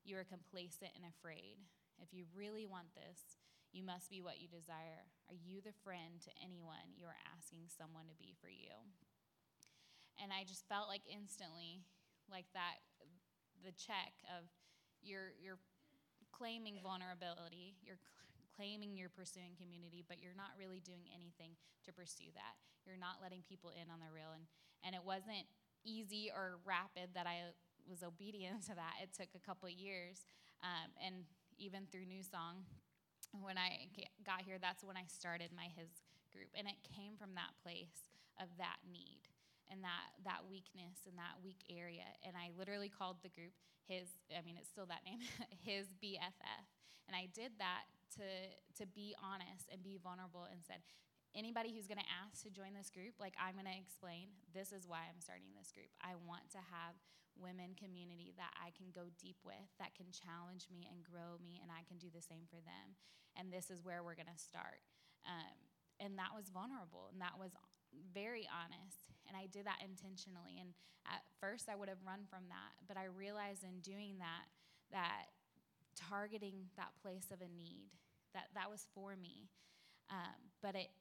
[0.06, 1.58] You are complacent and afraid.
[1.98, 3.42] If you really want this,
[3.76, 5.04] you must be what you desire.
[5.28, 8.72] Are you the friend to anyone you are asking someone to be for you?
[10.16, 11.84] And I just felt like instantly,
[12.32, 12.80] like that,
[13.68, 14.48] the check of
[15.04, 15.60] you're, you're
[16.32, 18.00] claiming vulnerability, you're
[18.56, 22.56] claiming you're pursuing community, but you're not really doing anything to pursue that.
[22.88, 24.32] You're not letting people in on the real.
[24.32, 24.48] And,
[24.88, 25.52] and it wasn't
[25.84, 27.52] easy or rapid that I
[27.84, 29.04] was obedient to that.
[29.04, 30.24] It took a couple years.
[30.64, 31.28] Um, and
[31.58, 32.64] even through New Song.
[33.42, 33.90] When I
[34.26, 35.90] got here, that's when I started my His
[36.32, 36.52] group.
[36.56, 39.24] And it came from that place of that need
[39.72, 42.06] and that, that weakness and that weak area.
[42.22, 43.56] And I literally called the group
[43.88, 45.24] His, I mean, it's still that name,
[45.68, 46.66] His BFF.
[47.08, 48.28] And I did that to,
[48.82, 50.82] to be honest and be vulnerable and said,
[51.36, 54.72] anybody who's going to ask to join this group, like I'm going to explain, this
[54.72, 55.92] is why I'm starting this group.
[56.00, 56.96] I want to have
[57.36, 61.60] women community that I can go deep with, that can challenge me and grow me,
[61.60, 62.96] and I can do the same for them.
[63.36, 64.80] And this is where we're going to start.
[65.28, 65.60] Um,
[66.00, 67.52] and that was vulnerable, and that was
[68.16, 69.12] very honest.
[69.28, 70.56] And I did that intentionally.
[70.60, 70.72] And
[71.04, 74.48] at first, I would have run from that, but I realized in doing that,
[74.96, 75.36] that
[75.96, 77.92] targeting that place of a need,
[78.34, 79.52] that that was for me.
[80.10, 80.92] Um, but it,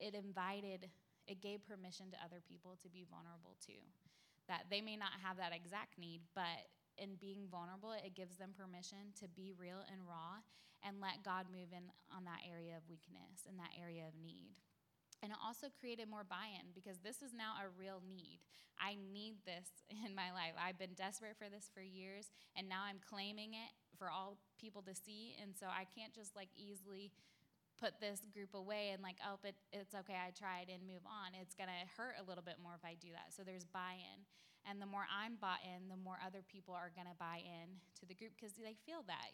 [0.00, 0.88] it invited,
[1.26, 3.84] it gave permission to other people to be vulnerable too
[4.50, 6.66] that they may not have that exact need, but
[6.98, 10.42] in being vulnerable, it gives them permission to be real and raw
[10.82, 14.58] and let God move in on that area of weakness and that area of need.
[15.22, 18.42] And it also created more buy in because this is now a real need.
[18.74, 19.70] I need this
[20.06, 20.58] in my life.
[20.58, 24.82] I've been desperate for this for years, and now I'm claiming it for all people
[24.82, 25.38] to see.
[25.38, 27.14] And so I can't just like easily
[27.80, 31.32] put this group away and like, oh, but it's okay, I tried and move on.
[31.32, 33.32] It's gonna hurt a little bit more if I do that.
[33.32, 34.28] So there's buy in.
[34.68, 38.04] And the more I'm bought in, the more other people are gonna buy in to
[38.04, 39.32] the group because they feel that.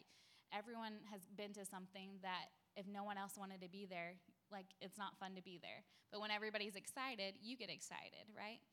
[0.55, 4.15] Everyone has been to something that if no one else wanted to be there,
[4.47, 5.83] like it's not fun to be there.
[6.07, 8.63] But when everybody's excited, you get excited, right?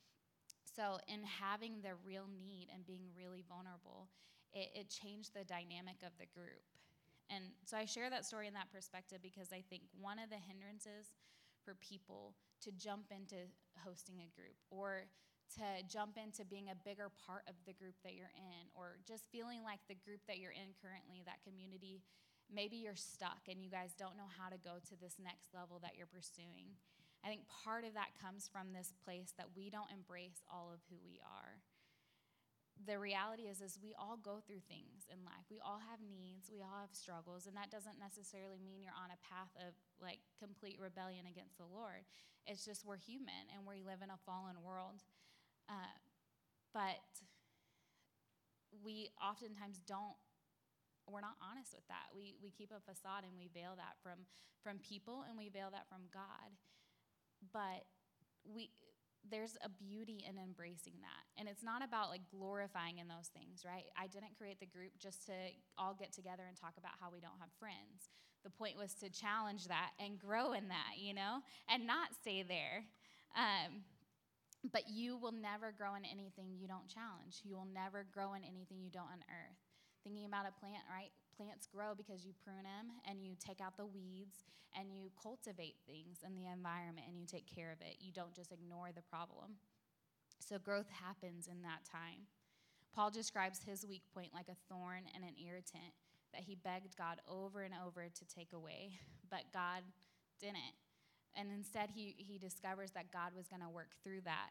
[0.77, 4.09] So, in having the real need and being really vulnerable,
[4.53, 6.63] it, it changed the dynamic of the group.
[7.35, 10.39] And so I share that story in that perspective because I think one of the
[10.39, 11.11] hindrances
[11.67, 13.51] for people to jump into
[13.83, 15.11] hosting a group or
[15.59, 19.27] to jump into being a bigger part of the group that you're in or just
[19.35, 22.01] feeling like the group that you're in currently, that community,
[22.53, 25.83] maybe you're stuck and you guys don't know how to go to this next level
[25.83, 26.79] that you're pursuing.
[27.25, 30.85] I think part of that comes from this place that we don't embrace all of
[30.91, 31.65] who we are.
[32.83, 35.47] The reality is is we all go through things in life.
[35.47, 39.15] We all have needs, we all have struggles, and that doesn't necessarily mean you're on
[39.15, 42.03] a path of like complete rebellion against the Lord.
[42.45, 45.07] It's just we're human and we live in a fallen world.
[45.71, 45.97] Uh,
[46.75, 47.01] but
[48.83, 50.19] we oftentimes don't
[51.09, 52.13] we're not honest with that.
[52.17, 54.25] We, we keep a facade and we veil that from,
[54.65, 56.49] from people and we veil that from God.
[57.53, 57.85] But
[58.49, 58.73] we,
[59.31, 61.25] there's a beauty in embracing that.
[61.39, 63.89] And it's not about like glorifying in those things, right?
[63.97, 65.37] I didn't create the group just to
[65.79, 68.13] all get together and talk about how we don't have friends.
[68.45, 72.43] The point was to challenge that and grow in that, you know, and not stay
[72.43, 72.85] there.
[73.37, 73.83] Um,
[74.73, 77.41] but you will never grow in anything you don't challenge.
[77.45, 79.61] You will never grow in anything you don't unearth.
[80.05, 81.13] Thinking about a plant, right?
[81.37, 84.45] Plants grow because you prune them and you take out the weeds
[84.75, 87.99] and you cultivate things in the environment and you take care of it.
[88.01, 89.59] You don't just ignore the problem.
[90.39, 92.27] So growth happens in that time.
[92.95, 95.95] Paul describes his weak point like a thorn and an irritant
[96.33, 98.99] that he begged God over and over to take away,
[99.31, 99.83] but God
[100.41, 100.75] didn't.
[101.37, 104.51] And instead, he, he discovers that God was going to work through that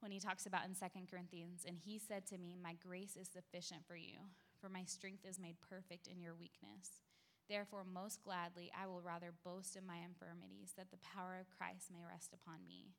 [0.00, 1.64] when he talks about in Second Corinthians.
[1.66, 4.16] And he said to me, My grace is sufficient for you,
[4.60, 7.02] for my strength is made perfect in your weakness.
[7.48, 11.88] Therefore, most gladly, I will rather boast in my infirmities, that the power of Christ
[11.90, 12.92] may rest upon me.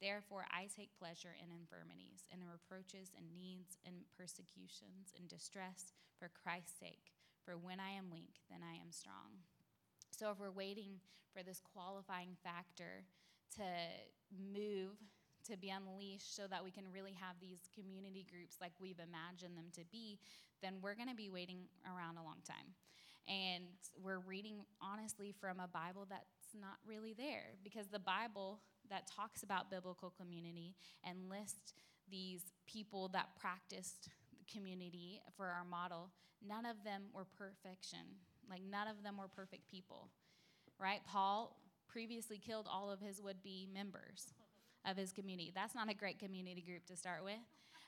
[0.00, 6.32] Therefore, I take pleasure in infirmities, in reproaches, and needs, and persecutions, and distress for
[6.32, 7.12] Christ's sake.
[7.44, 9.44] For when I am weak, then I am strong.
[10.10, 11.04] So if we're waiting
[11.36, 13.04] for this qualifying factor
[13.56, 13.68] to
[14.32, 14.96] move,
[15.50, 19.56] to be unleashed, so that we can really have these community groups like we've imagined
[19.56, 20.18] them to be,
[20.62, 22.74] then we're going to be waiting around a long time.
[23.28, 23.64] And
[24.02, 29.42] we're reading, honestly, from a Bible that's not really there because the Bible that talks
[29.42, 30.74] about biblical community
[31.04, 31.74] and lists
[32.10, 34.08] these people that practiced
[34.52, 36.10] community for our model,
[36.44, 38.18] none of them were perfection
[38.50, 40.08] like, none of them were perfect people,
[40.78, 41.00] right?
[41.06, 41.56] Paul
[41.88, 44.34] previously killed all of his would be members
[44.88, 45.52] of his community.
[45.54, 47.40] That's not a great community group to start with.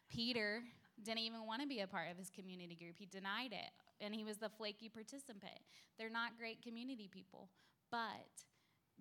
[0.08, 0.62] Peter
[1.02, 3.70] didn't even want to be a part of his community group, he denied it,
[4.00, 5.60] and he was the flaky participant.
[5.98, 7.48] They're not great community people,
[7.90, 8.28] but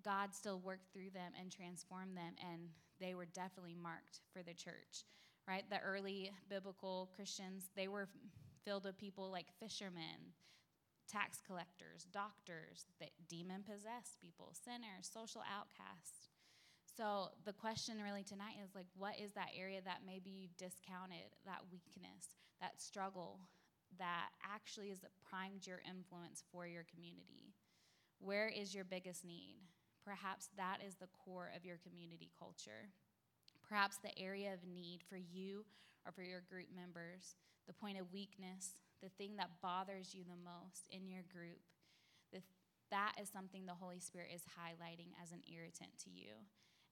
[0.03, 2.69] God still worked through them and transformed them, and
[2.99, 5.05] they were definitely marked for the church,
[5.47, 5.63] right?
[5.69, 8.07] The early biblical Christians, they were
[8.63, 10.33] filled with people like fishermen,
[11.11, 12.85] tax collectors, doctors,
[13.27, 16.30] demon possessed people, sinners, social outcasts.
[16.97, 21.31] So the question really tonight is like, what is that area that maybe you've discounted,
[21.45, 23.39] that weakness, that struggle
[23.97, 24.99] that actually has
[25.29, 27.55] primed your influence for your community?
[28.19, 29.55] Where is your biggest need?
[30.03, 32.91] Perhaps that is the core of your community culture.
[33.67, 35.63] Perhaps the area of need for you
[36.05, 37.35] or for your group members,
[37.67, 41.61] the point of weakness, the thing that bothers you the most in your group,
[42.91, 46.43] that is something the Holy Spirit is highlighting as an irritant to you.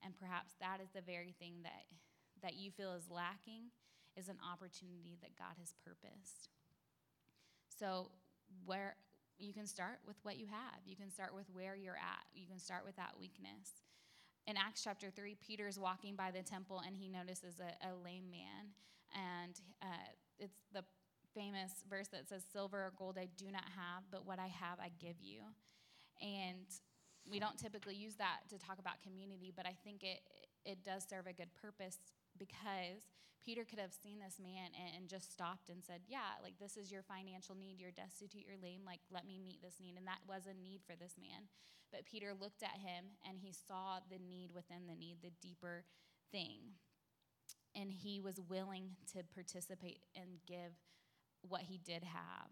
[0.02, 1.84] And perhaps that is the very thing that,
[2.42, 3.70] that you feel is lacking
[4.16, 6.48] is an opportunity that God has purposed.
[7.78, 8.10] So,
[8.64, 8.96] where
[9.38, 12.46] you can start with what you have, you can start with where you're at, you
[12.46, 13.84] can start with that weakness.
[14.46, 17.94] In Acts chapter 3, Peter is walking by the temple and he notices a, a
[17.94, 18.72] lame man.
[19.14, 20.84] And uh, it's the
[21.34, 24.78] famous verse that says, Silver or gold I do not have, but what I have
[24.80, 25.42] I give you.
[26.20, 26.66] And
[27.30, 30.20] we don't typically use that to talk about community, but I think it,
[30.64, 31.98] it does serve a good purpose
[32.38, 33.06] because
[33.44, 36.76] Peter could have seen this man and, and, just stopped and said, Yeah, like this
[36.76, 37.80] is your financial need.
[37.80, 38.82] You're destitute, you're lame.
[38.84, 39.96] Like, let me meet this need.
[39.96, 41.48] And that was a need for this man.
[41.90, 45.84] But Peter looked at him and he saw the need within the need, the deeper
[46.30, 46.76] thing.
[47.74, 50.76] And he was willing to participate and give
[51.42, 52.50] what he did have.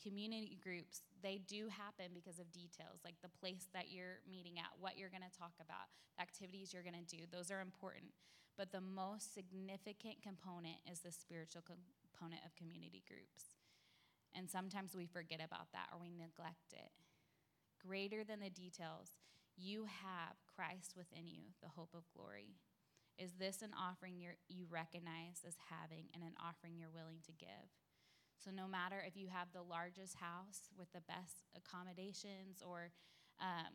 [0.00, 4.72] Community groups, they do happen because of details, like the place that you're meeting at,
[4.80, 7.28] what you're going to talk about, the activities you're going to do.
[7.28, 8.16] Those are important.
[8.56, 13.56] But the most significant component is the spiritual component of community groups.
[14.32, 16.92] And sometimes we forget about that or we neglect it.
[17.80, 19.16] Greater than the details,
[19.56, 22.56] you have Christ within you, the hope of glory.
[23.18, 27.68] Is this an offering you recognize as having and an offering you're willing to give?
[28.42, 32.90] So, no matter if you have the largest house with the best accommodations or
[33.40, 33.72] um,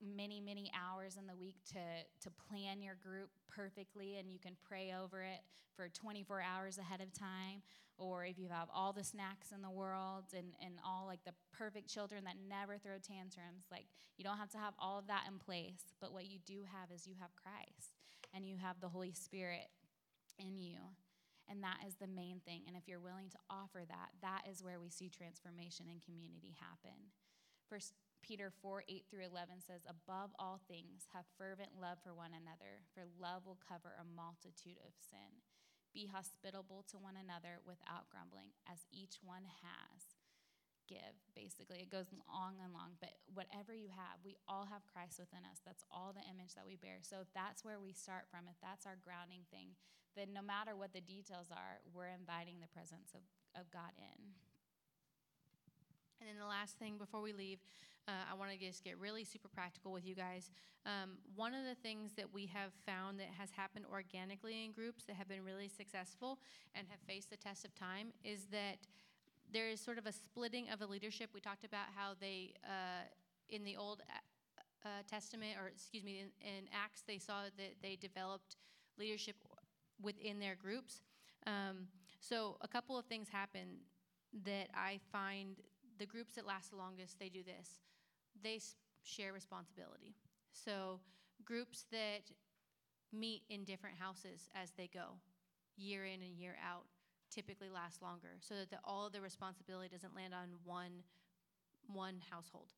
[0.00, 1.80] many many hours in the week to
[2.22, 5.40] to plan your group perfectly and you can pray over it
[5.76, 7.60] for 24 hours ahead of time
[7.98, 11.34] or if you have all the snacks in the world and and all like the
[11.52, 13.84] perfect children that never throw tantrums like
[14.16, 16.90] you don't have to have all of that in place but what you do have
[16.94, 17.92] is you have Christ
[18.34, 19.68] and you have the Holy Spirit
[20.38, 20.76] in you
[21.50, 24.62] and that is the main thing and if you're willing to offer that that is
[24.62, 27.10] where we see transformation and community happen
[27.68, 32.36] first Peter 4 8 through 11 says, Above all things, have fervent love for one
[32.36, 35.40] another, for love will cover a multitude of sin.
[35.90, 40.14] Be hospitable to one another without grumbling, as each one has.
[40.86, 41.82] Give, basically.
[41.82, 45.62] It goes long and long, but whatever you have, we all have Christ within us.
[45.62, 46.98] That's all the image that we bear.
[47.02, 49.78] So if that's where we start from, if that's our grounding thing,
[50.16, 53.22] then no matter what the details are, we're inviting the presence of,
[53.60, 54.34] of God in.
[56.20, 57.60] And then the last thing before we leave,
[58.08, 60.50] uh, I want to just get really super practical with you guys.
[60.84, 65.04] Um, one of the things that we have found that has happened organically in groups
[65.04, 66.38] that have been really successful
[66.74, 68.78] and have faced the test of time is that
[69.52, 71.30] there is sort of a splitting of the leadership.
[71.34, 73.08] We talked about how they, uh,
[73.48, 77.74] in the Old uh, uh Testament, or excuse me, in, in, Acts, they saw that
[77.82, 78.56] they developed
[78.98, 79.36] leadership
[80.02, 81.02] within their groups.
[81.46, 81.88] Um,
[82.20, 83.78] so a couple of things happen
[84.44, 85.56] that I find
[85.98, 87.80] the groups that last the longest, they do this.
[88.42, 88.60] They
[89.02, 90.14] share responsibility.
[90.52, 91.00] So,
[91.44, 92.30] groups that
[93.12, 95.18] meet in different houses as they go,
[95.76, 96.84] year in and year out,
[97.30, 101.02] typically last longer, so that the, all of the responsibility doesn't land on one
[101.92, 102.68] one household.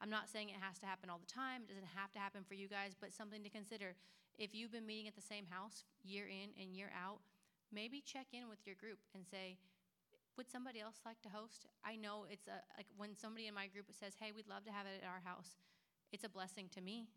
[0.00, 1.66] I'm not saying it has to happen all the time.
[1.66, 3.94] It doesn't have to happen for you guys, but something to consider.
[4.38, 7.18] If you've been meeting at the same house year in and year out,
[7.74, 9.58] maybe check in with your group and say,
[10.38, 11.66] would somebody else like to host?
[11.84, 14.72] I know it's a, like when somebody in my group says, hey, we'd love to
[14.72, 15.58] have it at our house,
[16.14, 17.10] it's a blessing to me.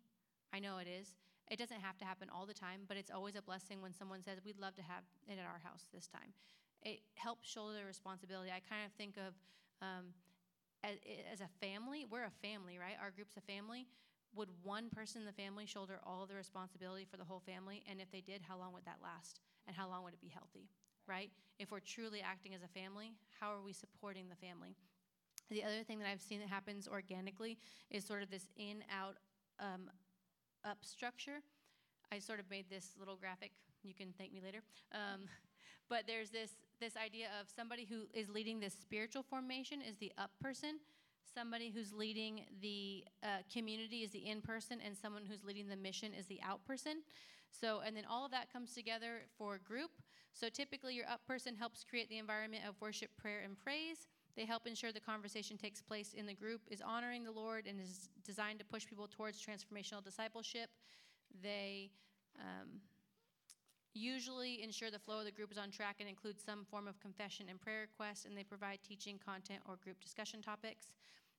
[0.52, 1.14] I know it is.
[1.54, 4.24] It doesn't have to happen all the time, but it's always a blessing when someone
[4.24, 6.34] says, we'd love to have it at our house this time.
[6.82, 8.50] It helps shoulder the responsibility.
[8.50, 9.38] I kind of think of
[9.86, 10.18] um,
[10.84, 10.98] as,
[11.32, 12.96] as a family, we're a family, right?
[13.02, 13.88] Our group's a family.
[14.36, 17.84] Would one person in the family shoulder all the responsibility for the whole family?
[17.90, 19.42] And if they did, how long would that last?
[19.68, 20.70] And how long would it be healthy?
[21.08, 21.30] right?
[21.60, 24.76] If we're truly acting as a family, how are we supporting the family?
[25.50, 27.58] The other thing that I've seen that happens organically
[27.90, 29.18] is sort of this in out
[29.60, 29.90] um,
[30.64, 31.42] up structure.
[32.12, 33.52] I sort of made this little graphic.
[33.84, 34.62] You can thank me later.
[34.94, 35.28] Um,
[35.90, 36.52] but there's this
[36.82, 40.80] this idea of somebody who is leading this spiritual formation is the up person.
[41.34, 45.76] Somebody who's leading the uh, community is the in person, and someone who's leading the
[45.78, 47.04] mission is the out person.
[47.52, 49.92] So, and then all of that comes together for a group.
[50.34, 54.08] So typically, your up person helps create the environment of worship, prayer, and praise.
[54.36, 57.80] They help ensure the conversation takes place in the group, is honoring the Lord, and
[57.80, 60.70] is designed to push people towards transformational discipleship.
[61.44, 61.92] They
[62.40, 62.82] um,
[63.94, 67.00] usually ensure the flow of the group is on track and include some form of
[67.00, 70.94] confession and prayer requests, and they provide teaching, content, or group discussion topics.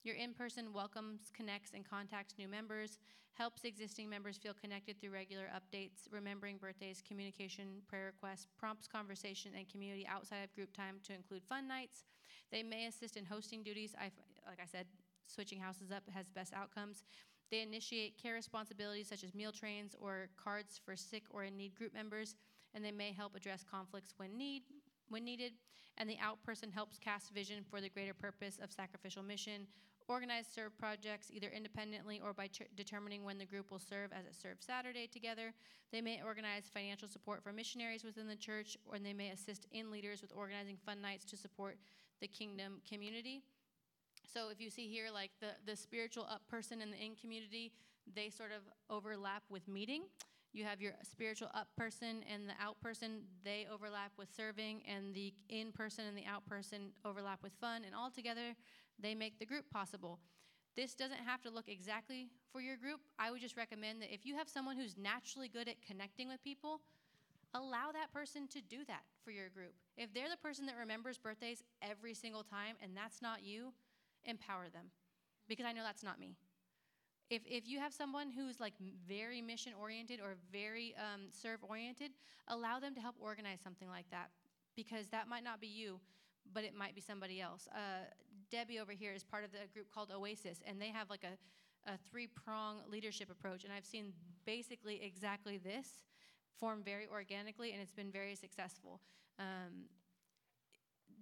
[0.04, 2.98] Your in person welcomes, connects, and contacts new members,
[3.34, 9.52] helps existing members feel connected through regular updates, remembering birthdays, communication, prayer requests, prompts conversation
[9.56, 12.04] and community outside of group time to include fun nights.
[12.50, 13.94] They may assist in hosting duties.
[13.98, 14.10] I,
[14.46, 14.86] like I said,
[15.26, 17.04] switching houses up has best outcomes.
[17.52, 21.76] They initiate care responsibilities such as meal trains or cards for sick or in need
[21.76, 22.34] group members,
[22.74, 24.62] and they may help address conflicts when need
[25.10, 25.52] when needed.
[25.98, 29.66] And the out person helps cast vision for the greater purpose of sacrificial mission
[30.08, 34.26] organize serve projects either independently or by ch- determining when the group will serve as
[34.26, 35.52] it serves Saturday together.
[35.90, 39.90] They may organize financial support for missionaries within the church, or they may assist in
[39.90, 41.76] leaders with organizing fun nights to support
[42.20, 43.42] the kingdom community.
[44.31, 47.73] So if you see here, like the, the spiritual up person and the in community,
[48.15, 48.62] they sort of
[48.94, 50.03] overlap with meeting.
[50.53, 55.15] You have your spiritual up person and the out person, they overlap with serving, and
[55.15, 57.82] the in person and the out person overlap with fun.
[57.86, 58.55] And all together,
[58.99, 60.19] they make the group possible.
[60.77, 63.01] This doesn't have to look exactly for your group.
[63.19, 66.43] I would just recommend that if you have someone who's naturally good at connecting with
[66.43, 66.81] people,
[67.55, 69.74] allow that person to do that for your group.
[69.97, 73.73] If they're the person that remembers birthdays every single time and that's not you,
[74.24, 74.90] empower them.
[75.49, 76.36] Because I know that's not me.
[77.31, 78.74] If, if you have someone who's like
[79.09, 82.12] very mission oriented or very um, serve oriented,
[82.49, 84.31] allow them to help organize something like that
[84.77, 86.01] because that might not be you,
[86.53, 87.69] but it might be somebody else.
[87.74, 88.05] Uh,
[88.51, 91.90] Debbie over here is part of the group called Oasis, and they have like a,
[91.90, 93.65] a three prong leadership approach.
[93.65, 94.12] And I've seen
[94.44, 96.05] basically exactly this
[96.59, 99.01] form very organically, and it's been very successful.
[99.39, 99.86] Um,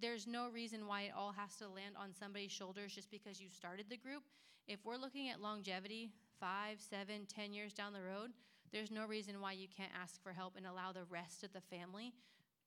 [0.00, 3.48] there's no reason why it all has to land on somebody's shoulders just because you
[3.48, 4.22] started the group.
[4.66, 8.30] If we're looking at longevity five, seven, ten years down the road,
[8.72, 11.60] there's no reason why you can't ask for help and allow the rest of the
[11.60, 12.12] family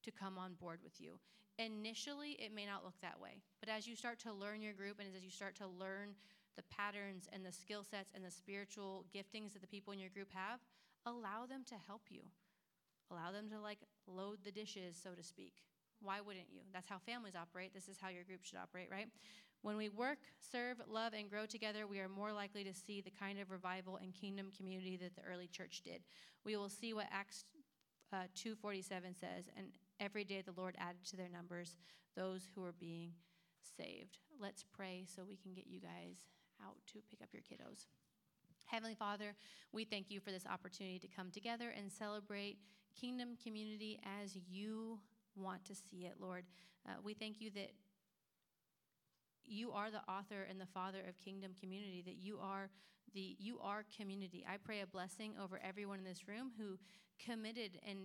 [0.04, 1.20] to come on board with you.
[1.58, 5.00] Initially, it may not look that way, but as you start to learn your group
[5.00, 6.16] and as you start to learn
[6.56, 10.10] the patterns and the skill sets and the spiritual giftings that the people in your
[10.10, 10.60] group have,
[11.06, 12.22] allow them to help you.
[13.12, 15.54] Allow them to like load the dishes, so to speak.
[16.04, 16.62] Why wouldn't you?
[16.74, 17.74] That's how families operate.
[17.74, 19.08] This is how your group should operate, right?
[19.62, 23.12] When we work, serve, love, and grow together, we are more likely to see the
[23.12, 26.04] kind of revival and kingdom community that the early church did.
[26.44, 27.46] We will see what Acts
[28.12, 29.68] uh, 2:47 says, and
[30.00, 31.78] every day the Lord added to their numbers
[32.16, 33.14] those who were being
[33.78, 34.20] saved.
[34.40, 36.26] Let's pray so we can get you guys
[36.62, 37.88] out to pick up your kiddos.
[38.66, 39.36] Heavenly Father,
[39.72, 42.58] we thank you for this opportunity to come together and celebrate
[43.00, 45.00] kingdom community as you
[45.36, 46.46] want to see it, Lord.
[46.88, 47.72] Uh, we thank you that
[49.46, 52.70] you are the author and the father of kingdom community that you are
[53.14, 54.46] the you are community.
[54.50, 56.78] I pray a blessing over everyone in this room who
[57.24, 58.00] committed and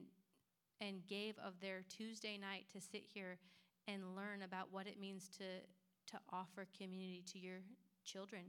[0.80, 3.38] and gave of their tuesday night to sit here
[3.86, 5.44] and learn about what it means to
[6.08, 7.60] to offer community to your
[8.04, 8.42] children.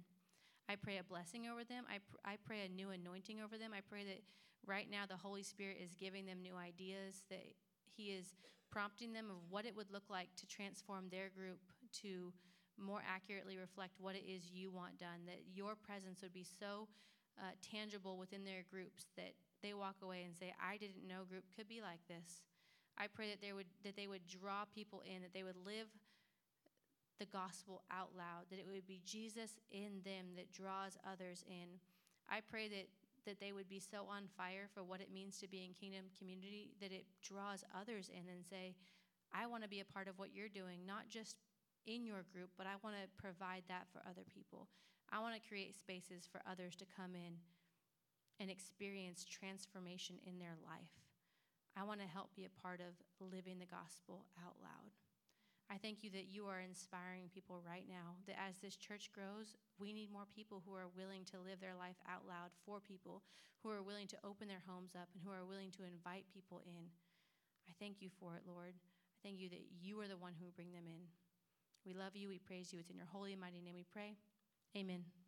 [0.69, 1.83] I pray a blessing over them.
[1.89, 3.71] I, pr- I pray a new anointing over them.
[3.75, 4.21] I pray that
[4.65, 7.43] right now the holy spirit is giving them new ideas that
[7.97, 8.27] he is
[8.71, 11.59] prompting them of what it would look like to transform their group
[12.01, 12.31] to
[12.77, 16.87] more accurately reflect what it is you want done, that your presence would be so
[17.37, 21.43] uh, tangible within their groups that they walk away and say, I didn't know group
[21.55, 22.41] could be like this.
[22.97, 25.87] I pray that, they would, that they would draw people in, that they would live
[27.19, 31.79] the gospel out loud, that it would be Jesus in them that draws others in.
[32.29, 32.87] I pray that,
[33.29, 36.09] that they would be so on fire for what it means to be in kingdom
[36.17, 38.73] community that it draws others in and say,
[39.29, 41.37] I want to be a part of what you're doing, not just
[41.85, 44.67] in your group, but I want to provide that for other people.
[45.13, 47.37] I want to create spaces for others to come in
[48.39, 50.97] and experience transformation in their life.
[51.77, 54.89] I want to help be a part of living the gospel out loud.
[55.69, 59.53] I thank you that you are inspiring people right now, that as this church grows,
[59.77, 63.21] we need more people who are willing to live their life out loud for people,
[63.61, 66.61] who are willing to open their homes up, and who are willing to invite people
[66.65, 66.89] in.
[67.69, 68.73] I thank you for it, Lord.
[68.73, 71.05] I thank you that you are the one who will bring them in.
[71.85, 72.29] We love you.
[72.29, 72.79] We praise you.
[72.79, 74.17] It's in your holy and mighty name we pray.
[74.75, 75.18] Amen.